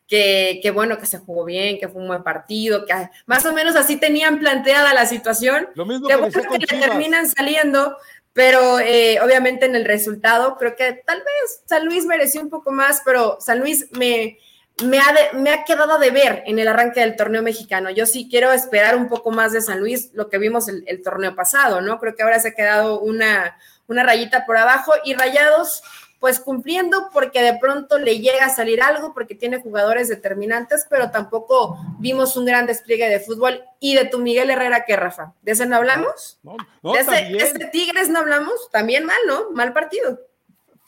que, 0.06 0.60
que, 0.62 0.70
bueno, 0.70 0.98
que 0.98 1.06
se 1.06 1.18
jugó 1.18 1.44
bien, 1.44 1.78
que 1.78 1.88
fue 1.88 2.00
un 2.00 2.08
buen 2.08 2.22
partido, 2.22 2.86
que 2.86 2.94
más 3.26 3.44
o 3.44 3.52
menos 3.52 3.74
así 3.74 3.96
tenían 3.96 4.38
planteada 4.38 4.94
la 4.94 5.06
situación. 5.06 5.68
Lo 5.74 5.84
mismo 5.84 6.06
que, 6.06 6.66
que 6.66 6.76
terminan 6.78 7.28
saliendo, 7.28 7.96
pero 8.32 8.78
eh, 8.78 9.18
obviamente 9.20 9.66
en 9.66 9.74
el 9.74 9.84
resultado 9.84 10.56
creo 10.58 10.76
que 10.76 11.02
tal 11.04 11.18
vez 11.18 11.62
San 11.64 11.86
Luis 11.86 12.04
mereció 12.04 12.40
un 12.40 12.50
poco 12.50 12.70
más, 12.70 13.02
pero 13.04 13.38
San 13.40 13.58
Luis 13.58 13.88
me, 13.92 14.38
me 14.84 14.98
ha, 14.98 15.14
me 15.32 15.50
ha 15.50 15.64
quedado 15.64 15.98
de 15.98 16.10
ver 16.10 16.42
en 16.46 16.58
el 16.58 16.68
arranque 16.68 17.00
del 17.00 17.16
torneo 17.16 17.42
mexicano. 17.42 17.90
Yo 17.90 18.04
sí 18.04 18.28
quiero 18.30 18.52
esperar 18.52 18.96
un 18.96 19.08
poco 19.08 19.30
más 19.30 19.52
de 19.52 19.62
San 19.62 19.80
Luis, 19.80 20.10
lo 20.12 20.28
que 20.28 20.38
vimos 20.38 20.68
el, 20.68 20.84
el 20.86 21.02
torneo 21.02 21.34
pasado, 21.34 21.80
¿no? 21.80 21.98
Creo 21.98 22.14
que 22.14 22.22
ahora 22.22 22.38
se 22.40 22.48
ha 22.48 22.54
quedado 22.54 23.00
una, 23.00 23.56
una 23.86 24.02
rayita 24.02 24.44
por 24.44 24.58
abajo 24.58 24.92
y 25.02 25.14
Rayados, 25.14 25.82
pues 26.20 26.40
cumpliendo 26.40 27.08
porque 27.10 27.40
de 27.40 27.58
pronto 27.58 27.98
le 27.98 28.18
llega 28.20 28.46
a 28.46 28.50
salir 28.50 28.82
algo, 28.82 29.14
porque 29.14 29.34
tiene 29.34 29.62
jugadores 29.62 30.08
determinantes, 30.08 30.86
pero 30.90 31.10
tampoco 31.10 31.78
vimos 31.98 32.36
un 32.36 32.44
gran 32.44 32.66
despliegue 32.66 33.08
de 33.08 33.20
fútbol. 33.20 33.64
Y 33.80 33.94
de 33.94 34.04
tu 34.06 34.18
Miguel 34.18 34.50
Herrera, 34.50 34.84
¿qué, 34.86 34.96
Rafa? 34.96 35.32
¿De 35.40 35.52
ese 35.52 35.64
no 35.64 35.76
hablamos? 35.76 36.38
No, 36.42 36.56
no, 36.82 36.92
¿De, 36.92 37.00
ese, 37.00 37.10
¿De 37.10 37.36
ese 37.38 37.66
Tigres 37.66 38.10
no 38.10 38.18
hablamos? 38.18 38.70
También 38.70 39.04
mal, 39.06 39.18
¿no? 39.26 39.50
Mal 39.52 39.72
partido. 39.72 40.20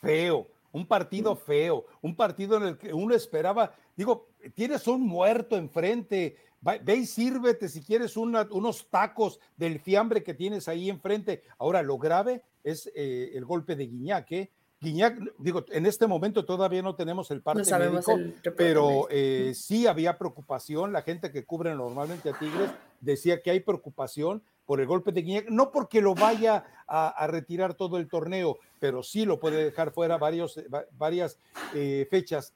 Feo 0.01 0.48
un 0.71 0.85
partido 0.87 1.35
feo, 1.35 1.85
un 2.01 2.15
partido 2.15 2.57
en 2.57 2.63
el 2.63 2.77
que 2.77 2.93
uno 2.93 3.15
esperaba, 3.15 3.73
digo, 3.95 4.27
tienes 4.53 4.87
un 4.87 5.01
muerto 5.01 5.57
enfrente, 5.57 6.37
ve 6.61 6.95
y 6.95 7.05
sírvete 7.05 7.69
si 7.69 7.81
quieres 7.81 8.17
unos 8.17 8.87
tacos 8.89 9.39
del 9.57 9.79
fiambre 9.79 10.23
que 10.23 10.33
tienes 10.33 10.67
ahí 10.67 10.89
enfrente. 10.89 11.43
Ahora, 11.57 11.81
lo 11.81 11.97
grave 11.97 12.43
es 12.63 12.91
eh, 12.95 13.31
el 13.33 13.45
golpe 13.45 13.75
de 13.75 13.87
Guiñac, 13.87 14.31
¿eh? 14.31 14.51
Guiñac, 14.81 15.19
digo, 15.37 15.65
en 15.71 15.85
este 15.85 16.07
momento 16.07 16.45
todavía 16.45 16.81
no 16.81 16.95
tenemos 16.95 17.31
el 17.31 17.41
parte 17.41 17.69
médico, 17.77 18.17
pero 18.55 19.07
eh, 19.09 19.51
sí 19.53 19.87
había 19.87 20.17
preocupación. 20.17 20.93
La 20.93 21.01
gente 21.01 21.31
que 21.31 21.43
cubre 21.43 21.75
normalmente 21.75 22.29
a 22.29 22.39
Tigres 22.39 22.71
decía 23.01 23.41
que 23.41 23.51
hay 23.51 23.59
preocupación 23.59 24.41
por 24.69 24.79
el 24.79 24.85
golpe 24.85 25.11
de 25.11 25.23
Guiñac, 25.23 25.49
no 25.49 25.71
porque 25.71 25.99
lo 25.99 26.13
vaya 26.13 26.63
a, 26.87 27.25
retirar 27.25 27.73
todo 27.73 27.97
el 27.97 28.07
torneo, 28.07 28.59
pero 28.79 29.01
sí 29.01 29.25
lo 29.25 29.39
puede 29.39 29.63
dejar 29.63 29.89
fuera 29.91 30.19
varios, 30.19 30.63
varias 30.91 31.39
eh, 31.73 32.07
fechas. 32.07 32.53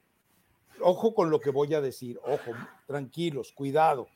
Ojo 0.80 1.16
con 1.16 1.32
lo 1.32 1.40
que 1.40 1.50
voy 1.50 1.74
a 1.74 1.82
decir, 1.82 2.20
ojo, 2.24 2.52
tranquilos, 2.86 3.52
cuidado. 3.52 4.10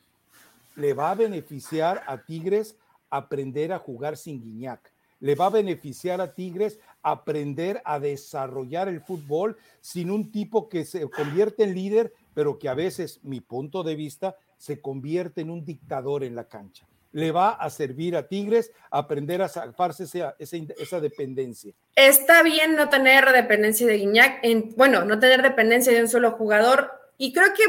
Le 0.75 0.93
va 0.93 1.09
a 1.09 1.15
beneficiar 1.15 2.03
a 2.05 2.23
Tigres 2.23 2.75
aprender 3.09 3.73
a 3.73 3.79
jugar 3.79 4.15
sin 4.15 4.43
Guiñac. 4.43 4.93
Le 5.19 5.33
va 5.33 5.47
a 5.47 5.49
beneficiar 5.49 6.21
a 6.21 6.35
Tigres 6.35 6.79
aprender 7.01 7.81
a 7.83 7.99
desarrollar 7.99 8.89
el 8.89 9.01
fútbol 9.01 9.57
sin 9.81 10.11
un 10.11 10.31
tipo 10.31 10.69
que 10.69 10.85
se 10.85 11.09
convierte 11.09 11.63
en 11.63 11.73
líder, 11.73 12.13
pero 12.35 12.59
que 12.59 12.69
a 12.69 12.75
veces, 12.75 13.19
mi 13.23 13.41
punto 13.41 13.81
de 13.81 13.95
vista, 13.95 14.37
se 14.55 14.81
convierte 14.81 15.41
en 15.41 15.49
un 15.49 15.65
dictador 15.65 16.23
en 16.23 16.35
la 16.35 16.47
cancha 16.47 16.87
le 17.17 17.31
va 17.31 17.49
a 17.49 17.67
servir 17.71 18.15
a 18.15 18.27
Tigres 18.27 18.71
aprender 18.91 19.41
a 19.41 19.49
zafarse 19.49 20.03
esa, 20.03 20.99
dependencia. 20.99 21.73
Está 21.95 22.43
bien 22.43 22.75
no 22.75 22.89
tener 22.89 23.31
dependencia 23.31 23.87
de 23.87 23.97
Guiñac, 23.97 24.39
en, 24.43 24.75
bueno, 24.77 25.03
no 25.03 25.17
tener 25.17 25.41
dependencia 25.41 25.91
de 25.91 26.01
un 26.01 26.09
solo 26.09 26.33
jugador, 26.33 26.91
y 27.17 27.33
creo 27.33 27.55
que 27.55 27.63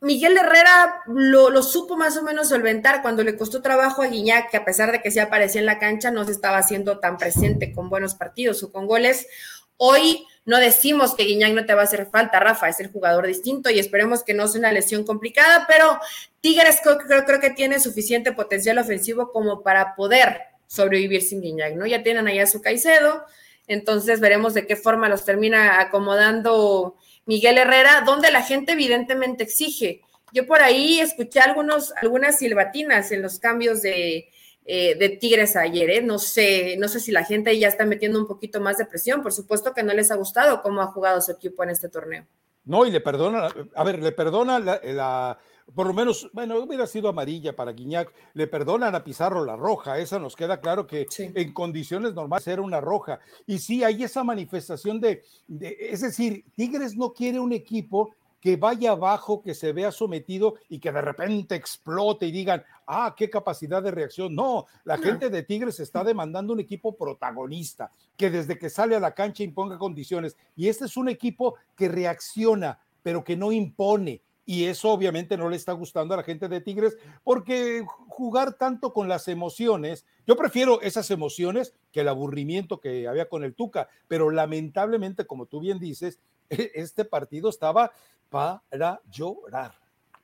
Miguel 0.00 0.38
Herrera 0.38 1.02
lo, 1.06 1.50
lo, 1.50 1.62
supo 1.62 1.98
más 1.98 2.16
o 2.16 2.22
menos 2.22 2.48
solventar 2.48 3.02
cuando 3.02 3.22
le 3.22 3.36
costó 3.36 3.60
trabajo 3.60 4.00
a 4.00 4.06
Guiñac, 4.06 4.50
que 4.50 4.56
a 4.56 4.64
pesar 4.64 4.90
de 4.90 5.02
que 5.02 5.10
se 5.10 5.20
aparecía 5.20 5.60
en 5.60 5.66
la 5.66 5.78
cancha, 5.78 6.10
no 6.10 6.24
se 6.24 6.32
estaba 6.32 6.56
haciendo 6.56 6.98
tan 6.98 7.18
presente 7.18 7.74
con 7.74 7.90
buenos 7.90 8.14
partidos 8.14 8.62
o 8.62 8.72
con 8.72 8.86
goles. 8.86 9.26
Hoy 9.76 10.26
no 10.44 10.58
decimos 10.58 11.14
que 11.14 11.24
Guiñac 11.24 11.52
no 11.52 11.64
te 11.64 11.74
va 11.74 11.82
a 11.82 11.84
hacer 11.84 12.06
falta, 12.06 12.38
Rafa, 12.38 12.68
es 12.68 12.78
el 12.80 12.90
jugador 12.90 13.26
distinto 13.26 13.70
y 13.70 13.78
esperemos 13.78 14.22
que 14.22 14.34
no 14.34 14.46
sea 14.46 14.58
una 14.58 14.72
lesión 14.72 15.04
complicada, 15.04 15.66
pero 15.66 15.98
Tigres 16.40 16.80
creo, 16.82 17.24
creo, 17.26 17.40
que 17.40 17.50
tiene 17.50 17.80
suficiente 17.80 18.32
potencial 18.32 18.78
ofensivo 18.78 19.32
como 19.32 19.62
para 19.62 19.94
poder 19.94 20.40
sobrevivir 20.66 21.22
sin 21.22 21.40
Guiñac, 21.40 21.74
¿no? 21.74 21.86
Ya 21.86 22.02
tienen 22.02 22.28
allá 22.28 22.46
su 22.46 22.60
Caicedo, 22.60 23.24
entonces 23.66 24.20
veremos 24.20 24.52
de 24.52 24.66
qué 24.66 24.76
forma 24.76 25.08
los 25.08 25.24
termina 25.24 25.80
acomodando 25.80 26.96
Miguel 27.24 27.56
Herrera, 27.56 28.02
donde 28.04 28.30
la 28.30 28.42
gente 28.42 28.72
evidentemente 28.72 29.44
exige. 29.44 30.02
Yo 30.32 30.46
por 30.46 30.60
ahí 30.60 31.00
escuché 31.00 31.40
algunos, 31.40 31.94
algunas 31.96 32.38
silbatinas 32.38 33.12
en 33.12 33.22
los 33.22 33.38
cambios 33.38 33.80
de, 33.80 34.28
eh, 34.64 34.94
de 34.96 35.10
Tigres 35.10 35.56
ayer, 35.56 35.90
¿eh? 35.90 36.02
No 36.02 36.18
sé, 36.18 36.76
no 36.78 36.88
sé 36.88 37.00
si 37.00 37.12
la 37.12 37.24
gente 37.24 37.58
ya 37.58 37.68
está 37.68 37.84
metiendo 37.84 38.18
un 38.18 38.26
poquito 38.26 38.60
más 38.60 38.78
de 38.78 38.86
presión. 38.86 39.22
Por 39.22 39.32
supuesto 39.32 39.74
que 39.74 39.82
no 39.82 39.92
les 39.92 40.10
ha 40.10 40.16
gustado 40.16 40.62
cómo 40.62 40.80
ha 40.80 40.86
jugado 40.86 41.20
su 41.20 41.32
equipo 41.32 41.62
en 41.62 41.70
este 41.70 41.88
torneo. 41.88 42.26
No, 42.64 42.86
y 42.86 42.90
le 42.90 43.00
perdona, 43.00 43.48
a 43.74 43.84
ver, 43.84 44.02
le 44.02 44.12
perdona 44.12 44.58
la, 44.58 45.38
por 45.74 45.86
lo 45.86 45.94
menos, 45.94 46.30
bueno, 46.32 46.58
hubiera 46.58 46.86
sido 46.86 47.08
amarilla 47.08 47.54
para 47.54 47.72
Guiñac, 47.72 48.12
le 48.32 48.46
perdonan 48.46 48.94
a 48.94 49.04
Pizarro 49.04 49.44
la 49.44 49.56
roja, 49.56 49.98
esa 49.98 50.18
nos 50.18 50.36
queda 50.36 50.60
claro 50.60 50.86
que 50.86 51.06
en 51.18 51.52
condiciones 51.52 52.14
normales 52.14 52.46
era 52.46 52.62
una 52.62 52.80
roja. 52.80 53.20
Y 53.46 53.58
sí, 53.58 53.82
hay 53.84 54.02
esa 54.02 54.24
manifestación 54.24 55.00
de, 55.00 55.22
es 55.58 56.00
decir, 56.00 56.44
Tigres 56.54 56.96
no 56.96 57.12
quiere 57.12 57.38
un 57.38 57.52
equipo 57.52 58.14
que 58.44 58.56
vaya 58.56 58.90
abajo, 58.90 59.40
que 59.40 59.54
se 59.54 59.72
vea 59.72 59.90
sometido 59.90 60.56
y 60.68 60.78
que 60.78 60.92
de 60.92 61.00
repente 61.00 61.54
explote 61.54 62.26
y 62.26 62.30
digan, 62.30 62.62
ah, 62.86 63.14
qué 63.16 63.30
capacidad 63.30 63.82
de 63.82 63.90
reacción. 63.90 64.34
No, 64.34 64.66
la 64.84 64.98
gente 64.98 65.30
de 65.30 65.44
Tigres 65.44 65.80
está 65.80 66.04
demandando 66.04 66.52
un 66.52 66.60
equipo 66.60 66.94
protagonista, 66.94 67.90
que 68.18 68.28
desde 68.28 68.58
que 68.58 68.68
sale 68.68 68.96
a 68.96 69.00
la 69.00 69.14
cancha 69.14 69.42
imponga 69.42 69.78
condiciones. 69.78 70.36
Y 70.56 70.68
este 70.68 70.84
es 70.84 70.98
un 70.98 71.08
equipo 71.08 71.54
que 71.74 71.88
reacciona, 71.88 72.78
pero 73.02 73.24
que 73.24 73.34
no 73.34 73.50
impone. 73.50 74.20
Y 74.44 74.64
eso 74.64 74.90
obviamente 74.90 75.38
no 75.38 75.48
le 75.48 75.56
está 75.56 75.72
gustando 75.72 76.12
a 76.12 76.18
la 76.18 76.22
gente 76.22 76.46
de 76.46 76.60
Tigres, 76.60 76.98
porque 77.22 77.82
jugar 78.08 78.58
tanto 78.58 78.92
con 78.92 79.08
las 79.08 79.26
emociones, 79.26 80.04
yo 80.26 80.36
prefiero 80.36 80.82
esas 80.82 81.10
emociones 81.10 81.72
que 81.92 82.00
el 82.00 82.08
aburrimiento 82.08 82.78
que 82.78 83.08
había 83.08 83.26
con 83.26 83.42
el 83.42 83.54
Tuca, 83.54 83.88
pero 84.06 84.30
lamentablemente, 84.30 85.24
como 85.24 85.46
tú 85.46 85.60
bien 85.60 85.78
dices, 85.78 86.20
este 86.50 87.06
partido 87.06 87.48
estaba 87.48 87.92
para 88.34 89.00
llorar. 89.12 89.72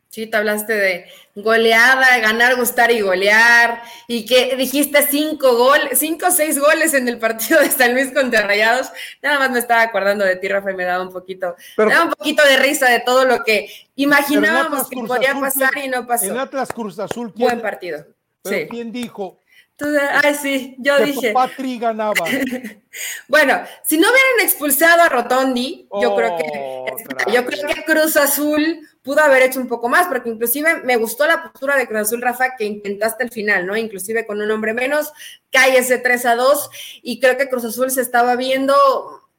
Sí, 0.09 0.27
te 0.27 0.37
hablaste 0.37 0.73
de 0.73 1.07
goleada, 1.37 2.19
ganar, 2.19 2.57
gustar 2.57 2.91
y 2.91 3.01
golear, 3.01 3.81
y 4.09 4.27
que 4.27 4.57
dijiste 4.57 5.07
cinco 5.09 5.57
goles, 5.57 5.97
cinco 6.01 6.27
o 6.27 6.31
seis 6.33 6.59
goles 6.59 6.93
en 6.95 7.07
el 7.07 7.21
partido 7.21 7.61
de 7.61 7.71
San 7.71 7.95
Luis 7.95 8.13
contra 8.13 8.45
Rayados. 8.45 8.89
Nada 9.23 9.39
más 9.39 9.53
me 9.53 9.61
estaba 9.61 9.83
acordando 9.83 10.25
de 10.25 10.35
ti, 10.35 10.49
Rafa, 10.49 10.73
y 10.73 10.75
me 10.75 10.83
daba 10.83 11.05
un 11.05 11.13
poquito, 11.13 11.55
me 11.79 11.85
daba 11.85 12.07
un 12.07 12.11
poquito 12.11 12.43
de 12.45 12.57
risa 12.57 12.91
de 12.91 12.99
todo 12.99 13.25
lo 13.25 13.45
que 13.45 13.71
imaginábamos 13.95 14.89
que 14.89 15.01
podía 15.07 15.39
pasar 15.39 15.79
y 15.79 15.87
no 15.87 16.05
pasó. 16.05 16.27
En 16.27 16.39
Atlas 16.39 16.73
Cruz 16.73 16.99
Azul, 16.99 17.33
buen 17.37 17.61
partido. 17.61 18.05
Pero 18.43 18.69
¿quién 18.69 18.91
dijo 18.91 19.39
ay, 20.23 20.35
sí, 20.35 20.77
yo 20.79 20.99
dije. 20.99 21.33
Patri 21.33 21.79
ganaba. 21.79 22.15
bueno, 23.29 23.61
si 23.83 23.99
no 23.99 24.09
hubieran 24.09 24.41
expulsado 24.43 25.03
a 25.03 25.09
Rotondi, 25.09 25.89
yo 26.01 26.17
creo 26.17 26.37
que 26.37 26.45
oh, 26.55 27.31
yo 27.33 27.45
creo 27.47 27.69
que 27.69 27.85
Cruz 27.85 28.17
Azul 28.17 28.81
pudo 29.03 29.21
haber 29.21 29.43
hecho 29.43 29.61
un 29.61 29.69
poco 29.69 29.89
más, 29.89 30.07
porque 30.09 30.29
inclusive 30.29 30.83
me 30.83 30.97
gustó 30.97 31.27
la 31.27 31.43
postura 31.43 31.77
de 31.77 31.87
Cruz 31.87 32.01
Azul, 32.01 32.23
Rafa, 32.23 32.57
que 32.57 32.65
intentaste 32.65 33.25
al 33.25 33.31
final, 33.31 33.67
¿no? 33.67 33.77
Inclusive 33.77 34.27
con 34.27 34.41
un 34.41 34.51
hombre 34.51 34.75
menos, 34.75 35.13
cae 35.51 35.79
ese 35.79 35.99
3 35.99 36.27
a 36.27 36.37
2, 36.37 36.71
y 37.03 37.21
creo 37.21 37.37
que 37.37 37.49
Cruz 37.49 37.65
Azul 37.65 37.91
se 37.91 38.03
estaba 38.03 38.37
viendo 38.37 38.75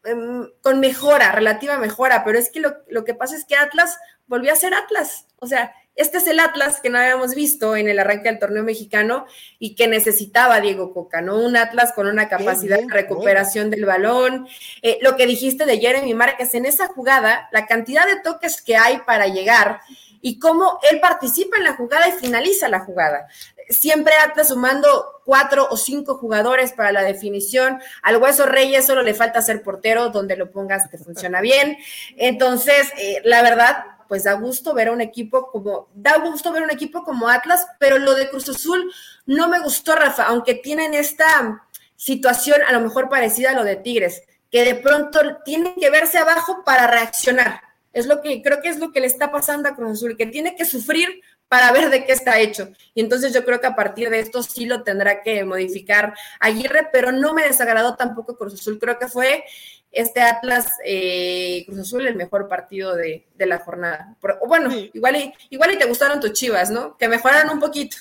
em, 0.04 0.50
con 0.62 0.80
mejora, 0.80 1.32
relativa 1.32 1.78
mejora, 1.78 2.24
pero 2.24 2.40
es 2.40 2.50
que 2.50 2.60
lo, 2.60 2.78
lo 2.90 3.06
que 3.06 3.14
pasa 3.14 3.36
es 3.36 3.46
que 3.46 3.56
Atlas 3.56 3.98
volvió 4.26 4.52
a 4.52 4.56
ser 4.56 4.74
Atlas, 4.74 5.28
o 5.38 5.46
sea, 5.46 5.74
este 6.02 6.18
es 6.18 6.28
el 6.28 6.40
Atlas 6.40 6.80
que 6.82 6.90
no 6.90 6.98
habíamos 6.98 7.36
visto 7.36 7.76
en 7.76 7.88
el 7.88 8.00
arranque 8.00 8.30
del 8.30 8.40
torneo 8.40 8.64
mexicano 8.64 9.26
y 9.60 9.76
que 9.76 9.88
necesitaba 9.88 10.60
Diego 10.60 10.94
Coca, 10.94 11.22
¿no? 11.22 11.40
Un 11.40 11.56
Atlas 11.56 11.94
con 11.94 12.08
una 12.08 12.28
capacidad 12.28 12.80
de 12.80 12.88
recuperación 12.90 13.70
del 13.70 13.86
balón. 13.86 14.48
Eh, 14.82 14.98
lo 15.02 15.16
que 15.16 15.28
dijiste 15.28 15.66
de 15.66 15.80
Jeremy 15.80 16.14
Márquez, 16.14 16.54
en 16.56 16.66
esa 16.66 16.88
jugada, 16.88 17.48
la 17.52 17.66
cantidad 17.68 18.06
de 18.06 18.20
toques 18.20 18.62
que 18.62 18.76
hay 18.76 18.98
para 19.06 19.28
llegar 19.28 19.80
y 20.22 20.40
cómo 20.40 20.80
él 20.90 21.00
participa 21.00 21.58
en 21.58 21.64
la 21.64 21.74
jugada 21.74 22.08
y 22.08 22.14
finaliza 22.14 22.70
la 22.70 22.82
jugada. 22.82 23.28
Siempre 23.70 24.14
Atlas 24.16 24.50
sumando 24.50 25.22
cuatro 25.26 25.68
o 25.70 25.78
cinco 25.78 26.16
jugadores 26.16 26.74
para 26.74 26.92
la 26.92 27.04
definición. 27.04 27.80
Al 28.04 28.18
Hueso 28.18 28.46
Reyes 28.46 28.86
solo 28.86 29.02
le 29.02 29.14
falta 29.14 29.42
ser 29.42 29.64
portero, 29.64 30.10
donde 30.10 30.36
lo 30.36 30.52
pongas 30.52 30.90
te 30.90 30.98
funciona 30.98 31.42
bien. 31.42 31.78
Entonces, 32.18 32.92
eh, 32.98 33.22
la 33.24 33.42
verdad, 33.42 33.86
pues 34.12 34.26
da 34.26 34.34
gusto 34.34 34.74
ver 34.74 34.90
a 34.90 34.92
un 34.92 35.00
equipo 35.00 35.50
como, 35.50 35.88
da 35.96 36.18
gusto 36.18 36.52
ver 36.52 36.64
un 36.64 36.70
equipo 36.70 37.02
como 37.06 37.30
Atlas, 37.30 37.66
pero 37.80 37.98
lo 37.98 38.14
de 38.14 38.30
Cruz 38.30 38.50
Azul 38.50 38.92
no 39.26 39.48
me 39.48 39.62
gustó, 39.62 39.96
Rafa, 39.96 40.24
aunque 40.24 40.54
tienen 40.54 40.94
esta 40.94 41.66
situación 41.96 42.60
a 42.68 42.74
lo 42.74 42.82
mejor 42.82 43.08
parecida 43.08 43.52
a 43.52 43.54
lo 43.54 43.64
de 43.64 43.78
Tigres, 43.78 44.24
que 44.52 44.66
de 44.66 44.76
pronto 44.76 45.22
tienen 45.46 45.76
que 45.76 45.90
verse 45.90 46.18
abajo 46.18 46.62
para 46.66 46.88
reaccionar. 46.88 47.62
Es 47.94 48.06
lo 48.06 48.22
que 48.22 48.42
creo 48.42 48.62
que 48.62 48.68
es 48.68 48.80
lo 48.80 48.92
que 48.92 49.00
le 49.00 49.08
está 49.08 49.32
pasando 49.32 49.70
a 49.70 49.78
Cruz 49.78 49.94
Azul, 49.94 50.18
que 50.18 50.26
tiene 50.26 50.58
que 50.58 50.66
sufrir 50.66 51.22
para 51.48 51.72
ver 51.72 51.90
de 51.90 52.04
qué 52.04 52.12
está 52.12 52.38
hecho. 52.38 52.68
Y 52.94 53.00
entonces 53.00 53.34
yo 53.34 53.46
creo 53.46 53.62
que 53.62 53.68
a 53.68 53.78
partir 53.78 54.10
de 54.10 54.20
esto 54.20 54.44
sí 54.44 54.66
lo 54.66 54.84
tendrá 54.84 55.22
que 55.22 55.46
modificar 55.46 56.16
Aguirre, 56.42 56.90
pero 56.92 57.14
no 57.14 57.34
me 57.34 57.44
desagradó 57.44 57.96
tampoco 57.96 58.36
Cruz 58.36 58.56
Azul. 58.56 58.78
Creo 58.78 59.00
que 59.00 59.08
fue 59.08 59.46
este 59.92 60.22
Atlas 60.22 60.70
eh, 60.86 61.64
Cruz 61.66 61.80
Azul 61.80 62.08
el 62.08 62.16
mejor 62.16 62.48
partido 62.48 62.96
de, 62.96 63.26
la 63.38 63.60
jornada. 63.60 64.16
bueno, 64.48 64.70
igual, 64.94 65.16
y, 65.18 65.34
igual 65.50 65.74
y 65.74 65.78
te 65.78 65.86
gustaron 65.86 66.20
tus 66.20 66.34
chivas, 66.34 66.70
¿no? 66.72 66.98
Que 66.98 67.08
mejoraron 67.08 67.54
un 67.54 67.60
poquito. 67.60 67.98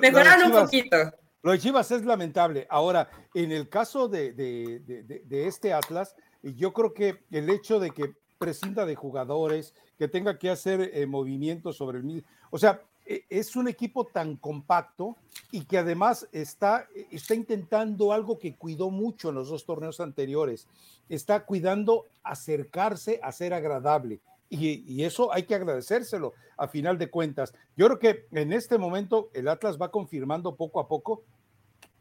mejoraron 0.00 0.52
un 0.52 0.62
poquito. 0.62 0.96
Lo 1.42 1.50
de 1.50 1.58
Chivas 1.58 1.90
es 1.90 2.04
lamentable. 2.04 2.66
Ahora, 2.70 3.10
en 3.34 3.50
el 3.50 3.68
caso 3.68 4.08
de, 4.08 4.80
este 5.28 5.72
Atlas, 5.72 6.14
yo 6.42 6.72
creo 6.72 6.94
que 6.94 7.24
el 7.32 7.50
hecho 7.50 7.80
de 7.80 7.90
que 7.90 8.14
prescinda 8.38 8.86
de 8.86 8.94
jugadores, 8.94 9.74
que 9.98 10.08
tenga 10.08 10.38
que 10.38 10.50
hacer 10.50 10.90
eh, 10.92 11.06
movimientos 11.06 11.76
sobre 11.76 11.98
el 11.98 12.04
mismo, 12.04 12.28
o 12.50 12.58
sea, 12.58 12.80
es 13.28 13.56
un 13.56 13.68
equipo 13.68 14.06
tan 14.06 14.36
compacto 14.36 15.16
y 15.50 15.64
que 15.64 15.78
además 15.78 16.28
está, 16.32 16.88
está 17.10 17.34
intentando 17.34 18.12
algo 18.12 18.38
que 18.38 18.54
cuidó 18.54 18.90
mucho 18.90 19.28
en 19.28 19.36
los 19.36 19.48
dos 19.48 19.64
torneos 19.64 20.00
anteriores. 20.00 20.68
Está 21.08 21.44
cuidando 21.44 22.06
acercarse 22.22 23.20
a 23.22 23.32
ser 23.32 23.54
agradable. 23.54 24.20
Y, 24.48 25.02
eso 25.02 25.32
hay 25.32 25.44
que 25.44 25.54
agradecérselo 25.54 26.34
a 26.58 26.68
final 26.68 26.98
de 26.98 27.10
cuentas. 27.10 27.54
Yo 27.74 27.86
creo 27.86 27.98
que 27.98 28.26
en 28.32 28.52
este 28.52 28.76
momento 28.76 29.30
el 29.32 29.48
Atlas 29.48 29.78
va 29.80 29.90
confirmando 29.90 30.56
poco 30.56 30.78
a 30.78 30.88
poco 30.88 31.24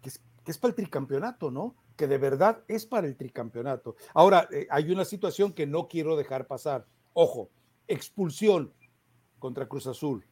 que 0.01 0.09
es, 0.51 0.57
para 0.57 0.71
el 0.71 0.75
tricampeonato, 0.75 1.49
¿no? 1.49 1.75
Que 1.95 2.07
de 2.07 2.17
verdad 2.17 2.61
es 2.67 2.85
para 2.85 3.07
el 3.07 3.15
tricampeonato. 3.15 3.95
Ahora, 4.13 4.49
eh, 4.51 4.67
hay 4.69 4.91
una 4.91 5.05
situación 5.05 5.53
que 5.53 5.65
no 5.65 5.87
quiero 5.87 6.17
dejar 6.17 6.45
pasar. 6.47 6.85
Ojo, 7.13 7.49
expulsión 7.87 8.73
contra 9.39 9.67
Cruz 9.67 9.87
Azul 9.87 10.25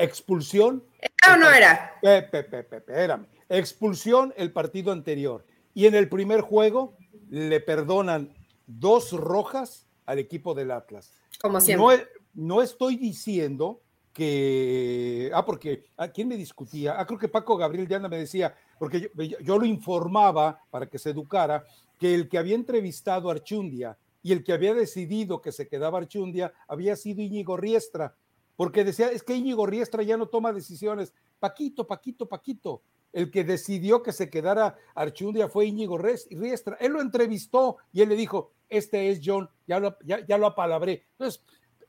Expulsión. 0.00 0.82
¿Era 0.98 1.34
o 1.34 1.36
no 1.36 1.50
era? 1.50 1.98
espérame. 2.02 3.26
Expulsión 3.48 4.32
el 4.36 4.52
partido 4.52 4.92
anterior. 4.92 5.44
Y 5.74 5.86
en 5.86 5.94
el 5.94 6.08
primer 6.08 6.40
juego 6.40 6.96
le 7.28 7.60
perdonan 7.60 8.34
dos 8.66 9.12
rojas 9.12 9.86
al 10.06 10.18
equipo 10.18 10.54
del 10.54 10.70
Atlas. 10.70 11.12
Como 11.40 11.60
siempre. 11.60 12.08
No, 12.34 12.62
estoy 12.62 12.96
diciendo 12.96 13.80
que. 14.12 15.30
Ah, 15.34 15.44
porque. 15.44 15.84
¿a 15.96 16.08
quién 16.08 16.28
me 16.28 16.36
discutía? 16.36 16.98
Ah, 16.98 17.06
creo 17.06 17.18
que 17.18 17.28
Paco 17.28 17.56
Gabriel 17.56 17.86
Diana 17.86 18.08
me 18.08 18.18
decía, 18.18 18.54
porque 18.78 19.00
yo, 19.00 19.08
yo, 19.40 19.58
lo 19.58 19.66
informaba 19.66 20.62
para 20.70 20.86
que 20.86 20.98
se 20.98 21.10
educara, 21.10 21.64
que 21.98 22.14
el 22.14 22.28
que 22.28 22.38
había 22.38 22.54
entrevistado 22.54 23.28
a 23.28 23.32
Archundia 23.32 23.98
y 24.22 24.32
el 24.32 24.44
que 24.44 24.52
había 24.52 24.74
decidido 24.74 25.40
que 25.40 25.52
se 25.52 25.68
quedaba 25.68 25.98
Archundia 25.98 26.52
había 26.68 26.96
sido 26.96 27.22
Íñigo 27.22 27.56
Riestra 27.56 28.14
porque 28.60 28.84
decía, 28.84 29.10
es 29.10 29.22
que 29.22 29.34
Íñigo 29.34 29.64
Riestra 29.64 30.02
ya 30.02 30.18
no 30.18 30.28
toma 30.28 30.52
decisiones. 30.52 31.14
Paquito, 31.38 31.86
Paquito, 31.86 32.28
Paquito. 32.28 32.82
El 33.10 33.30
que 33.30 33.42
decidió 33.42 34.02
que 34.02 34.12
se 34.12 34.28
quedara 34.28 34.76
Archundia 34.94 35.48
fue 35.48 35.64
Íñigo 35.64 35.96
Riestra. 35.96 36.76
Él 36.78 36.92
lo 36.92 37.00
entrevistó 37.00 37.78
y 37.90 38.02
él 38.02 38.10
le 38.10 38.16
dijo, 38.16 38.52
este 38.68 39.08
es 39.08 39.22
John, 39.24 39.48
ya 39.66 39.80
lo, 39.80 40.46
apalabré. 40.46 41.06
Entonces, 41.12 41.42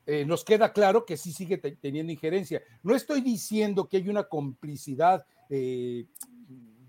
eh, 0.06 0.24
nos 0.24 0.46
queda 0.46 0.72
claro 0.72 1.06
que 1.06 1.18
sí 1.18 1.34
sigue 1.34 1.58
teniendo 1.58 2.14
injerencia. 2.14 2.64
No 2.84 2.96
estoy 2.96 3.20
diciendo 3.20 3.90
que 3.90 3.98
hay 3.98 4.08
una 4.08 4.24
complicidad 4.24 5.26
eh, 5.50 6.06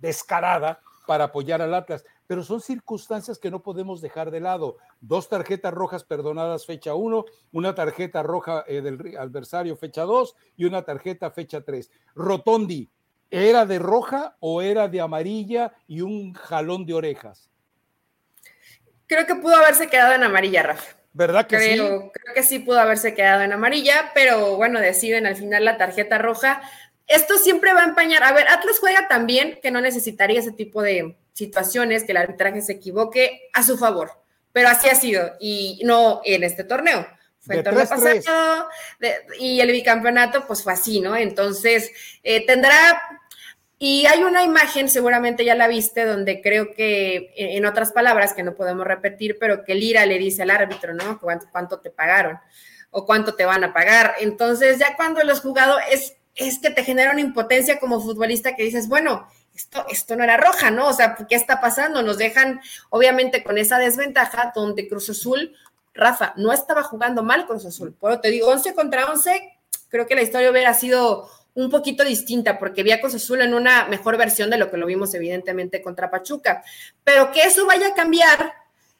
descarada 0.01 0.81
para 1.09 1.25
apoyar 1.25 1.61
al 1.61 1.75
Atlas, 1.75 2.05
pero 2.27 2.43
son 2.43 2.61
circunstancias 2.61 3.39
que 3.39 3.51
no 3.51 3.63
podemos 3.63 4.01
dejar 4.01 4.31
de 4.31 4.41
lado. 4.41 4.79
Dos 5.01 5.29
tarjetas 5.29 5.73
rojas 5.73 6.05
perdonadas 6.05 6.67
fecha 6.67 6.95
1, 6.95 7.25
una 7.53 7.75
tarjeta 7.75 8.23
roja 8.23 8.65
eh, 8.67 8.81
del 8.81 9.17
adversario 9.19 9.77
fecha 9.77 10.03
2 10.03 10.35
y 10.57 10.65
una 10.65 10.83
tarjeta 10.83 11.31
fecha 11.31 11.63
3. 11.63 11.91
Rotondi, 12.15 12.91
¿era 13.31 13.67
de 13.67 13.79
roja 13.79 14.37
o 14.41 14.63
era 14.63 14.89
de 14.89 15.01
amarilla 15.01 15.75
y 15.87 16.01
un 16.01 16.33
jalón 16.35 16.87
de 16.87 16.95
orejas? 16.95 17.51
Creo 19.07 19.27
que 19.27 19.35
pudo 19.35 19.57
haberse 19.57 19.89
quedado 19.89 20.15
en 20.15 20.23
amarilla, 20.23 20.63
Rafa. 20.63 20.97
¿Verdad 21.13 21.47
que 21.47 21.59
sí? 21.59 21.77
Creo 21.77 22.35
que 22.35 22.43
sí 22.43 22.59
pudo 22.61 22.81
haberse 22.81 23.15
quedado 23.15 23.43
en 23.43 23.53
amarilla, 23.53 24.13
pero 24.15 24.57
bueno, 24.57 24.81
deciden 24.81 25.27
al 25.27 25.37
final 25.37 25.65
la 25.65 25.77
tarjeta 25.77 26.17
roja. 26.17 26.63
Esto 27.07 27.37
siempre 27.37 27.75
va 27.75 27.81
a 27.81 27.89
empañar. 27.89 28.23
A 28.23 28.33
ver, 28.33 28.49
Atlas 28.49 28.79
juega 28.79 29.09
también 29.09 29.59
que 29.63 29.71
no 29.71 29.83
necesitaría 29.83 30.41
ese 30.41 30.53
tipo 30.53 30.81
de, 30.81 31.17
situaciones 31.33 32.05
que 32.05 32.13
el 32.13 32.19
arbitraje 32.19 32.63
se 32.63 32.73
equivoque 32.73 33.49
a 33.53 33.63
su 33.63 33.79
favor, 33.79 34.11
pero 34.53 34.69
así 34.69 34.89
ha 34.89 34.95
sido 34.95 35.33
y 35.41 35.81
no 35.85 36.21
en 36.25 36.45
este 36.45 36.65
torneo. 36.65 37.07
Fue 37.41 37.57
el 37.57 37.65
torneo 37.65 37.89
pasado 37.89 38.69
y 39.41 39.61
el 39.61 39.73
bicampeonato 39.73 40.47
pues 40.47 40.63
fue 40.63 40.75
así, 40.75 41.01
¿no? 41.01 41.17
Entonces 41.17 41.91
eh, 42.23 42.47
tendrá 42.47 43.03
y 43.85 44.07
hay 44.07 44.23
una 44.23 44.45
imagen, 44.45 44.89
seguramente 44.89 45.45
ya 45.45 45.57
la 45.57 45.67
viste, 45.67 46.05
donde 46.05 46.41
creo 46.41 46.73
que, 46.73 47.35
en 47.35 47.67
otras 47.67 47.91
palabras, 47.91 48.33
que 48.33 48.45
no 48.45 48.55
podemos 48.55 48.87
repetir, 48.87 49.39
pero 49.41 49.65
que 49.65 49.75
Lira 49.75 50.07
le 50.07 50.19
dice 50.19 50.43
al 50.43 50.53
árbitro, 50.53 50.95
¿no? 50.95 51.19
¿Cuánto, 51.19 51.47
cuánto 51.51 51.81
te 51.81 51.91
pagaron? 51.91 52.39
O 52.93 53.05
cuánto 53.05 53.35
te 53.35 53.45
van 53.45 53.65
a 53.65 53.73
pagar. 53.73 54.15
Entonces, 54.21 54.79
ya 54.79 54.95
cuando 54.95 55.25
los 55.25 55.41
jugadores, 55.41 55.85
es, 55.91 56.17
es 56.37 56.61
que 56.61 56.71
te 56.71 56.85
genera 56.85 57.11
una 57.11 57.23
impotencia 57.23 57.81
como 57.81 58.01
futbolista 58.01 58.55
que 58.55 58.63
dices, 58.63 58.87
bueno, 58.87 59.27
esto, 59.55 59.85
esto 59.91 60.17
no 60.17 60.25
era 60.25 60.37
roja, 60.37 60.71
¿no? 60.71 60.89
O 60.89 60.93
sea, 60.93 61.17
¿qué 61.29 61.35
está 61.35 61.61
pasando? 61.61 62.03
Nos 62.03 62.19
dejan, 62.19 62.61
obviamente, 62.91 63.43
con 63.43 63.59
esa 63.59 63.79
desventaja 63.79 64.53
donde 64.55 64.89
Cruz 64.89 65.11
Azul, 65.11 65.55
Rafa, 65.95 66.33
no 66.37 66.53
estaba 66.53 66.83
jugando 66.83 67.23
mal 67.23 67.47
Cruz 67.47 67.67
Azul. 67.67 67.95
Pero 68.01 68.21
te 68.21 68.31
digo, 68.31 68.49
11 68.49 68.75
contra 68.75 69.11
11, 69.11 69.59
creo 69.89 70.07
que 70.07 70.15
la 70.15 70.23
historia 70.23 70.51
hubiera 70.51 70.73
sido 70.75 71.29
un 71.55 71.71
poquito 71.71 72.03
distinta, 72.05 72.59
porque 72.59 72.83
vi 72.83 72.93
a 72.93 73.01
Cruz 73.01 73.15
Azul 73.15 73.43
en 73.43 73.53
una 73.53 73.85
mejor 73.87 74.17
versión 74.17 74.49
de 74.49 74.57
lo 74.57 74.71
que 74.71 74.79
lo 74.79 74.87
vimos, 74.87 75.13
evidentemente, 75.15 75.83
contra 75.83 76.11
Pachuca. 76.11 76.65
Pero 77.05 77.31
que 77.31 77.43
eso 77.43 77.67
vaya 77.67 77.89
a 77.89 77.95
cambiar, 77.95 78.55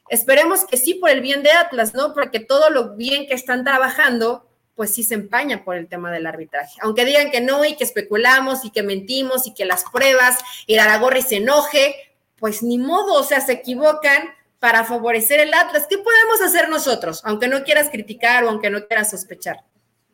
esperemos 0.07 0.65
que 0.65 0.77
sí, 0.77 0.93
por 0.95 1.09
el 1.09 1.21
bien 1.21 1.41
de 1.41 1.51
Atlas, 1.51 1.95
¿no? 1.95 2.13
Porque 2.13 2.39
todo 2.39 2.69
lo 2.69 2.95
bien 2.95 3.25
que 3.25 3.33
están 3.33 3.63
trabajando, 3.63 4.47
pues 4.75 4.93
sí 4.93 5.03
se 5.03 5.13
empaña 5.13 5.63
por 5.63 5.75
el 5.75 5.87
tema 5.87 6.11
del 6.11 6.25
arbitraje. 6.25 6.79
Aunque 6.81 7.05
digan 7.05 7.31
que 7.31 7.41
no 7.41 7.63
y 7.65 7.75
que 7.75 7.83
especulamos 7.83 8.65
y 8.65 8.71
que 8.71 8.83
mentimos 8.83 9.47
y 9.47 9.53
que 9.53 9.65
las 9.65 9.83
pruebas 9.85 10.39
y 10.65 10.77
Aragorri 10.77 11.21
se 11.21 11.37
enoje, 11.37 11.95
pues 12.37 12.63
ni 12.63 12.77
modo, 12.77 13.13
o 13.13 13.23
sea, 13.23 13.41
se 13.41 13.53
equivocan 13.53 14.29
para 14.59 14.83
favorecer 14.83 15.39
el 15.39 15.53
Atlas. 15.53 15.87
¿Qué 15.87 15.97
podemos 15.97 16.41
hacer 16.41 16.69
nosotros? 16.69 17.21
Aunque 17.23 17.47
no 17.47 17.63
quieras 17.63 17.89
criticar 17.89 18.43
o 18.43 18.49
aunque 18.49 18.69
no 18.69 18.87
quieras 18.87 19.11
sospechar. 19.11 19.63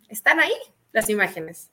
Están 0.10 0.40
ahí 0.40 0.54
las 0.92 1.10
imágenes. 1.10 1.70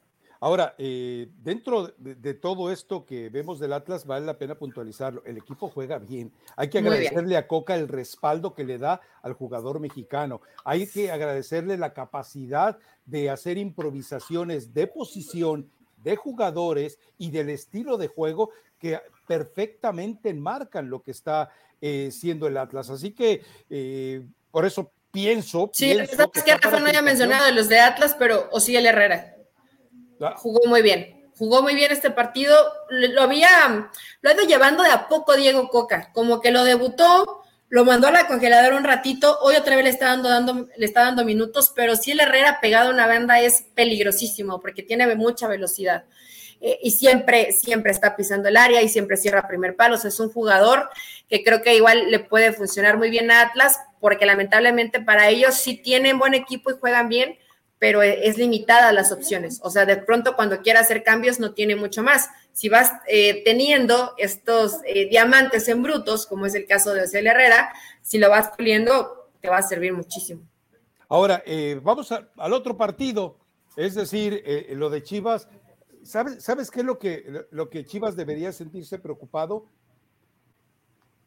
Ahora, 0.47 0.77
eh, 0.79 1.27
dentro 1.43 1.93
de, 1.99 2.35
todo 2.35 2.71
esto 2.71 3.05
que 3.05 3.31
vemos 3.31 3.59
del 3.59 3.73
Atlas, 3.73 4.07
vale 4.07 4.25
la 4.25 4.39
pena 4.39 4.55
puntualizarlo. 4.55 5.25
El 5.27 5.39
equipo 5.39 5.69
juega 5.69 5.99
bien. 5.99 6.31
Hay 6.55 6.71
que 6.71 6.79
agradecerle 6.79 7.37
a 7.37 7.49
Coca 7.49 7.75
el 7.75 7.89
respaldo 7.89 8.55
que 8.55 8.63
le 8.63 8.79
da 8.79 9.01
al 9.23 9.33
jugador 9.33 9.81
mexicano. 9.81 10.41
Hay 10.65 10.87
que 10.87 11.11
agradecerle 11.11 11.77
la 11.77 11.93
capacidad 11.93 12.79
de 13.07 13.29
hacer 13.29 13.59
improvisaciones 13.59 14.73
de 14.73 14.87
posición 14.87 15.69
de 16.05 16.15
jugadores 16.15 17.01
y 17.19 17.33
del 17.33 17.51
estilo 17.51 17.97
de 17.97 18.07
juego 18.07 18.51
que 18.79 19.01
perfectamente 19.27 20.29
enmarcan 20.29 20.89
lo 20.89 21.03
que 21.03 21.11
está 21.11 21.51
eh, 21.81 22.11
siendo 22.13 22.47
el 22.47 22.57
Atlas. 22.57 22.89
Así 22.89 23.11
que 23.11 23.43
eh, 23.69 24.25
por 24.53 24.65
eso 24.65 24.93
pienso. 25.11 25.71
Sí, 25.73 25.93
pienso 25.93 26.31
que, 26.31 26.43
que 26.43 26.57
Rafa 26.57 26.79
no 26.79 26.87
haya 26.87 27.03
mencionado 27.03 27.47
de 27.47 27.53
los 27.53 27.69
de 27.69 27.81
Atlas, 27.81 28.15
pero 28.17 28.49
el 28.53 28.87
Herrera. 28.87 29.36
Jugó 30.37 30.61
muy 30.67 30.83
bien 30.83 31.17
jugó 31.39 31.62
muy 31.62 31.75
bien 31.75 31.93
este 31.93 32.11
partido. 32.11 32.57
Lo 32.89 33.23
había, 33.23 33.91
lo 34.21 34.31
ha 34.31 34.33
ido 34.33 34.45
llevando 34.45 34.83
de 34.83 34.91
a 34.91 35.09
poco 35.09 35.37
Diego 35.37 35.69
Coca, 35.69 36.11
como 36.12 36.41
que 36.41 36.51
lo 36.51 36.64
debutó, 36.64 37.43
lo 37.69 37.85
mandó 37.85 38.09
a 38.09 38.12
la 38.12 38.27
congeladora 38.27 38.77
un 38.77 38.85
ratito, 38.85 39.39
hoy 39.41 39.57
otra 39.57 39.77
vez 39.77 39.85
le 39.85 39.91
está 39.91 40.07
dando, 40.07 40.29
dando, 40.29 40.69
le 40.77 40.87
está 40.87 41.03
dando 41.03 41.25
minutos, 41.25 41.73
pero 41.75 41.97
si 41.97 42.12
el 42.12 42.21
Herrera 42.21 42.61
pegado 42.61 42.91
a 42.91 42.95
una 42.95 43.07
banda 43.07 43.41
es 43.41 43.64
peligrosísimo 43.75 44.61
porque 44.61 44.83
tiene 44.83 45.14
mucha 45.14 45.49
velocidad. 45.49 46.05
Eh, 46.61 46.79
y 46.83 46.93
siempre, 46.93 47.53
siempre 47.53 47.93
está 47.93 48.17
pisando 48.17 48.49
el 48.49 48.57
área 48.57 48.81
y 48.81 48.89
siempre 48.89 49.19
cierra 49.19 49.47
primer 49.47 49.77
palo. 49.77 49.97
O 49.97 49.99
sea, 49.99 50.09
es 50.09 50.19
un 50.21 50.33
jugador 50.33 50.89
que 51.29 51.45
creo 51.45 51.61
que 51.61 51.77
igual 51.77 52.11
le 52.11 52.19
puede 52.21 52.53
funcionar 52.53 52.97
muy 52.97 53.11
bien 53.11 53.31
a 53.31 53.43
Atlas, 53.43 53.79
porque 54.01 54.25
lamentablemente 54.25 55.01
para 55.01 55.29
ellos 55.29 55.55
sí 55.57 55.77
tienen 55.77 56.19
buen 56.19 56.33
equipo 56.33 56.71
y 56.71 56.79
juegan 56.79 57.11
bien, 57.11 57.37
pero 57.79 58.03
e, 58.03 58.27
es 58.29 58.39
limitada 58.39 58.93
las 58.93 59.12
opciones. 59.12 59.61
O 59.62 59.70
sea, 59.70 59.85
de 59.85 59.97
pronto 59.97 60.37
cuando 60.37 60.61
quiera 60.62 60.81
hacer 60.81 61.03
cambios 61.03 61.41
no 61.41 61.53
tiene 61.53 61.77
mucho 61.77 62.03
más. 62.03 62.29
Si 62.53 62.68
vas 62.68 62.93
eh, 63.07 63.43
teniendo 63.45 64.14
estos 64.18 64.81
eh, 64.87 65.09
diamantes 65.09 65.68
en 65.68 65.83
brutos, 65.83 66.27
como 66.27 66.47
es 66.47 66.55
el 66.55 66.66
caso 66.66 66.95
de 66.95 67.03
Ocel 67.03 67.27
Herrera, 67.27 67.72
si 68.03 68.18
lo 68.18 68.31
vas 68.31 68.51
puliendo, 68.57 69.31
te 69.41 69.49
va 69.49 69.59
a 69.59 69.62
servir 69.62 69.93
muchísimo. 69.93 70.43
Ahora, 71.09 71.43
eh, 71.47 71.81
vamos 71.83 72.11
al 72.11 72.53
otro 72.53 72.77
partido, 72.77 73.39
es 73.77 73.95
decir, 73.95 74.43
lo 74.70 74.91
de 74.91 75.03
Chivas. 75.03 75.49
¿Sabes, 76.03 76.43
¿Sabes 76.43 76.70
qué 76.70 76.81
es 76.81 76.87
lo 76.87 76.99
que, 76.99 77.47
lo 77.51 77.68
que 77.68 77.85
Chivas 77.85 78.16
debería 78.16 78.53
sentirse 78.53 78.99
preocupado? 78.99 79.66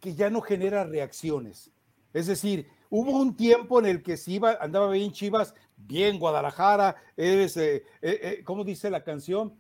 Que 0.02 0.16
ya 0.16 0.30
no 0.30 0.42
genera 0.42 0.84
reacciones. 0.84 1.72
Es 2.14 2.28
decir, 2.28 2.68
Hubo 2.90 3.12
un 3.12 3.36
tiempo 3.36 3.80
en 3.80 3.86
el 3.86 4.02
que 4.02 4.18
iba, 4.26 4.58
andaba 4.60 4.90
bien 4.90 5.12
Chivas, 5.12 5.54
bien 5.78 6.18
Guadalajara, 6.18 6.96
eres, 7.16 7.56
eh, 7.58 7.84
eh, 8.02 8.20
eh, 8.22 8.42
¿cómo 8.44 8.64
dice 8.64 8.90
la 8.90 9.04
canción? 9.04 9.54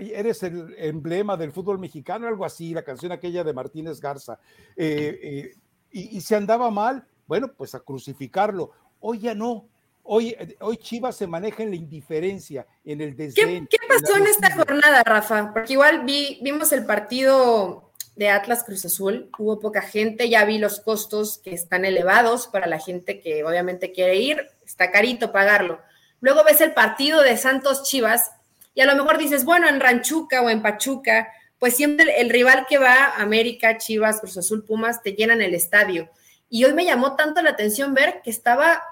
eres 0.00 0.42
el 0.42 0.74
emblema 0.76 1.36
del 1.36 1.52
fútbol 1.52 1.78
mexicano, 1.78 2.26
algo 2.26 2.44
así, 2.44 2.74
la 2.74 2.82
canción 2.82 3.12
aquella 3.12 3.44
de 3.44 3.52
Martínez 3.52 4.00
Garza. 4.00 4.40
Y, 4.76 6.20
se 6.20 6.36
andaba 6.36 6.70
mal, 6.70 7.06
bueno, 7.28 7.52
pues 7.56 7.74
a 7.76 7.80
crucificarlo. 7.80 8.72
Hoy 8.98 9.20
ya 9.20 9.34
no. 9.34 9.68
Hoy, 10.02 10.36
hoy 10.60 10.76
Chivas 10.78 11.16
se 11.16 11.28
maneja 11.28 11.62
en 11.62 11.70
la 11.70 11.76
indiferencia, 11.76 12.66
en 12.84 13.00
el 13.00 13.14
desdén. 13.14 13.68
¿Qué, 13.68 13.76
pasó 13.86 14.16
en, 14.16 14.26
esta 14.26 14.52
jornada, 14.52 15.04
Rafa? 15.04 15.52
Porque 15.52 15.74
igual 15.74 16.04
vi, 16.04 16.40
vimos 16.42 16.72
el 16.72 16.84
partido 16.84 17.89
de 18.20 18.28
Atlas 18.28 18.64
Cruz 18.64 18.84
Azul. 18.84 19.30
Hubo 19.38 19.60
poca 19.60 19.80
gente, 19.80 20.28
ya 20.28 20.44
vi 20.44 20.58
los 20.58 20.80
costos 20.80 21.38
que 21.38 21.54
están 21.54 21.86
elevados 21.86 22.48
para 22.48 22.66
la 22.66 22.78
gente 22.78 23.18
que 23.18 23.42
obviamente 23.44 23.92
quiere 23.92 24.16
ir, 24.16 24.46
está 24.62 24.90
carito 24.90 25.32
pagarlo. 25.32 25.80
Luego 26.20 26.44
ves 26.44 26.60
el 26.60 26.74
partido 26.74 27.22
de 27.22 27.38
Santos 27.38 27.82
Chivas 27.84 28.30
y 28.74 28.82
a 28.82 28.84
lo 28.84 28.94
mejor 28.94 29.16
dices, 29.16 29.46
bueno, 29.46 29.70
en 29.70 29.80
Ranchuca 29.80 30.42
o 30.42 30.50
en 30.50 30.60
Pachuca, 30.60 31.28
pues 31.58 31.74
siempre 31.76 32.20
el, 32.20 32.28
rival 32.28 32.66
que 32.68 32.76
va, 32.76 33.14
América, 33.16 33.78
Chivas, 33.78 34.20
Cruz 34.20 34.36
Azul, 34.36 34.66
Pumas, 34.66 35.02
te 35.02 35.14
llenan 35.14 35.40
el 35.40 35.54
estadio. 35.54 36.10
Y 36.50 36.66
hoy 36.66 36.74
me 36.74 36.84
llamó 36.84 37.16
tanto 37.16 37.40
la 37.40 37.50
atención 37.50 37.94
ver 37.94 38.20
que 38.22 38.28
estaba, 38.28 38.82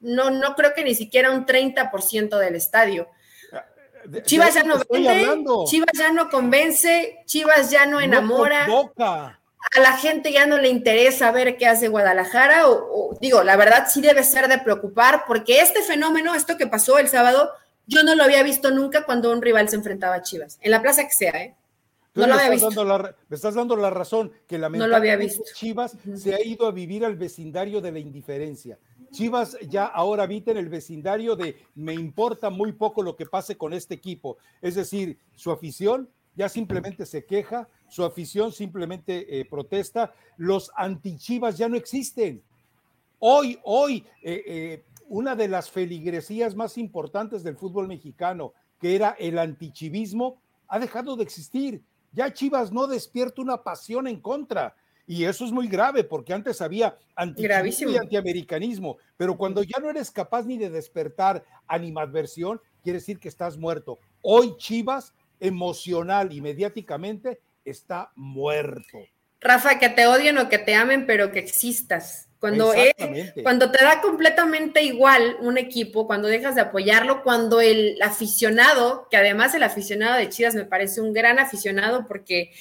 no, 0.00 0.30
no 0.30 0.56
creo 0.56 0.74
que 0.74 0.82
ni 0.82 0.96
siquiera 0.96 1.30
un 1.30 1.46
30% 1.46 2.36
del 2.36 2.56
estadio. 2.56 3.08
Chivas 4.24 4.54
ya 4.54 4.64
no 4.64 4.76
vende, 4.90 5.44
Chivas 5.66 5.92
ya 5.94 6.12
no 6.12 6.28
convence, 6.28 7.18
Chivas 7.26 7.70
ya 7.70 7.86
no 7.86 8.00
enamora. 8.00 8.66
a 8.66 9.80
la 9.80 9.96
gente 9.96 10.32
ya 10.32 10.46
no 10.46 10.58
le 10.58 10.68
interesa 10.68 11.30
ver 11.30 11.56
qué 11.56 11.66
hace 11.66 11.88
Guadalajara, 11.88 12.68
o, 12.68 13.16
digo, 13.20 13.42
la 13.44 13.56
verdad 13.56 13.86
sí 13.88 14.00
debe 14.00 14.24
ser 14.24 14.48
de 14.48 14.58
preocupar, 14.58 15.24
porque 15.26 15.60
este 15.60 15.82
fenómeno, 15.82 16.34
esto 16.34 16.56
que 16.56 16.66
pasó 16.66 16.98
el 16.98 17.08
sábado, 17.08 17.50
yo 17.86 18.02
no 18.02 18.14
lo 18.14 18.24
había 18.24 18.42
visto 18.42 18.70
nunca 18.70 19.04
cuando 19.04 19.30
un 19.30 19.42
rival 19.42 19.68
se 19.68 19.76
enfrentaba 19.76 20.16
a 20.16 20.22
Chivas, 20.22 20.58
en 20.60 20.70
la 20.70 20.82
plaza 20.82 21.04
que 21.04 21.12
sea, 21.12 21.32
¿eh? 21.32 21.54
No 22.14 22.26
lo 22.26 22.34
había 22.34 22.50
visto. 22.50 22.68
me 23.28 23.36
estás 23.36 23.54
dando 23.54 23.76
la 23.76 23.88
razón 23.88 24.32
que 24.46 24.58
la 24.58 24.68
no 24.68 24.86
lo 24.86 24.96
había 24.96 25.16
visto. 25.16 25.44
Chivas 25.54 25.96
se 26.14 26.34
ha 26.34 26.44
ido 26.44 26.66
a 26.66 26.70
vivir 26.70 27.04
al 27.04 27.16
vecindario 27.16 27.80
de 27.80 27.92
la 27.92 27.98
indiferencia. 28.00 28.78
Chivas 29.12 29.56
ya 29.68 29.84
ahora 29.84 30.24
habita 30.24 30.50
en 30.50 30.56
el 30.56 30.68
vecindario 30.68 31.36
de 31.36 31.56
me 31.74 31.92
importa 31.92 32.50
muy 32.50 32.72
poco 32.72 33.02
lo 33.02 33.14
que 33.14 33.26
pase 33.26 33.56
con 33.56 33.72
este 33.74 33.94
equipo. 33.94 34.38
Es 34.60 34.74
decir, 34.74 35.18
su 35.36 35.52
afición 35.52 36.08
ya 36.34 36.48
simplemente 36.48 37.04
se 37.04 37.24
queja, 37.26 37.68
su 37.88 38.04
afición 38.04 38.52
simplemente 38.52 39.38
eh, 39.38 39.44
protesta, 39.44 40.14
los 40.38 40.72
antichivas 40.76 41.58
ya 41.58 41.68
no 41.68 41.76
existen. 41.76 42.42
Hoy, 43.18 43.58
hoy, 43.64 44.06
eh, 44.22 44.42
eh, 44.46 44.84
una 45.08 45.36
de 45.36 45.46
las 45.46 45.70
feligresías 45.70 46.56
más 46.56 46.78
importantes 46.78 47.42
del 47.44 47.56
fútbol 47.56 47.86
mexicano, 47.86 48.54
que 48.80 48.96
era 48.96 49.10
el 49.18 49.38
antichivismo, 49.38 50.40
ha 50.68 50.78
dejado 50.78 51.16
de 51.16 51.22
existir. 51.22 51.82
Ya 52.12 52.32
Chivas 52.32 52.72
no 52.72 52.86
despierta 52.86 53.42
una 53.42 53.62
pasión 53.62 54.06
en 54.06 54.20
contra. 54.20 54.74
Y 55.06 55.24
eso 55.24 55.44
es 55.44 55.52
muy 55.52 55.68
grave 55.68 56.04
porque 56.04 56.32
antes 56.32 56.60
había 56.60 56.96
anti 57.16 57.42
y 57.42 57.96
antiamericanismo, 57.96 58.98
pero 59.16 59.36
cuando 59.36 59.62
ya 59.62 59.80
no 59.80 59.90
eres 59.90 60.10
capaz 60.10 60.44
ni 60.46 60.58
de 60.58 60.70
despertar 60.70 61.44
animadversión, 61.66 62.60
quiere 62.82 62.98
decir 62.98 63.18
que 63.18 63.28
estás 63.28 63.56
muerto. 63.56 63.98
Hoy 64.20 64.54
Chivas, 64.58 65.12
emocional 65.40 66.32
y 66.32 66.40
mediáticamente, 66.40 67.40
está 67.64 68.12
muerto. 68.14 68.98
Rafa, 69.40 69.78
que 69.78 69.88
te 69.88 70.06
odien 70.06 70.38
o 70.38 70.48
que 70.48 70.58
te 70.58 70.74
amen, 70.74 71.04
pero 71.06 71.32
que 71.32 71.40
existas. 71.40 72.28
Cuando, 72.38 72.72
cuando 73.44 73.70
te 73.70 73.84
da 73.84 74.00
completamente 74.00 74.82
igual 74.82 75.36
un 75.42 75.58
equipo, 75.58 76.08
cuando 76.08 76.26
dejas 76.26 76.56
de 76.56 76.62
apoyarlo, 76.62 77.22
cuando 77.22 77.60
el 77.60 78.02
aficionado, 78.02 79.06
que 79.08 79.16
además 79.16 79.54
el 79.54 79.62
aficionado 79.62 80.16
de 80.16 80.28
Chivas 80.28 80.56
me 80.56 80.64
parece 80.64 81.00
un 81.00 81.12
gran 81.12 81.38
aficionado 81.38 82.04
porque 82.08 82.52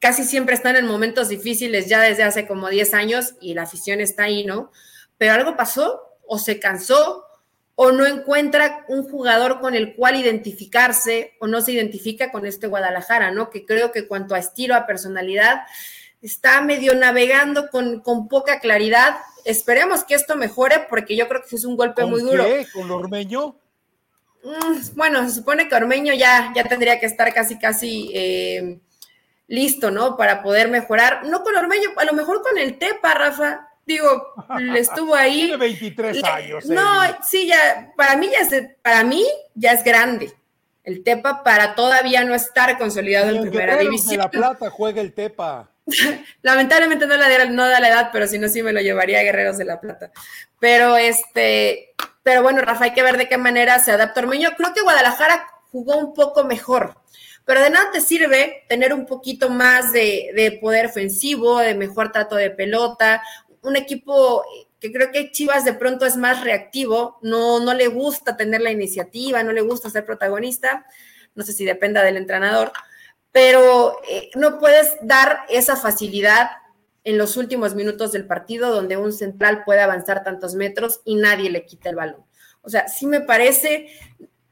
casi 0.00 0.24
siempre 0.24 0.54
están 0.54 0.76
en 0.76 0.86
momentos 0.86 1.28
difíciles 1.28 1.86
ya 1.86 2.00
desde 2.00 2.24
hace 2.24 2.46
como 2.46 2.68
10 2.68 2.94
años 2.94 3.34
y 3.40 3.54
la 3.54 3.62
afición 3.62 4.00
está 4.00 4.24
ahí, 4.24 4.44
¿no? 4.44 4.72
Pero 5.18 5.34
algo 5.34 5.56
pasó 5.56 6.00
o 6.26 6.38
se 6.38 6.58
cansó 6.58 7.26
o 7.74 7.92
no 7.92 8.06
encuentra 8.06 8.84
un 8.88 9.08
jugador 9.08 9.60
con 9.60 9.74
el 9.74 9.94
cual 9.94 10.16
identificarse 10.16 11.34
o 11.38 11.46
no 11.46 11.60
se 11.60 11.72
identifica 11.72 12.32
con 12.32 12.46
este 12.46 12.66
Guadalajara, 12.66 13.30
¿no? 13.30 13.50
Que 13.50 13.64
creo 13.64 13.92
que 13.92 14.06
cuanto 14.06 14.34
a 14.34 14.38
estilo, 14.38 14.74
a 14.74 14.86
personalidad, 14.86 15.62
está 16.22 16.60
medio 16.62 16.94
navegando 16.94 17.68
con, 17.70 18.00
con 18.00 18.28
poca 18.28 18.60
claridad. 18.60 19.16
Esperemos 19.44 20.04
que 20.04 20.14
esto 20.14 20.36
mejore 20.36 20.86
porque 20.88 21.16
yo 21.16 21.28
creo 21.28 21.42
que 21.42 21.56
es 21.56 21.64
un 21.64 21.76
golpe 21.76 22.04
muy 22.04 22.22
duro. 22.22 22.44
Qué? 22.44 22.66
¿Con 22.72 22.90
Ormeño? 22.90 23.56
Mm, 24.44 24.94
bueno, 24.94 25.26
se 25.28 25.34
supone 25.34 25.68
que 25.68 25.74
Ormeño 25.74 26.14
ya, 26.14 26.52
ya 26.54 26.64
tendría 26.64 26.98
que 26.98 27.06
estar 27.06 27.32
casi, 27.32 27.58
casi... 27.58 28.10
Eh, 28.14 28.80
listo, 29.50 29.90
¿no? 29.90 30.16
Para 30.16 30.42
poder 30.42 30.68
mejorar. 30.68 31.26
No 31.26 31.42
con 31.42 31.54
Ormeño, 31.56 31.90
a 31.96 32.04
lo 32.04 32.14
mejor 32.14 32.40
con 32.40 32.56
el 32.56 32.78
Tepa, 32.78 33.12
Rafa. 33.14 33.68
Digo, 33.84 34.34
le 34.58 34.78
estuvo 34.78 35.14
ahí. 35.14 35.42
Tiene 35.42 35.56
23 35.56 36.24
años. 36.24 36.66
No, 36.66 37.02
sí, 37.28 37.48
ya, 37.48 37.92
para 37.96 38.16
mí 38.16 38.30
ya 38.30 38.38
es, 38.38 38.68
para 38.80 39.02
mí 39.02 39.26
ya 39.54 39.72
es 39.72 39.82
grande. 39.82 40.32
El 40.84 41.02
Tepa 41.02 41.42
para 41.42 41.74
todavía 41.74 42.22
no 42.24 42.34
estar 42.34 42.78
consolidado 42.78 43.30
en 43.30 43.42
primera 43.42 43.76
división. 43.76 44.10
De 44.10 44.16
la 44.18 44.30
Plata 44.30 44.70
juega 44.70 45.00
el 45.00 45.12
Tepa. 45.12 45.68
Lamentablemente 46.42 47.06
no, 47.06 47.16
la, 47.16 47.46
no 47.46 47.68
da 47.68 47.80
la 47.80 47.88
edad, 47.88 48.10
pero 48.12 48.28
si 48.28 48.38
no, 48.38 48.48
sí 48.48 48.62
me 48.62 48.72
lo 48.72 48.80
llevaría 48.80 49.18
a 49.18 49.24
Guerreros 49.24 49.58
de 49.58 49.64
la 49.64 49.80
Plata. 49.80 50.12
Pero 50.60 50.96
este, 50.96 51.94
pero 52.22 52.42
bueno, 52.42 52.62
Rafa, 52.62 52.84
hay 52.84 52.92
que 52.92 53.02
ver 53.02 53.16
de 53.16 53.28
qué 53.28 53.36
manera 53.36 53.80
se 53.80 53.90
adapta 53.90 54.20
Ormeño. 54.20 54.50
Creo 54.56 54.72
que 54.72 54.82
Guadalajara 54.82 55.48
jugó 55.72 55.96
un 55.96 56.14
poco 56.14 56.44
mejor 56.44 56.94
pero 57.50 57.62
de 57.62 57.70
nada 57.70 57.90
te 57.90 58.00
sirve 58.00 58.62
tener 58.68 58.94
un 58.94 59.06
poquito 59.06 59.50
más 59.50 59.92
de, 59.92 60.56
poder 60.60 60.86
ofensivo, 60.86 61.58
de 61.58 61.74
mejor 61.74 62.12
trato 62.12 62.36
de 62.36 62.50
pelota, 62.50 63.24
un 63.62 63.74
equipo 63.74 64.44
que 64.78 64.92
creo 64.92 65.10
que 65.10 65.32
Chivas 65.32 65.64
de 65.64 65.72
pronto 65.72 66.06
es 66.06 66.16
más 66.16 66.44
reactivo, 66.44 67.18
no, 67.22 67.58
no 67.58 67.74
le 67.74 67.88
gusta 67.88 68.36
tener 68.36 68.60
la 68.60 68.70
iniciativa, 68.70 69.42
no 69.42 69.50
le 69.50 69.62
gusta 69.62 69.90
ser 69.90 70.04
protagonista, 70.04 70.86
no 71.34 71.42
sé 71.42 71.52
si 71.52 71.64
dependa 71.64 72.04
del 72.04 72.18
entrenador, 72.18 72.70
pero 73.32 73.98
eh, 74.08 74.30
no 74.36 74.60
puedes 74.60 74.96
dar 75.02 75.40
esa 75.48 75.74
facilidad 75.74 76.50
en 77.02 77.18
los 77.18 77.36
últimos 77.36 77.74
minutos 77.74 78.12
del 78.12 78.28
partido 78.28 78.72
donde 78.72 78.96
un 78.96 79.12
central 79.12 79.64
puede 79.64 79.80
avanzar 79.80 80.22
tantos 80.22 80.54
metros 80.54 81.00
y 81.04 81.16
nadie 81.16 81.50
le 81.50 81.66
quita 81.66 81.90
el 81.90 81.96
balón. 81.96 82.24
O 82.62 82.68
sea, 82.68 82.86
sí 82.86 83.06
me 83.06 83.22
parece, 83.22 83.88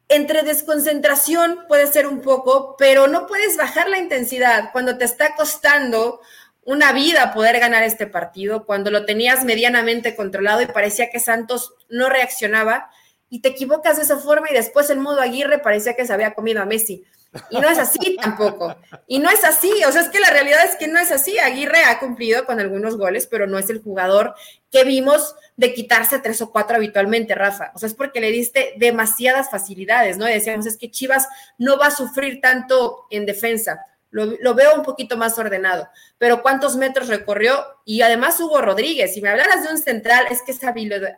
entre 0.08 0.42
desconcentración 0.42 1.66
puede 1.68 1.86
ser 1.86 2.06
un 2.06 2.20
poco, 2.22 2.76
pero 2.78 3.06
no 3.08 3.26
puedes 3.26 3.56
bajar 3.56 3.88
la 3.88 3.98
intensidad 3.98 4.70
cuando 4.72 4.96
te 4.96 5.04
está 5.04 5.34
costando 5.36 6.20
una 6.64 6.92
vida 6.92 7.32
poder 7.32 7.60
ganar 7.60 7.82
este 7.82 8.06
partido, 8.06 8.66
cuando 8.66 8.90
lo 8.90 9.04
tenías 9.04 9.44
medianamente 9.44 10.16
controlado 10.16 10.62
y 10.62 10.66
parecía 10.66 11.10
que 11.10 11.20
Santos 11.20 11.74
no 11.88 12.08
reaccionaba. 12.08 12.90
y 13.30 13.42
te 13.42 13.50
equivocas 13.50 13.98
de 13.98 14.04
esa 14.04 14.16
forma 14.16 14.48
y 14.50 14.54
después 14.54 14.88
el 14.88 15.00
modo 15.00 15.20
Aguirre 15.20 15.58
parecía 15.58 15.94
que 15.94 16.06
se 16.06 16.12
había 16.14 16.32
comido 16.32 16.62
a 16.62 16.64
Messi. 16.64 17.04
Y 17.50 17.58
no 17.58 17.68
es 17.68 17.78
así 17.78 18.16
tampoco. 18.16 18.76
Y 19.06 19.18
no 19.18 19.30
es 19.30 19.44
así. 19.44 19.72
O 19.86 19.92
sea, 19.92 20.02
es 20.02 20.08
que 20.08 20.20
la 20.20 20.30
realidad 20.30 20.64
es 20.64 20.76
que 20.76 20.88
no 20.88 20.98
es 20.98 21.10
así. 21.10 21.38
Aguirre 21.38 21.84
ha 21.84 21.98
cumplido 21.98 22.44
con 22.46 22.60
algunos 22.60 22.96
goles, 22.96 23.26
pero 23.26 23.46
no 23.46 23.58
es 23.58 23.70
el 23.70 23.82
jugador 23.82 24.34
que 24.70 24.84
vimos 24.84 25.34
de 25.56 25.74
quitarse 25.74 26.18
tres 26.18 26.40
o 26.42 26.50
cuatro 26.50 26.76
habitualmente, 26.76 27.34
Rafa. 27.34 27.72
O 27.74 27.78
sea, 27.78 27.88
es 27.88 27.94
porque 27.94 28.20
le 28.20 28.30
diste 28.30 28.74
demasiadas 28.76 29.50
facilidades, 29.50 30.18
¿no? 30.18 30.28
Y 30.28 30.32
decíamos, 30.32 30.66
es 30.66 30.76
que 30.76 30.90
Chivas 30.90 31.26
no 31.58 31.78
va 31.78 31.86
a 31.86 31.90
sufrir 31.90 32.40
tanto 32.40 33.06
en 33.10 33.26
defensa. 33.26 33.86
Lo, 34.10 34.54
veo 34.54 34.74
un 34.74 34.84
poquito 34.84 35.18
más 35.18 35.38
ordenado, 35.38 35.86
pero 36.16 36.40
¿cuántos 36.40 36.76
metros 36.76 37.08
recorrió? 37.08 37.62
Y 37.84 38.00
además 38.00 38.40
Hugo 38.40 38.62
Rodríguez, 38.62 39.12
si 39.12 39.20
me 39.20 39.28
hablaras 39.28 39.62
de 39.62 39.68
un 39.70 39.76
central, 39.76 40.26
es 40.30 40.40
que 40.40 40.52
es 40.52 40.60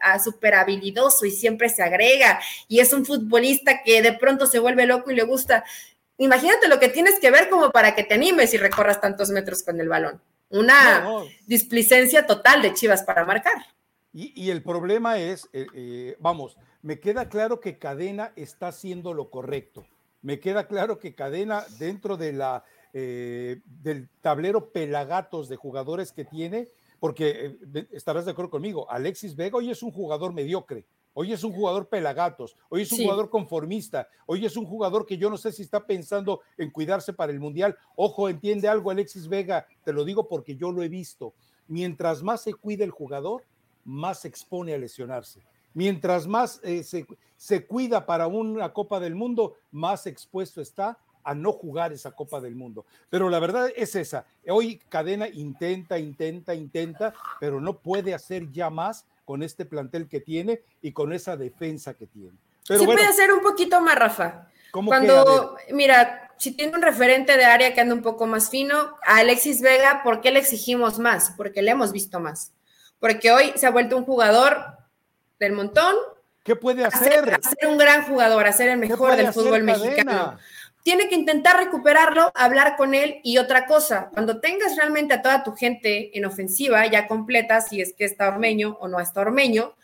ah, 0.01 0.19
súper 0.19 0.55
habilidoso 0.55 1.25
y 1.25 1.31
siempre 1.31 1.69
se 1.69 1.85
agrega 1.85 2.41
y 2.67 2.81
es 2.81 2.93
un 2.93 3.07
futbolista 3.07 3.85
que 3.85 4.03
de 4.03 4.13
pronto 4.15 4.47
se 4.47 4.59
vuelve 4.59 4.87
loco 4.87 5.13
y 5.13 5.15
le 5.15 5.23
gusta. 5.23 5.65
Imagínate 6.21 6.69
lo 6.69 6.79
que 6.79 6.91
tienes 6.91 7.19
que 7.19 7.31
ver 7.31 7.49
como 7.49 7.71
para 7.71 7.95
que 7.95 8.05
te 8.05 8.13
animes 8.13 8.53
y 8.53 8.59
recorras 8.59 9.01
tantos 9.01 9.31
metros 9.31 9.63
con 9.63 9.81
el 9.81 9.89
balón. 9.89 10.21
Una 10.51 11.25
displicencia 11.47 12.27
total 12.27 12.61
de 12.61 12.75
Chivas 12.75 13.03
para 13.05 13.25
marcar. 13.25 13.55
Y, 14.13 14.51
el 14.51 14.63
problema 14.63 15.19
es, 15.19 15.49
eh, 15.55 15.67
eh, 15.73 16.17
vamos, 16.19 16.59
me 16.83 17.01
queda 17.01 17.31
claro 17.31 17.59
que 17.61 17.79
Cadena 17.79 18.33
está 18.37 18.69
haciendo 18.69 19.15
lo 19.15 19.31
correcto. 19.31 19.87
Me 20.21 20.41
queda 20.41 20.67
claro 20.67 20.99
que 20.99 21.15
Cadena, 21.15 21.65
dentro 21.79 22.19
de 22.19 22.35
la 22.35 22.65
eh, 22.93 23.63
del 23.65 24.11
tablero 24.21 24.73
pelagatos 24.73 25.49
de 25.49 25.57
jugadores 25.57 26.13
que 26.13 26.27
tiene, 26.27 26.69
porque 26.99 27.57
estarás 27.93 28.27
de 28.27 28.33
acuerdo 28.33 28.51
conmigo, 28.51 28.91
Alexis 28.91 29.37
Vega 29.37 29.57
hoy 29.57 29.71
es 29.71 29.83
un 29.83 29.91
jugador 29.91 30.35
mediocre, 30.35 30.85
hoy 31.15 31.33
es 31.33 31.45
un 31.45 31.53
jugador 31.53 31.89
pelagatos, 31.89 32.57
hoy 32.69 32.83
es 32.83 32.93
un 32.93 32.99
jugador 32.99 33.31
conformista, 33.31 34.09
hoy 34.27 34.45
es 34.47 34.57
un 34.57 34.65
jugador 34.65 35.07
que 35.07 35.19
yo 35.19 35.31
no 35.31 35.37
sé 35.37 35.53
si 35.53 35.63
está 35.63 35.87
pensando 35.87 36.41
en 36.57 36.71
cuidarse 36.71 37.13
para 37.13 37.33
el 37.33 37.41
Mundial. 37.41 37.77
Ojo, 37.97 38.29
entiende 38.29 38.69
algo 38.69 38.91
Alexis 38.91 39.29
Vega, 39.29 39.67
te 39.85 39.93
lo 39.93 40.05
digo 40.05 40.29
porque 40.29 40.57
yo 40.57 40.73
lo 40.73 40.83
he 40.83 40.89
visto. 40.89 41.35
Mientras 41.69 42.23
más 42.23 42.43
se 42.43 42.55
cuida 42.55 42.85
el 42.85 42.91
jugador, 42.91 43.45
más 43.85 44.21
se 44.21 44.29
expone 44.29 44.75
a 44.75 44.79
lesionarse. 44.79 45.41
Mientras 45.73 46.27
más 46.27 46.61
eh, 46.65 46.83
se, 46.83 47.07
se 47.37 47.65
cuida 47.65 48.05
para 48.07 48.27
una 48.27 48.73
Copa 48.73 48.99
del 48.99 49.15
Mundo, 49.15 49.55
más 49.71 50.07
expuesto 50.07 50.61
está 50.61 50.99
a 51.23 51.35
no 51.35 51.53
jugar 51.53 51.93
esa 51.93 52.13
Copa 52.13 52.41
del 52.41 52.57
Mundo. 52.57 52.87
Pero 53.09 53.29
la 53.31 53.39
verdad 53.39 53.71
es 53.77 53.95
esa. 53.95 54.27
Hoy 54.49 54.81
Cadena 54.89 55.29
intenta, 55.29 55.99
intenta, 55.99 56.55
intenta, 56.55 57.15
pero 57.39 57.61
no 57.61 57.79
puede 57.79 58.15
hacer 58.15 58.51
ya 58.51 58.71
más 58.71 59.07
con 59.31 59.45
este 59.45 59.65
plantel 59.65 60.09
que 60.09 60.19
tiene 60.19 60.61
y 60.83 60.91
con 60.91 61.13
esa 61.13 61.37
defensa 61.37 61.95
que 61.95 62.09
tiene. 62.09 62.37
Pero 62.67 62.81
sí 62.81 62.85
puede 62.85 63.07
hacer 63.07 63.33
un 63.33 63.41
poquito 63.43 63.81
más, 63.81 63.95
Rafa. 63.95 64.49
Cuando, 64.73 65.57
mira, 65.71 66.33
si 66.37 66.51
tiene 66.51 66.75
un 66.75 66.83
referente 66.83 67.37
de 67.37 67.45
área 67.45 67.73
que 67.73 67.81
anda 67.81 67.95
un 67.95 68.03
poco 68.03 68.27
más 68.27 68.51
fino, 68.51 68.97
a 69.05 69.19
Alexis 69.19 69.63
Vega, 69.63 70.01
¿por 70.03 70.21
qué 70.21 70.33
le 70.33 70.41
exigimos 70.41 70.99
más? 70.99 71.33
Porque 71.37 71.63
le 71.63 71.71
hemos 71.71 71.93
visto 71.93 72.19
más. 72.19 72.51
Porque 72.99 73.31
hoy 73.31 73.53
se 73.55 73.69
ha 73.69 73.71
vuelto 73.71 73.97
un 73.97 74.05
jugador 74.05 74.65
del 75.39 75.53
montón. 75.53 75.95
¿Qué 76.43 76.57
puede 76.57 76.85
hacer? 76.85 77.33
A 77.33 77.41
ser, 77.41 77.69
un 77.69 77.79
gran 77.79 78.03
jugador, 78.07 78.49
a 78.49 78.53
ser 78.53 78.71
el 78.71 78.79
mejor 78.79 79.15
del 79.15 79.33
fútbol 79.33 79.63
mexicano 79.63 80.39
tiene 80.83 81.09
que 81.09 81.15
intentar 81.15 81.57
recuperarlo, 81.59 82.33
hablar 82.35 82.77
con 82.77 82.95
él 82.95 83.21
y 83.23 83.39
otra 83.39 83.67
cosa, 83.67 84.11
cuando 84.13 84.41
tengas 84.41 84.77
realmente 84.77 85.15
a 85.15 85.23
toda 85.23 85.43
tu 85.43 85.55
gente 85.55 86.17
en 86.17 86.25
ofensiva 86.25 86.87
ya 86.87 87.07
completa, 87.07 87.61
si 87.61 87.81
es 87.81 87.93
que 87.93 88.05
está 88.05 88.29
Ormeño 88.29 88.77
o 88.81 88.89
no 88.89 89.01
está 89.01 89.21
Ormeño, 89.21 89.75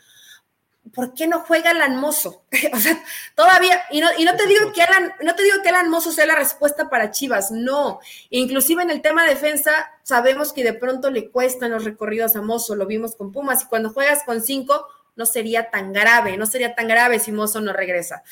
¿por 0.95 1.13
qué 1.15 1.27
no 1.27 1.41
juega 1.41 1.71
Alan 1.71 1.97
Mozo? 1.97 2.45
o 2.73 2.79
sea, 2.79 3.03
todavía, 3.35 3.83
y 3.91 4.01
no, 4.01 4.09
y 4.17 4.25
no 4.25 4.37
te 4.37 4.47
digo 4.47 4.73
que 4.73 4.83
Alan, 4.83 5.13
no 5.23 5.35
te 5.35 5.43
digo 5.43 5.57
que 5.63 5.69
Alan 5.69 5.91
Mozo 5.91 6.13
sea 6.13 6.27
la 6.27 6.37
respuesta 6.37 6.89
para 6.89 7.11
Chivas, 7.11 7.51
no. 7.51 8.01
Inclusive 8.31 8.83
en 8.83 8.91
el 8.91 9.03
tema 9.03 9.25
de 9.25 9.31
defensa, 9.31 9.91
sabemos 10.03 10.53
que 10.53 10.65
de 10.65 10.73
pronto 10.73 11.11
le 11.11 11.31
cuestan 11.31 11.73
los 11.73 11.85
recorridos 11.85 12.37
a 12.37 12.43
Mozo, 12.43 12.75
lo 12.75 12.87
vimos 12.87 13.17
con 13.17 13.33
Pumas, 13.33 13.65
y 13.65 13.67
cuando 13.67 13.91
juegas 13.91 14.23
con 14.25 14.41
cinco, 14.41 14.87
no 15.15 15.27
sería 15.27 15.71
tan 15.71 15.93
grave, 15.93 16.37
no 16.37 16.47
sería 16.47 16.75
tan 16.75 16.89
grave 16.89 17.19
si 17.19 17.33
Mozo 17.33 17.61
no 17.61 17.73
regresa 17.73 18.23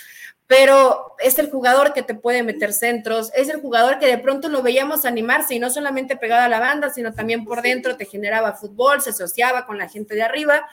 pero 0.46 1.14
es 1.20 1.38
el 1.38 1.50
jugador 1.50 1.94
que 1.94 2.02
te 2.02 2.14
puede 2.14 2.42
meter 2.42 2.72
centros, 2.72 3.30
es 3.34 3.48
el 3.48 3.60
jugador 3.60 3.98
que 3.98 4.06
de 4.06 4.18
pronto 4.18 4.48
lo 4.48 4.62
veíamos 4.62 5.04
animarse 5.04 5.54
y 5.54 5.58
no 5.58 5.70
solamente 5.70 6.16
pegado 6.16 6.42
a 6.42 6.48
la 6.48 6.60
banda, 6.60 6.90
sino 6.90 7.14
también 7.14 7.44
por 7.44 7.62
dentro 7.62 7.96
te 7.96 8.04
generaba 8.04 8.52
fútbol, 8.52 9.00
se 9.00 9.10
asociaba 9.10 9.66
con 9.66 9.78
la 9.78 9.88
gente 9.88 10.14
de 10.14 10.22
arriba. 10.22 10.66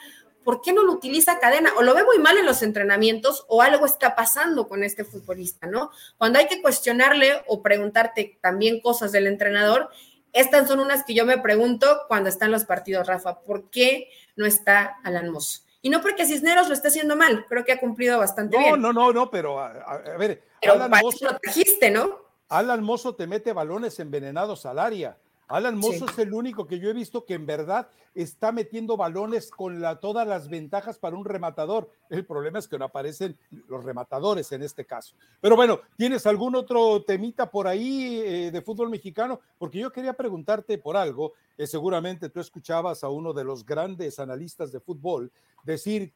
¿Por 0.44 0.62
qué 0.62 0.74
no 0.74 0.84
lo 0.84 0.94
utiliza 0.94 1.40
cadena? 1.40 1.72
O 1.78 1.84
lo 1.84 1.94
ve 1.94 2.04
muy 2.04 2.18
mal 2.18 2.38
en 2.38 2.46
los 2.46 2.64
entrenamientos 2.64 3.46
o 3.48 3.62
algo 3.62 3.86
está 3.86 4.16
pasando 4.16 4.68
con 4.68 4.84
este 4.84 5.06
futbolista, 5.06 5.68
¿no? 5.68 5.92
Cuando 6.18 6.40
hay 6.40 6.48
que 6.48 6.62
cuestionarle 6.62 7.44
o 7.48 7.62
preguntarte 7.62 8.40
también 8.42 8.82
cosas 8.82 9.12
del 9.12 9.28
entrenador, 9.28 9.90
estas 10.34 10.68
son 10.68 10.80
unas 10.80 11.04
que 11.04 11.14
yo 11.14 11.26
me 11.26 11.38
pregunto 11.38 12.02
cuando 12.08 12.30
están 12.30 12.52
los 12.52 12.66
partidos, 12.66 13.08
Rafa. 13.08 13.42
¿Por 13.42 13.70
qué 13.70 14.10
no 14.36 14.46
está 14.46 14.98
Alan 15.04 15.30
Mosso? 15.30 15.62
Y 15.82 15.90
no 15.90 16.02
porque 16.02 16.26
Cisneros 16.26 16.68
lo 16.68 16.74
esté 16.74 16.90
haciendo 16.90 17.16
mal, 17.16 17.46
creo 17.48 17.66
que 17.66 17.72
ha 17.72 17.80
cumplido 17.80 18.20
bastante 18.20 18.58
bien. 18.58 18.80
No, 18.82 18.94
no, 18.94 19.12
no, 19.12 19.32
pero 19.32 19.60
a, 19.60 19.98
ver. 20.18 20.44
Pero 20.62 20.74
Alan 20.74 20.92
Mozo, 21.02 21.26
lo 21.26 21.40
trajiste, 21.40 21.90
¿no? 21.90 22.20
Alan 22.50 22.84
Mozo 22.84 23.16
te 23.16 23.26
mete 23.26 23.52
balones 23.54 24.00
envenenados 24.00 24.66
al 24.66 24.78
área. 24.78 25.18
Alan 25.52 25.78
Mozo 25.78 26.06
es 26.06 26.18
el 26.18 26.34
único 26.34 26.66
que 26.66 26.80
yo 26.80 26.90
he 26.90 26.94
visto 26.94 27.26
que 27.26 27.34
en 27.34 27.46
verdad 27.46 27.90
está 28.16 28.52
metiendo 28.52 28.96
balones 28.96 29.52
con 29.52 29.82
la, 29.82 30.00
todas 30.00 30.26
las 30.26 30.50
ventajas 30.50 30.98
para 30.98 31.18
un 31.18 31.26
rematador. 31.26 31.90
El 32.10 32.26
problema 32.26 32.60
es 32.60 32.68
que 32.68 32.80
no 32.80 32.86
aparecen 32.86 33.38
los 33.68 33.84
rematadores 33.84 34.52
en 34.54 34.64
este 34.64 34.86
caso. 34.86 35.16
Pero 35.42 35.56
bueno, 35.56 35.82
¿tienes 35.98 36.26
algún 36.26 36.56
otro 36.56 37.04
temita 37.04 37.52
por 37.52 37.68
ahí 37.68 38.22
eh, 38.24 38.52
de 38.52 38.62
fútbol 38.62 38.90
mexicano? 38.90 39.42
Porque 39.58 39.80
yo 39.80 39.92
quería 39.92 40.14
preguntarte 40.14 40.78
por 40.78 40.96
algo. 40.96 41.34
Eh, 41.58 41.68
seguramente 41.68 42.30
tú 42.30 42.40
escuchabas 42.40 43.04
a 43.04 43.10
uno 43.10 43.34
de 43.34 43.44
los 43.44 43.66
grandes 43.66 44.20
analistas 44.20 44.72
de 44.72 44.80
fútbol 44.80 45.32
decir, 45.64 46.14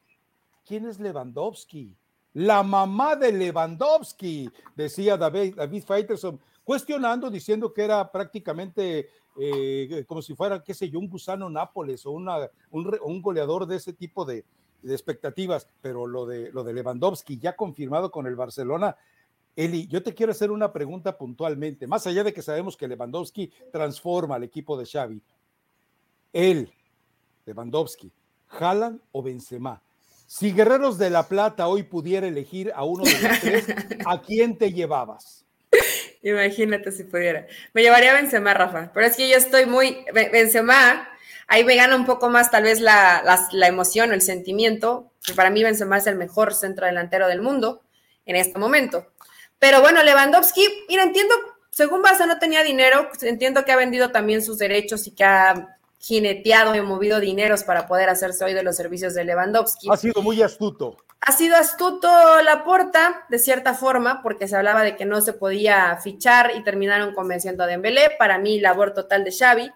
¿quién 0.66 0.86
es 0.86 0.98
Lewandowski? 0.98 1.94
La 2.32 2.62
mamá 2.62 3.16
de 3.16 3.32
Lewandowski, 3.32 4.50
decía 4.74 5.16
David, 5.16 5.56
David 5.56 5.84
Faitelson, 5.84 6.40
cuestionando, 6.64 7.30
diciendo 7.30 7.72
que 7.72 7.84
era 7.84 8.10
prácticamente 8.10 9.08
eh, 9.38 10.04
como 10.06 10.22
si 10.22 10.34
fuera, 10.34 10.62
qué 10.62 10.74
sé 10.74 10.88
yo, 10.88 10.98
un 10.98 11.08
gusano 11.08 11.50
Nápoles 11.50 12.06
o 12.06 12.12
una, 12.12 12.50
un, 12.70 13.22
goleador 13.22 13.66
de 13.66 13.76
ese 13.76 13.92
tipo 13.92 14.24
de, 14.24 14.44
expectativas, 14.84 15.68
pero 15.80 16.06
lo 16.06 16.26
de, 16.26 16.52
lo 16.52 16.62
de 16.62 16.72
Lewandowski 16.72 17.38
ya 17.38 17.56
confirmado 17.56 18.10
con 18.10 18.26
el 18.26 18.36
Barcelona. 18.36 18.96
Eli, 19.56 19.86
yo 19.86 20.02
te 20.02 20.14
quiero 20.14 20.32
hacer 20.32 20.50
una 20.50 20.72
pregunta 20.72 21.16
puntualmente, 21.16 21.86
más 21.86 22.06
allá 22.06 22.22
de 22.22 22.32
que 22.32 22.42
sabemos 22.42 22.76
que 22.76 22.86
Lewandowski 22.86 23.50
transforma 23.72 24.36
al 24.36 24.44
equipo 24.44 24.76
de 24.76 24.84
Xavi. 24.84 25.22
Él, 26.32 26.70
Lewandowski, 27.46 28.12
Haaland 28.48 29.00
o 29.12 29.22
Benzema. 29.22 29.82
Si 30.26 30.52
Guerreros 30.52 30.98
de 30.98 31.08
la 31.08 31.26
Plata 31.26 31.68
hoy 31.68 31.84
pudiera 31.84 32.26
elegir 32.26 32.72
a 32.74 32.84
uno 32.84 33.04
de 33.04 33.12
los 33.12 33.40
tres, 33.40 33.66
¿a 34.04 34.20
quién 34.20 34.58
te 34.58 34.72
llevabas? 34.72 35.45
Imagínate 36.30 36.90
si 36.90 37.04
pudiera. 37.04 37.46
Me 37.72 37.82
llevaría 37.82 38.10
a 38.10 38.14
Benzema, 38.14 38.52
Rafa, 38.52 38.90
pero 38.92 39.06
es 39.06 39.16
que 39.16 39.28
yo 39.28 39.36
estoy 39.36 39.64
muy... 39.64 40.04
Benzema, 40.12 41.08
ahí 41.46 41.62
me 41.62 41.76
gana 41.76 41.94
un 41.94 42.04
poco 42.04 42.28
más 42.28 42.50
tal 42.50 42.64
vez 42.64 42.80
la, 42.80 43.22
la, 43.52 43.66
emoción, 43.68 44.12
el 44.12 44.22
sentimiento, 44.22 45.12
para 45.36 45.50
mí 45.50 45.62
Benzema 45.62 45.98
es 45.98 46.06
el 46.08 46.16
mejor 46.16 46.52
centro 46.52 46.86
delantero 46.86 47.28
del 47.28 47.42
mundo 47.42 47.82
en 48.24 48.34
este 48.34 48.58
momento. 48.58 49.06
Pero 49.60 49.80
bueno, 49.80 50.02
Lewandowski, 50.02 50.66
mira, 50.88 51.04
entiendo, 51.04 51.32
según 51.70 52.02
Barça 52.02 52.26
no 52.26 52.40
tenía 52.40 52.64
dinero, 52.64 53.08
entiendo 53.22 53.64
que 53.64 53.70
ha 53.70 53.76
vendido 53.76 54.10
también 54.10 54.42
sus 54.42 54.58
derechos 54.58 55.06
y 55.06 55.12
que 55.12 55.22
ha 55.22 55.78
jineteado 56.00 56.74
y 56.74 56.80
movido 56.80 57.20
dineros 57.20 57.62
para 57.62 57.86
poder 57.86 58.08
hacerse 58.08 58.44
hoy 58.44 58.52
de 58.52 58.64
los 58.64 58.74
servicios 58.74 59.14
de 59.14 59.24
Lewandowski. 59.24 59.88
Ha 59.92 59.96
sido 59.96 60.22
muy 60.22 60.42
astuto. 60.42 60.96
Ha 61.28 61.32
sido 61.32 61.56
astuto 61.56 62.08
la 62.42 62.62
porta, 62.62 63.26
de 63.28 63.40
cierta 63.40 63.74
forma, 63.74 64.22
porque 64.22 64.46
se 64.46 64.54
hablaba 64.54 64.84
de 64.84 64.94
que 64.94 65.04
no 65.04 65.20
se 65.20 65.32
podía 65.32 65.96
fichar 65.96 66.52
y 66.54 66.62
terminaron 66.62 67.14
convenciendo 67.14 67.64
a 67.64 67.66
Dembélé. 67.66 68.12
Para 68.16 68.38
mí, 68.38 68.60
labor 68.60 68.94
total 68.94 69.24
de 69.24 69.32
Xavi. 69.32 69.72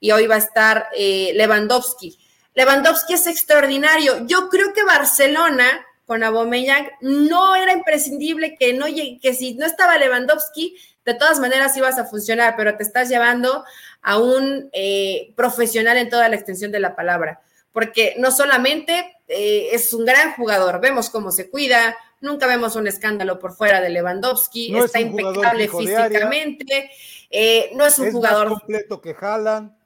Y 0.00 0.12
hoy 0.12 0.26
va 0.26 0.36
a 0.36 0.38
estar 0.38 0.88
eh, 0.96 1.32
Lewandowski. 1.34 2.18
Lewandowski 2.54 3.12
es 3.12 3.26
extraordinario. 3.26 4.26
Yo 4.26 4.48
creo 4.48 4.72
que 4.72 4.82
Barcelona 4.82 5.84
con 6.06 6.22
Aubameyang 6.22 6.88
no 7.02 7.54
era 7.54 7.74
imprescindible 7.74 8.56
que 8.56 8.72
no 8.72 8.86
que 8.86 9.34
si 9.34 9.54
no 9.56 9.66
estaba 9.66 9.98
Lewandowski 9.98 10.74
de 11.04 11.14
todas 11.14 11.38
maneras 11.38 11.76
ibas 11.76 11.98
a 11.98 12.06
funcionar, 12.06 12.54
pero 12.56 12.78
te 12.78 12.82
estás 12.82 13.10
llevando 13.10 13.62
a 14.00 14.18
un 14.18 14.70
eh, 14.72 15.34
profesional 15.36 15.98
en 15.98 16.08
toda 16.08 16.30
la 16.30 16.36
extensión 16.36 16.72
de 16.72 16.80
la 16.80 16.96
palabra, 16.96 17.42
porque 17.74 18.14
no 18.18 18.30
solamente 18.30 19.16
eh, 19.26 19.70
es 19.72 19.92
un 19.92 20.04
gran 20.04 20.32
jugador, 20.34 20.80
vemos 20.80 21.10
cómo 21.10 21.32
se 21.32 21.50
cuida, 21.50 21.96
nunca 22.20 22.46
vemos 22.46 22.76
un 22.76 22.86
escándalo 22.86 23.40
por 23.40 23.52
fuera 23.52 23.80
de 23.80 23.90
Lewandowski, 23.90 24.78
está 24.78 25.00
impecable 25.00 25.68
físicamente, 25.68 26.88
eh, 27.28 27.72
no 27.74 27.84
es 27.84 27.98
un 27.98 28.12
jugador 28.12 28.48
completo 28.48 29.00
que 29.00 29.12
jalan. 29.12 29.76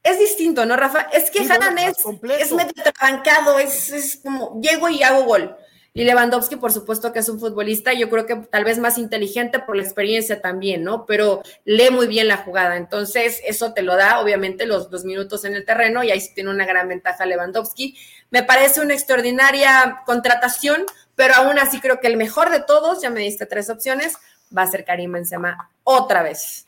Es 0.00 0.20
distinto, 0.20 0.64
¿no, 0.64 0.76
Rafa? 0.76 1.08
Es 1.12 1.28
que 1.32 1.44
jalan 1.44 1.76
es, 1.78 1.96
es 2.38 2.52
medio 2.52 2.72
trabancado, 2.84 3.58
es, 3.58 3.90
es 3.90 4.20
como 4.22 4.60
llego 4.60 4.88
y 4.88 5.02
hago 5.02 5.24
gol 5.24 5.56
Y 5.96 6.04
Lewandowski, 6.04 6.56
por 6.56 6.72
supuesto 6.72 7.10
que 7.10 7.20
es 7.20 7.28
un 7.30 7.40
futbolista, 7.40 7.94
yo 7.94 8.10
creo 8.10 8.26
que 8.26 8.36
tal 8.36 8.64
vez 8.64 8.78
más 8.78 8.98
inteligente 8.98 9.60
por 9.60 9.76
la 9.76 9.82
experiencia 9.82 10.42
también, 10.42 10.84
¿no? 10.84 11.06
Pero 11.06 11.40
lee 11.64 11.88
muy 11.90 12.06
bien 12.06 12.28
la 12.28 12.36
jugada. 12.36 12.76
Entonces, 12.76 13.40
eso 13.46 13.72
te 13.72 13.80
lo 13.80 13.96
da, 13.96 14.20
obviamente, 14.20 14.66
los 14.66 14.90
dos 14.90 15.06
minutos 15.06 15.46
en 15.46 15.54
el 15.54 15.64
terreno 15.64 16.04
y 16.04 16.10
ahí 16.10 16.20
sí 16.20 16.34
tiene 16.34 16.50
una 16.50 16.66
gran 16.66 16.86
ventaja 16.86 17.24
Lewandowski. 17.24 17.96
Me 18.30 18.42
parece 18.42 18.82
una 18.82 18.92
extraordinaria 18.92 20.02
contratación, 20.04 20.84
pero 21.14 21.32
aún 21.36 21.58
así 21.58 21.80
creo 21.80 21.98
que 21.98 22.08
el 22.08 22.18
mejor 22.18 22.50
de 22.50 22.60
todos, 22.60 23.00
ya 23.00 23.08
me 23.08 23.20
diste 23.20 23.46
tres 23.46 23.70
opciones, 23.70 24.18
va 24.54 24.62
a 24.62 24.66
ser 24.66 24.84
Karim 24.84 25.12
Benzema 25.12 25.70
otra 25.82 26.22
vez. 26.22 26.66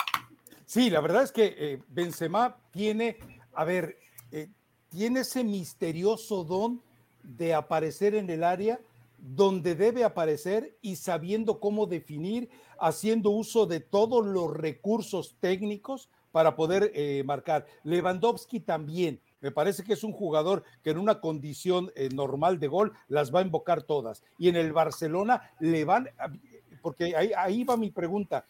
Sí, 0.64 0.88
la 0.88 1.02
verdad 1.02 1.24
es 1.24 1.32
que 1.32 1.54
eh, 1.58 1.82
Benzema 1.88 2.56
tiene, 2.70 3.18
a 3.52 3.64
ver, 3.64 3.98
eh, 4.32 4.48
tiene 4.88 5.20
ese 5.20 5.44
misterioso 5.44 6.44
don 6.44 6.80
de 7.22 7.52
aparecer 7.52 8.14
en 8.14 8.30
el 8.30 8.42
área 8.42 8.80
donde 9.18 9.74
debe 9.74 10.04
aparecer 10.04 10.76
y 10.80 10.96
sabiendo 10.96 11.60
cómo 11.60 11.86
definir, 11.86 12.48
haciendo 12.78 13.30
uso 13.30 13.66
de 13.66 13.80
todos 13.80 14.24
los 14.24 14.56
recursos 14.56 15.36
técnicos 15.40 16.08
para 16.30 16.54
poder 16.54 16.92
eh, 16.94 17.22
marcar. 17.24 17.66
Lewandowski 17.82 18.60
también. 18.60 19.20
Me 19.40 19.50
parece 19.50 19.84
que 19.84 19.92
es 19.92 20.04
un 20.04 20.12
jugador 20.12 20.62
que 20.82 20.90
en 20.90 20.98
una 20.98 21.20
condición 21.20 21.90
eh, 21.94 22.08
normal 22.14 22.58
de 22.58 22.68
gol 22.68 22.92
las 23.08 23.34
va 23.34 23.40
a 23.40 23.44
invocar 23.44 23.82
todas. 23.82 24.22
Y 24.38 24.48
en 24.48 24.56
el 24.56 24.72
Barcelona 24.72 25.52
le 25.60 25.84
van, 25.84 26.08
porque 26.82 27.16
ahí, 27.16 27.32
ahí 27.36 27.64
va 27.64 27.76
mi 27.76 27.90
pregunta. 27.90 28.44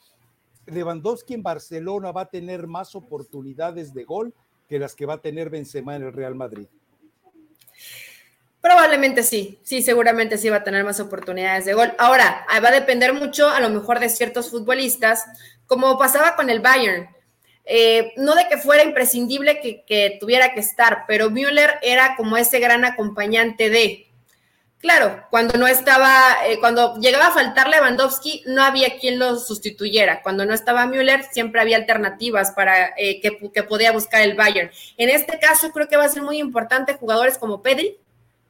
Lewandowski 0.67 1.35
en 1.35 1.43
Barcelona 1.43 2.13
va 2.13 2.23
a 2.23 2.31
tener 2.31 2.67
más 2.67 2.95
oportunidades 2.95 3.95
de 3.95 4.05
gol 4.05 4.35
que 4.69 4.79
las 4.79 4.95
que 4.95 5.07
va 5.07 5.15
a 5.15 5.23
tener 5.23 5.49
Benzema 5.51 5.97
en 5.97 6.03
el 6.03 6.13
Real 6.13 6.35
Madrid. 6.35 6.69
Probablemente 8.61 9.23
sí, 9.23 9.61
sí, 9.63 9.83
seguramente 9.83 10.37
sí 10.37 10.49
va 10.49 10.57
a 10.57 10.65
tener 10.65 10.85
más 10.85 10.99
oportunidades 10.99 11.65
de 11.65 11.75
gol. 11.75 11.93
Ahora, 11.99 12.45
va 12.63 12.69
a 12.69 12.73
depender 12.73 13.13
mucho 13.13 13.49
a 13.49 13.61
lo 13.61 13.71
mejor 13.71 14.01
de 14.01 14.09
ciertos 14.09 14.51
futbolistas, 14.51 15.25
como 15.67 15.97
pasaba 15.99 16.35
con 16.35 16.51
el 16.51 16.61
Bayern. 16.61 17.09
Eh, 17.71 18.15
no 18.17 18.35
de 18.35 18.49
que 18.49 18.57
fuera 18.57 18.83
imprescindible 18.83 19.61
que, 19.61 20.17
tuviera 20.19 20.55
que 20.55 20.61
estar, 20.61 21.05
pero 21.07 21.31
Müller 21.31 21.75
era 21.83 22.17
como 22.17 22.37
ese 22.37 22.59
gran 22.59 22.85
acompañante 22.85 23.71
de. 23.71 24.07
Claro, 24.79 25.25
cuando 25.31 25.59
no 25.59 25.67
estaba, 25.67 26.39
eh, 26.47 26.59
cuando 26.61 26.97
llegaba 26.99 27.27
a 27.27 27.33
faltar 27.33 27.69
Lewandowski, 27.69 28.45
no 28.47 28.63
había 28.63 28.99
quien 28.99 29.19
lo 29.19 29.37
sustituyera. 29.37 30.23
Cuando 30.23 30.47
no 30.47 30.55
estaba 30.55 30.87
Müller, 30.87 31.25
siempre 31.31 31.61
había 31.61 31.77
alternativas 31.77 32.53
para 32.53 32.95
eh, 32.97 33.21
que, 33.21 33.39
que 33.53 33.63
podía 33.65 33.93
buscar 33.93 34.23
el 34.23 34.35
Bayern. 34.35 34.71
En 34.97 35.11
este 35.11 35.39
caso, 35.39 35.71
creo 35.73 35.89
que 35.89 35.97
va 35.97 36.05
a 36.05 36.09
ser 36.09 36.23
muy 36.23 36.39
importante 36.39 36.95
jugadores 36.95 37.39
como 37.39 37.61
Pedri, 37.61 37.99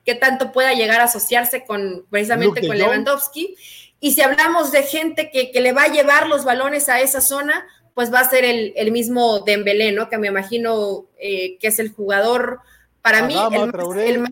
que 0.08 0.14
tanto 0.14 0.52
pueda 0.52 0.72
llegar 0.72 1.02
a 1.02 1.04
asociarse 1.04 1.66
con 1.66 2.06
precisamente 2.08 2.66
con 2.66 2.78
Lewandowski. 2.78 3.54
Y 4.00 4.12
si 4.12 4.22
hablamos 4.22 4.72
de 4.72 4.82
gente 4.82 5.30
que, 5.30 5.60
le 5.60 5.72
va 5.74 5.82
a 5.82 5.92
llevar 5.92 6.28
los 6.28 6.46
balones 6.46 6.88
a 6.88 7.00
esa 7.00 7.20
zona, 7.20 7.66
pues 7.92 8.10
va 8.10 8.20
a 8.20 8.30
ser 8.30 8.42
el, 8.46 8.90
mismo 8.90 9.40
Dembélé, 9.40 9.92
¿no? 9.92 10.08
Que 10.08 10.16
me 10.16 10.28
imagino 10.28 11.04
eh, 11.20 11.58
que 11.58 11.66
es 11.66 11.78
el 11.78 11.92
jugador, 11.92 12.60
para 13.02 13.20
mí, 13.24 13.34
el, 13.34 14.18
más, 14.20 14.30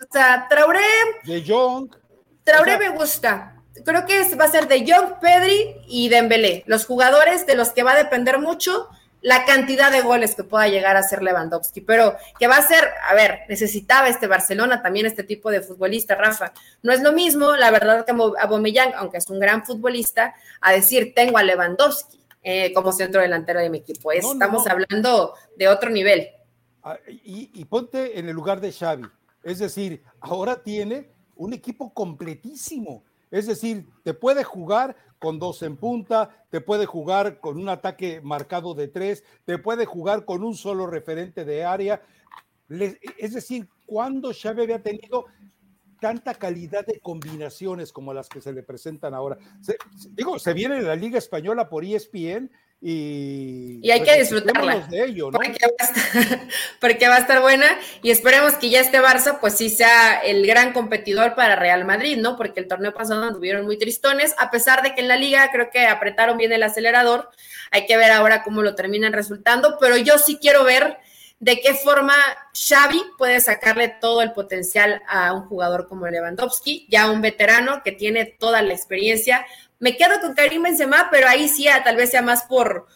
Traoré. 0.49 0.81
De 1.25 1.45
Jong. 1.47 1.95
Traoré 2.43 2.79
me 2.79 2.89
gusta. 2.89 3.63
Creo 3.85 4.07
que 4.07 4.35
va 4.35 4.47
a 4.47 4.51
ser 4.51 4.69
de 4.69 4.91
Jong, 4.91 5.21
Pedri 5.21 5.77
y 5.89 6.09
Dembélé, 6.09 6.65
los 6.65 6.87
jugadores 6.87 7.45
de 7.45 7.55
los 7.55 7.69
que 7.73 7.83
va 7.83 7.93
a 7.93 8.03
depender 8.03 8.39
mucho 8.39 8.89
la 9.27 9.45
cantidad 9.45 9.91
de 9.91 10.03
goles 10.03 10.37
que 10.37 10.45
pueda 10.45 10.69
llegar 10.69 10.97
a 10.97 11.03
ser 11.03 11.21
Lewandowski, 11.21 11.81
pero 11.81 12.15
que 12.39 12.47
va 12.47 12.59
a 12.59 12.63
ser, 12.63 12.85
a 13.11 13.13
ver, 13.13 13.41
necesitaba 13.49 14.07
este 14.07 14.29
Barcelona 14.29 14.85
también 14.85 15.05
este 15.05 15.25
tipo 15.25 15.51
de 15.51 15.63
futbolista, 15.63 16.15
Rafa. 16.15 16.53
No 16.85 16.93
es 16.93 17.03
lo 17.03 17.13
mismo, 17.13 17.57
la 17.57 17.73
verdad, 17.73 18.05
que 18.05 18.13
a 18.13 18.47
Bomellán, 18.47 18.93
aunque 18.95 19.19
es 19.19 19.29
un 19.29 19.41
gran 19.41 19.67
futbolista, 19.67 20.33
a 20.61 20.71
decir, 20.71 21.13
tengo 21.13 21.39
a 21.39 21.43
Lewandowski 21.43 22.25
eh, 22.41 22.73
como 22.73 22.93
centro 22.93 23.21
delantero 23.21 23.59
de 23.59 23.69
mi 23.69 23.79
equipo. 23.79 24.13
Estamos 24.13 24.65
hablando 24.69 25.35
de 25.57 25.67
otro 25.67 25.91
nivel. 25.91 26.29
Ah, 26.85 26.97
y, 27.09 27.51
y 27.53 27.65
ponte 27.65 28.21
en 28.21 28.29
el 28.29 28.35
lugar 28.37 28.61
de 28.61 28.71
Xavi. 28.71 29.09
Es 29.43 29.59
decir, 29.59 30.05
ahora 30.21 30.63
tiene 30.63 31.11
un 31.35 31.53
equipo 31.53 31.93
completísimo. 31.93 33.03
Es 33.33 33.49
decir, 33.49 33.89
te 34.05 34.15
puede 34.15 34.45
jugar 34.45 34.97
con 35.19 35.39
dos 35.39 35.63
en 35.63 35.77
punta, 35.77 36.47
te 36.51 36.61
puede 36.61 36.87
jugar 36.87 37.41
con 37.41 37.59
un 37.59 37.69
ataque 37.69 38.21
marcado 38.23 38.75
de 38.75 38.89
tres, 38.89 39.25
te 39.45 39.59
puede 39.59 39.87
jugar 39.87 40.25
con 40.25 40.45
un 40.45 40.55
solo 40.55 40.87
referente 40.87 41.45
de 41.45 41.65
área. 41.65 42.03
Es 43.19 43.33
decir, 43.33 43.69
cuando 43.87 44.33
Xavi 44.33 44.63
había 44.63 44.83
tenido 44.83 45.27
tanta 46.01 46.35
calidad 46.35 46.85
de 46.87 47.01
combinaciones 47.01 47.93
como 47.93 48.13
las 48.13 48.29
que 48.29 48.41
se 48.41 48.53
le 48.53 48.63
presentan 48.63 49.15
ahora. 49.15 49.39
digo, 50.11 50.39
se 50.39 50.53
viene 50.53 50.83
la 50.83 50.97
Liga 50.97 51.19
Española 51.19 51.69
por 51.69 51.85
ESPN 51.85 52.51
y, 52.81 53.91
hay 53.91 54.03
que 54.03 54.19
disfrutarla. 54.19 54.81
De 54.89 55.05
ello, 55.05 55.31
¿no? 55.31 55.39
porque, 55.39 55.59
va 55.67 55.85
estar, 55.85 56.49
porque, 56.81 57.09
va 57.09 57.17
a 57.17 57.19
estar, 57.19 57.41
buena 57.41 57.67
y 58.03 58.11
esperemos 58.11 58.55
que 58.55 58.69
ya 58.69 58.81
este 58.81 59.01
Barça 59.01 59.39
pues 59.41 59.55
sí 59.57 59.71
sea 59.71 60.19
el 60.19 60.47
gran 60.47 60.73
competidor 60.73 61.35
para 61.35 61.57
Real 61.57 61.85
Madrid, 61.85 62.19
¿no? 62.19 62.37
Porque 62.37 62.61
el 62.61 62.69
torneo 62.69 62.93
pasado 62.93 63.23
anduvieron 63.25 63.65
muy 63.65 63.79
tristones, 63.79 64.35
a 64.39 64.51
pesar 64.51 64.83
de 64.83 64.95
que 64.95 65.01
en 65.01 65.09
la 65.09 65.17
liga 65.17 65.51
creo 65.51 65.71
que 65.71 65.87
apretaron 65.87 66.37
bien 66.37 66.53
el 66.53 66.63
acelerador, 66.63 67.31
hay 67.71 67.87
que 67.87 67.97
ver 67.97 68.13
ahora 68.13 68.43
cómo 68.43 68.63
lo 68.63 68.75
terminan 68.75 69.13
resultando, 69.13 69.79
pero 69.81 69.97
yo 69.97 70.19
sí 70.19 70.39
quiero 70.41 70.63
ver 70.65 70.99
de 71.39 71.61
qué 71.61 71.75
forma 71.75 72.15
Xavi 72.55 73.01
puede 73.19 73.41
sacarle 73.41 73.89
todo 73.89 74.23
el 74.23 74.33
potencial 74.33 75.03
a 75.07 75.35
un 75.35 75.43
jugador 75.43 75.87
como 75.87 76.09
Lewandowski, 76.09 76.87
ya 76.89 77.11
un 77.11 77.21
veterano 77.21 77.83
que 77.85 77.93
tiene 77.93 78.25
toda 78.25 78.63
la 78.63 78.73
experiencia, 78.73 79.47
me 79.79 79.97
quedo 79.97 80.21
con 80.21 80.35
Karim 80.35 80.63
Benzema, 80.63 81.09
pero 81.11 81.29
ahí 81.29 81.49
sí 81.49 81.67
tal 81.85 81.97
vez 81.97 82.11
sea 82.11 82.23
más 82.23 82.45
por, 82.45 82.87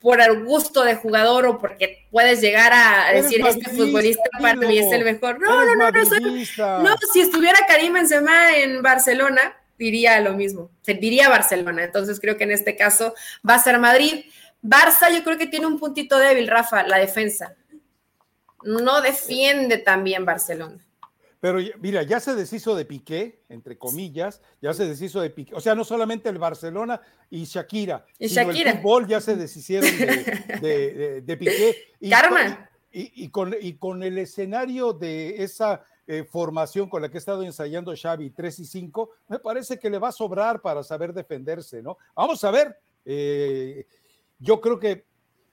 por 0.00 0.20
el 0.20 0.44
gusto 0.44 0.82
de 0.82 0.96
jugador 0.96 1.46
o 1.46 1.58
porque 1.58 2.06
puedes 2.10 2.40
llegar 2.40 2.72
a 2.72 3.12
decir 3.12 3.44
este 3.46 3.70
futbolista 3.70 4.22
para 4.40 4.56
mí 4.56 4.78
es 4.78 4.92
el 4.92 5.04
mejor. 5.04 5.40
No, 5.40 5.64
no, 5.64 5.74
no, 5.74 5.90
no, 5.90 6.82
no, 6.82 6.96
si 7.12 7.20
estuviera 7.20 7.58
Karim 7.68 7.92
Benzema 7.92 8.56
en 8.56 8.82
Barcelona, 8.82 9.56
diría 9.78 10.20
lo 10.20 10.32
mismo, 10.32 10.70
diría 10.86 11.28
Barcelona. 11.28 11.84
Entonces 11.84 12.20
creo 12.20 12.36
que 12.36 12.44
en 12.44 12.52
este 12.52 12.76
caso 12.76 13.14
va 13.48 13.54
a 13.54 13.62
ser 13.62 13.78
Madrid. 13.78 14.24
Barça 14.62 15.12
yo 15.12 15.24
creo 15.24 15.38
que 15.38 15.46
tiene 15.46 15.66
un 15.66 15.78
puntito 15.78 16.18
débil, 16.18 16.48
Rafa, 16.48 16.84
la 16.84 16.98
defensa. 16.98 17.54
No 18.64 19.00
defiende 19.02 19.78
tan 19.78 20.04
bien 20.04 20.24
Barcelona. 20.24 20.78
Pero 21.42 21.58
mira, 21.80 22.04
ya 22.04 22.20
se 22.20 22.36
deshizo 22.36 22.76
de 22.76 22.84
Piqué, 22.84 23.42
entre 23.48 23.76
comillas, 23.76 24.40
ya 24.60 24.72
se 24.72 24.86
deshizo 24.86 25.20
de 25.20 25.28
Piqué. 25.28 25.56
O 25.56 25.60
sea, 25.60 25.74
no 25.74 25.82
solamente 25.82 26.28
el 26.28 26.38
Barcelona 26.38 27.00
y 27.28 27.42
Shakira, 27.46 28.06
y 28.16 28.28
sino 28.28 28.44
Shakira. 28.44 28.70
el 28.70 28.76
fútbol 28.76 29.08
ya 29.08 29.20
se 29.20 29.34
deshicieron 29.34 29.90
de, 30.60 31.36
Piqué. 31.36 31.76
Y 31.98 32.10
Karma. 32.10 32.70
y, 32.92 33.28
con, 33.30 33.56
y 33.60 33.72
con 33.72 34.04
el 34.04 34.18
escenario 34.18 34.92
de 34.92 35.42
esa 35.42 35.84
eh, 36.06 36.22
formación 36.22 36.88
con 36.88 37.02
la 37.02 37.08
que 37.08 37.16
ha 37.16 37.18
estado 37.18 37.42
ensayando 37.42 37.92
Xavi 37.92 38.30
3 38.30 38.60
y 38.60 38.64
5, 38.64 39.10
me 39.26 39.40
parece 39.40 39.80
que 39.80 39.90
le 39.90 39.98
va 39.98 40.10
a 40.10 40.12
sobrar 40.12 40.62
para 40.62 40.84
saber 40.84 41.12
defenderse, 41.12 41.82
¿no? 41.82 41.98
Vamos 42.14 42.44
a 42.44 42.52
ver. 42.52 42.78
Eh, 43.04 43.84
yo 44.38 44.60
creo 44.60 44.78
que 44.78 45.06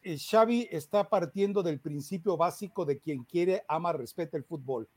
eh, 0.03 0.17
Xavi 0.19 0.67
está 0.69 1.09
partiendo 1.09 1.63
del 1.63 1.79
principio 1.79 2.37
básico 2.37 2.85
de 2.85 2.99
quien 2.99 3.23
quiere, 3.23 3.63
ama, 3.67 3.91
respeta 3.91 4.37
el 4.37 4.43
fútbol 4.43 4.87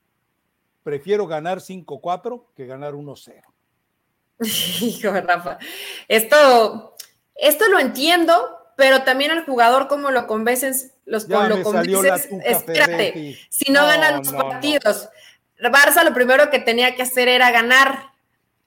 prefiero 0.83 1.27
ganar 1.27 1.59
5-4 1.59 2.45
que 2.55 2.67
ganar 2.67 2.95
1-0. 2.95 3.43
Hijo 4.81 5.13
Rafa, 5.13 5.59
esto, 6.09 6.97
esto 7.35 7.69
lo 7.69 7.79
entiendo, 7.79 8.59
pero 8.77 9.03
también 9.03 9.31
al 9.31 9.45
jugador 9.45 9.89
como 9.89 10.11
lo 10.11 10.27
convences, 10.27 10.95
los 11.05 11.29
lo 11.29 11.63
convences, 11.63 12.29
espérate, 12.45 13.39
si 13.49 13.71
no, 13.73 13.87
ganan 13.87 14.19
los 14.19 14.33
partidos. 14.33 15.09
Barça 15.61 16.03
lo 16.03 16.13
primero 16.13 16.51
que 16.51 16.59
tenía 16.59 16.97
que 16.97 17.03
hacer 17.03 17.29
era 17.29 17.51
ganar, 17.53 18.11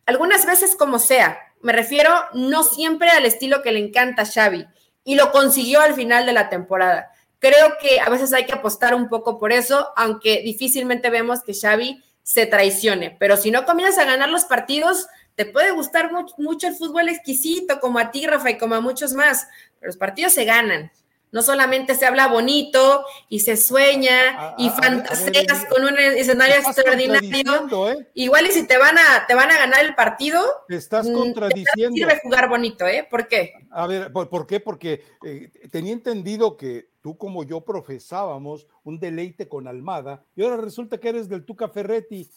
algunas 0.05 0.45
veces 0.45 0.75
como 0.75 0.99
sea, 0.99 1.37
me 1.61 1.73
refiero 1.73 2.11
no 2.33 2.63
siempre 2.63 3.09
al 3.09 3.25
estilo 3.25 3.61
que 3.61 3.71
le 3.71 3.79
encanta 3.79 4.21
a 4.21 4.25
Xavi, 4.25 4.65
y 5.03 5.15
lo 5.15 5.31
consiguió 5.31 5.81
al 5.81 5.93
final 5.93 6.25
de 6.25 6.33
la 6.33 6.49
temporada. 6.49 7.11
Creo 7.45 7.77
que 7.79 7.99
a 7.99 8.09
veces 8.09 8.33
hay 8.33 8.47
que 8.47 8.53
apostar 8.53 8.95
un 8.95 9.07
poco 9.07 9.37
por 9.37 9.51
eso, 9.51 9.89
aunque 9.95 10.41
difícilmente 10.41 11.11
vemos 11.11 11.43
que 11.43 11.53
Xavi 11.53 12.03
se 12.23 12.47
traicione. 12.47 13.15
Pero 13.19 13.37
si 13.37 13.51
no 13.51 13.65
comienzas 13.65 13.99
a 13.99 14.05
ganar 14.05 14.29
los 14.29 14.45
partidos, 14.45 15.05
te 15.35 15.45
puede 15.45 15.69
gustar 15.69 16.09
mucho, 16.39 16.65
el 16.65 16.73
fútbol 16.73 17.07
exquisito, 17.07 17.79
como 17.79 17.99
a 17.99 18.09
ti, 18.09 18.25
Rafa, 18.25 18.49
y 18.49 18.57
como 18.57 18.73
a 18.73 18.81
muchos 18.81 19.13
más. 19.13 19.47
Pero 19.79 19.89
los 19.89 19.97
partidos 19.97 20.33
se 20.33 20.43
ganan. 20.45 20.91
No 21.35 21.41
solamente 21.41 21.95
se 21.95 22.05
habla 22.05 22.29
bonito 22.29 23.03
y 23.27 23.41
se 23.41 23.57
sueña 23.57 24.55
y 24.57 24.69
fantaseas 24.69 25.65
con 25.65 25.83
un 25.83 25.99
escenario 25.99 26.55
extraordinario. 26.55 27.89
¿eh? 27.89 28.07
Igual 28.13 28.47
y 28.47 28.51
si 28.53 28.65
te 28.65 28.77
van 28.77 28.97
a 28.97 29.27
te 29.27 29.35
van 29.35 29.51
a 29.51 29.57
ganar 29.57 29.83
el 29.83 29.95
partido, 29.95 30.41
te 30.69 30.77
estás 30.77 31.09
mm, 31.09 31.13
contradiciendo. 31.13 31.93
Te 31.93 31.99
sirve 31.99 32.21
jugar 32.23 32.47
bonito, 32.47 32.87
¿eh? 32.87 33.05
¿Por 33.11 33.27
qué? 33.27 33.51
A 33.69 33.85
ver, 33.85 34.13
¿por, 34.13 34.47
qué? 34.47 34.61
Porque 34.61 35.03
eh, 35.25 35.51
tenía 35.69 35.91
entendido 35.91 36.55
que 36.55 36.87
tú 37.01 37.17
como 37.17 37.43
yo 37.43 37.59
profesábamos 37.65 38.65
un 38.85 38.97
deleite 38.97 39.49
con 39.49 39.67
Almada 39.67 40.23
y 40.37 40.43
ahora 40.43 40.55
resulta 40.55 41.01
que 41.01 41.09
eres 41.09 41.27
del 41.27 41.43
Tuca 41.43 41.67
Ferretti. 41.67 42.29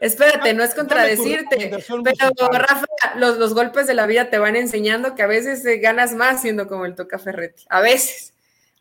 Espérate, 0.00 0.54
no 0.54 0.64
es 0.64 0.74
contradecirte, 0.74 1.70
pero 1.86 2.50
Rafa, 2.52 2.86
los, 3.16 3.38
los, 3.38 3.54
golpes 3.54 3.86
de 3.86 3.94
la 3.94 4.06
vida 4.06 4.30
te 4.30 4.38
van 4.38 4.56
enseñando 4.56 5.14
que 5.14 5.22
a 5.22 5.26
veces 5.26 5.64
eh, 5.66 5.78
ganas 5.78 6.14
más 6.14 6.42
siendo 6.42 6.68
como 6.68 6.86
el 6.86 6.94
Toca 6.94 7.18
Ferretti, 7.18 7.64
a 7.68 7.80
veces. 7.80 8.32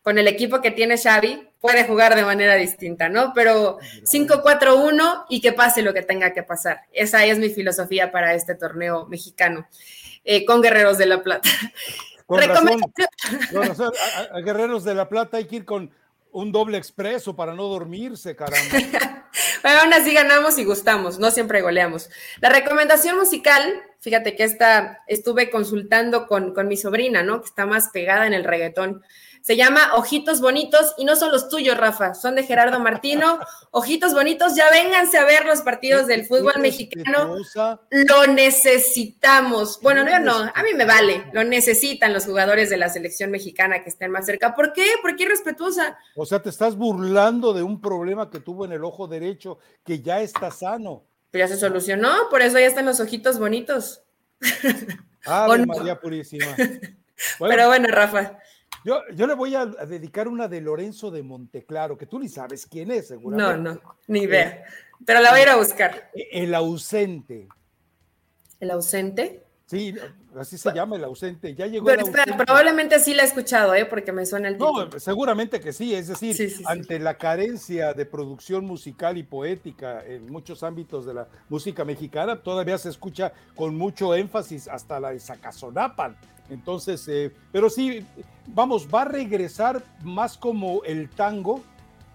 Con 0.02 0.18
el 0.18 0.28
equipo 0.28 0.60
que 0.60 0.72
tiene 0.72 0.98
Xavi 0.98 1.48
puede 1.62 1.86
jugar 1.86 2.16
de 2.16 2.24
manera 2.24 2.56
distinta, 2.56 3.08
¿no? 3.08 3.32
Pero 3.34 3.80
5-4-1 4.04 5.28
y 5.30 5.40
que 5.40 5.54
pase 5.54 5.82
lo 5.82 5.94
que 5.94 6.02
tenga 6.02 6.34
que 6.34 6.44
pasar. 6.44 6.82
Esa 6.92 7.24
es 7.24 7.40
mi 7.40 7.48
filosofía 7.48 8.12
para 8.12 8.34
este 8.34 8.54
torneo 8.54 9.06
mexicano 9.06 9.66
eh, 10.26 10.46
con 10.46 10.62
Guerreros 10.62 10.98
de 10.98 11.06
la 11.06 11.24
Plata. 11.24 11.50
Con 12.26 12.42
razón, 12.42 13.92
a, 14.32 14.40
Guerreros 14.40 14.84
de 14.84 14.96
la 14.96 15.10
Plata 15.10 15.38
hay 15.38 15.46
que 15.46 15.58
ir 15.58 15.66
con 15.66 15.92
un 16.34 16.52
doble 16.52 16.78
expreso 16.78 17.36
para 17.36 17.54
no 17.54 17.64
dormirse, 17.64 18.36
caramba. 18.36 19.24
Pero 19.62 19.80
aún 19.80 19.94
así 19.94 20.14
ganamos 20.14 20.58
y 20.58 20.66
gustamos, 20.66 21.20
no 21.20 21.32
siempre 21.32 21.62
goleamos. 21.62 22.10
La 22.42 22.50
recomendación 22.50 23.18
musical, 23.18 23.82
fíjate 24.02 24.36
que 24.36 24.44
esta 24.44 25.04
estuve 25.08 25.50
consultando 25.50 26.28
con, 26.28 26.54
con 26.54 26.68
mi 26.68 26.76
sobrina, 26.76 27.24
¿no? 27.24 27.40
Que 27.42 27.48
está 27.48 27.66
más 27.66 27.90
pegada 27.90 28.28
en 28.28 28.34
el 28.34 28.44
reggaetón. 28.44 29.04
Se 29.44 29.58
llama 29.58 29.96
Ojitos 29.96 30.40
Bonitos 30.40 30.94
y 30.98 31.04
no 31.04 31.18
son 31.18 31.34
los 31.34 31.50
tuyos, 31.50 31.78
Rafa, 31.78 32.14
son 32.14 32.36
de 32.36 32.44
Gerardo 32.44 32.80
Martino. 32.80 33.40
Ojitos 33.72 34.14
Bonitos, 34.14 34.56
ya 34.56 34.72
vénganse 34.72 35.18
a 35.18 35.26
ver 35.26 35.46
los 35.46 35.60
partidos 35.60 36.08
del 36.08 36.26
fútbol 36.26 36.62
mexicano. 36.62 37.36
Lo 37.90 38.28
necesitamos. 38.28 39.82
Bueno, 39.82 40.06
no, 40.06 40.18
no, 40.20 40.34
a 40.56 40.64
mí 40.64 40.70
me 40.74 40.86
vale. 40.86 41.26
Lo 41.34 41.44
necesitan 41.44 42.14
los 42.14 42.24
jugadores 42.24 42.70
de 42.70 42.78
la 42.78 42.88
selección 42.88 43.32
mexicana 43.32 43.84
que 43.84 43.90
estén 43.90 44.12
más 44.12 44.26
cerca. 44.26 44.56
¿Por 44.56 44.72
qué? 44.72 44.86
¿Por 45.02 45.18
qué 45.18 45.24
irrespetuosa? 45.24 45.98
O 46.16 46.26
sea, 46.26 46.42
te 46.42 46.48
estás 46.48 46.78
burlando 46.78 47.52
de 47.52 47.64
un 47.64 47.82
problema 47.82 48.30
que 48.30 48.40
tuvo 48.40 48.64
en 48.64 48.72
el 48.72 48.86
ojo 48.86 49.10
derecho 49.10 49.60
que 49.84 50.02
ya 50.02 50.22
está 50.22 50.52
sano. 50.52 51.04
Pero 51.32 51.48
ya 51.48 51.54
se 51.54 51.60
solucionó, 51.60 52.30
por 52.30 52.42
eso 52.42 52.60
ya 52.60 52.68
están 52.68 52.86
los 52.86 53.02
ojitos 53.02 53.38
bonitos. 53.40 54.04
Ah, 55.26 55.54
María 55.68 56.00
Purísima. 56.00 56.56
Pero 57.40 57.68
bueno, 57.68 57.90
Rafa. 57.90 58.38
Yo, 58.86 59.02
yo 59.14 59.28
le 59.28 59.34
voy 59.34 59.56
a, 59.56 59.66
dedicar 59.66 60.28
una 60.28 60.48
de 60.48 60.62
Lorenzo 60.62 61.10
de 61.10 61.24
Monteclaro, 61.24 61.98
que 61.98 62.06
tú 62.06 62.20
ni 62.20 62.28
sabes 62.28 62.66
quién 62.66 62.92
es, 62.92 63.08
seguramente. 63.08 63.62
No, 63.62 63.76
no, 63.76 63.98
ni 64.08 64.22
idea. 64.22 64.64
Pero 65.06 65.22
la 65.22 65.32
voy 65.32 65.40
a 65.40 65.44
ir 65.44 65.50
a 65.50 65.56
buscar. 65.56 66.12
El 66.14 66.54
ausente. 66.54 67.48
¿El 68.60 68.72
ausente? 68.72 69.43
Sí, 69.66 69.96
así 70.38 70.58
se 70.58 70.74
llama 70.74 70.98
el 70.98 71.04
ausente. 71.04 71.56
Ya 71.56 71.68
llegó. 71.68 71.86
Pero 71.86 72.06
espera, 72.06 72.38
probablemente 72.38 73.00
sí 73.00 73.14
la 73.14 73.24
he 73.24 73.26
escuchado, 73.26 73.74
¿eh? 73.74 73.86
porque 73.86 74.12
me 74.12 74.26
suena 74.26 74.50
el 74.50 74.56
título. 74.56 74.86
No, 74.86 75.00
seguramente 75.00 75.60
que 75.60 75.74
sí. 75.74 75.96
Es 75.96 76.08
decir, 76.08 76.54
ante 76.66 77.00
la 77.00 77.18
carencia 77.18 77.94
de 77.94 78.06
producción 78.06 78.66
musical 78.66 79.18
y 79.18 79.24
poética 79.24 80.04
en 80.06 80.26
muchos 80.32 80.64
ámbitos 80.64 81.06
de 81.06 81.14
la 81.14 81.28
música 81.50 81.86
mexicana, 81.86 82.42
todavía 82.42 82.78
se 82.78 82.90
escucha 82.90 83.34
con 83.56 83.76
mucho 83.76 84.14
énfasis 84.14 84.68
hasta 84.68 85.00
la 85.00 85.12
de 85.12 85.20
Zacazonapan 85.20 86.18
entonces, 86.50 87.08
eh, 87.08 87.32
pero 87.52 87.70
sí, 87.70 88.06
vamos, 88.48 88.88
va 88.94 89.04
a 89.04 89.06
regresar 89.06 89.84
más 90.04 90.38
como 90.38 90.84
el 90.84 91.10
tango 91.10 91.62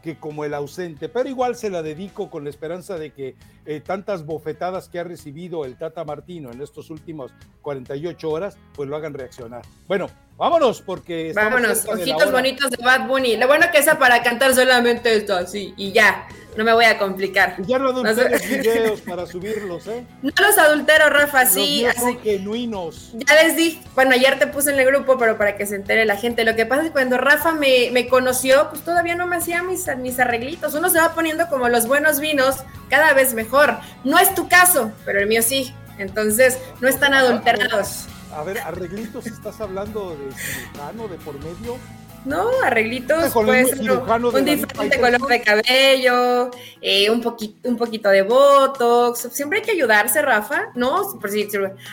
que 0.03 0.19
como 0.19 0.45
el 0.45 0.55
ausente, 0.55 1.09
pero 1.09 1.29
igual 1.29 1.57
se 1.57 1.71
la 1.71 1.83
dedico 1.83 2.31
con 2.31 2.45
la 2.45 2.51
esperanza 2.51 2.99
de 2.99 3.13
que 3.13 3.37
eh, 3.67 3.81
tantas 3.81 4.25
bofetadas 4.25 4.89
que 4.89 4.99
ha 4.99 5.05
recibido 5.05 5.65
el 5.65 5.77
Tata 5.77 6.05
Martino 6.05 6.53
en 6.53 6.61
estos 6.61 6.91
últimos 6.91 7.33
48 7.63 8.31
horas, 8.31 8.57
pues 8.75 8.89
lo 8.89 8.97
hagan 8.97 9.15
reaccionar. 9.15 9.63
Bueno, 9.87 10.09
vámonos, 10.39 10.81
porque... 10.81 11.33
Vámonos, 11.35 11.87
ojitos 11.87 12.33
bonitos 12.33 12.71
de 12.71 12.83
Bad 12.83 13.07
Bunny. 13.07 13.37
Lo 13.37 13.47
bueno 13.47 13.67
que 13.71 13.79
es 13.79 13.87
para 13.97 14.23
cantar 14.23 14.55
solamente 14.55 15.15
esto 15.15 15.35
así, 15.35 15.75
y 15.77 15.93
ya 15.93 16.27
no 16.59 16.65
me 16.65 16.73
voy 16.73 16.87
a 16.87 16.99
complicar. 16.99 17.55
Ya 17.67 17.79
no 17.79 17.91
adulteros 17.91 18.43
videos 18.49 19.01
para 19.03 19.27
subirlos, 19.27 19.87
¿eh? 19.87 20.05
No 20.23 20.33
los 20.41 20.59
adulteros, 20.59 21.09
Rafa, 21.11 21.47
sí. 21.47 21.85
Así, 21.85 22.19
genuinos. 22.23 23.13
Ya 23.15 23.43
les 23.43 23.57
di, 23.57 23.81
bueno, 23.95 24.11
ayer 24.11 24.41
te 24.41 24.49
puse 24.49 24.73
en 24.73 24.79
el 24.81 24.87
grupo, 24.87 25.17
pero 25.19 25.39
para 25.39 25.57
que 25.57 25.67
se 25.67 25.77
entere 25.77 26.05
la 26.05 26.17
gente. 26.17 26.45
Lo 26.45 26.57
que 26.57 26.67
pasa 26.67 26.83
es 26.83 26.89
que 26.89 26.93
cuando 26.93 27.17
Rafa 27.17 27.53
me, 27.53 27.91
me 27.93 28.09
conoció, 28.09 28.71
pues 28.71 28.83
todavía 28.83 29.15
no 29.15 29.29
me 29.29 29.37
hacía 29.37 29.63
mis, 29.63 29.87
mis 29.99 30.19
arreglitos. 30.19 30.75
Uno 30.75 30.91
se 30.91 30.99
va 30.99 31.15
poniendo 31.15 31.49
como 31.49 31.69
los 31.69 31.87
buenos 31.87 32.19
vinos, 32.19 32.57
cada 32.91 33.13
vez 33.13 33.35
mejor. 33.35 33.79
No 34.03 34.19
es 34.19 34.35
tu 34.35 34.49
caso, 34.49 34.91
pero 35.05 35.21
el 35.21 35.29
mío 35.29 35.43
sí. 35.43 35.73
Entonces, 35.99 36.59
no 36.81 36.89
están 36.89 37.15
adulterados. 37.15 38.07
A 38.33 38.43
ver, 38.43 38.59
arreglitos, 38.59 39.27
¿estás 39.27 39.61
hablando 39.61 40.17
de 40.17 40.33
cirujano 40.33 41.09
de 41.09 41.17
por 41.17 41.35
medio? 41.35 41.79
No, 42.25 42.51
arreglitos, 42.63 43.33
pues 43.33 43.73
un 43.73 44.45
diferente 44.45 45.01
color 45.01 45.27
de 45.29 45.41
cabello, 45.41 46.51
eh, 46.81 47.09
un, 47.11 47.23
poquito, 47.23 47.69
un 47.69 47.77
poquito 47.77 48.11
de 48.11 48.23
botox. 48.23 49.29
Siempre 49.33 49.61
hay 49.61 49.65
que 49.65 49.71
ayudarse, 49.73 50.21
Rafa, 50.21 50.67
¿no? 50.75 51.19
Por 51.19 51.31
si, 51.31 51.49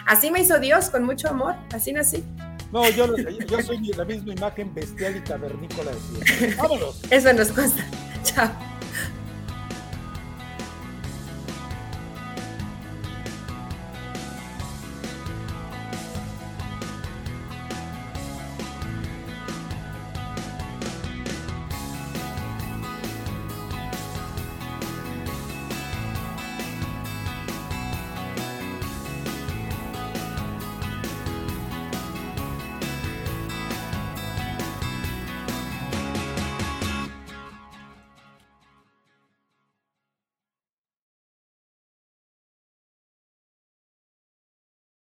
así 0.06 0.32
me 0.32 0.42
hizo 0.42 0.60
Dios, 0.60 0.90
con 0.90 1.04
mucho 1.04 1.30
amor, 1.30 1.56
así 1.74 1.94
nací. 1.94 2.24
No, 2.72 2.90
yo, 2.90 3.16
yo 3.16 3.62
soy 3.62 3.78
la 3.96 4.04
misma 4.04 4.34
imagen 4.34 4.74
bestial 4.74 5.16
y 5.16 5.22
cavernícola 5.22 5.92
de 5.92 6.56
Vámonos. 6.58 7.02
Eso 7.10 7.32
nos 7.32 7.50
consta. 7.50 7.86
Chao. 8.24 8.50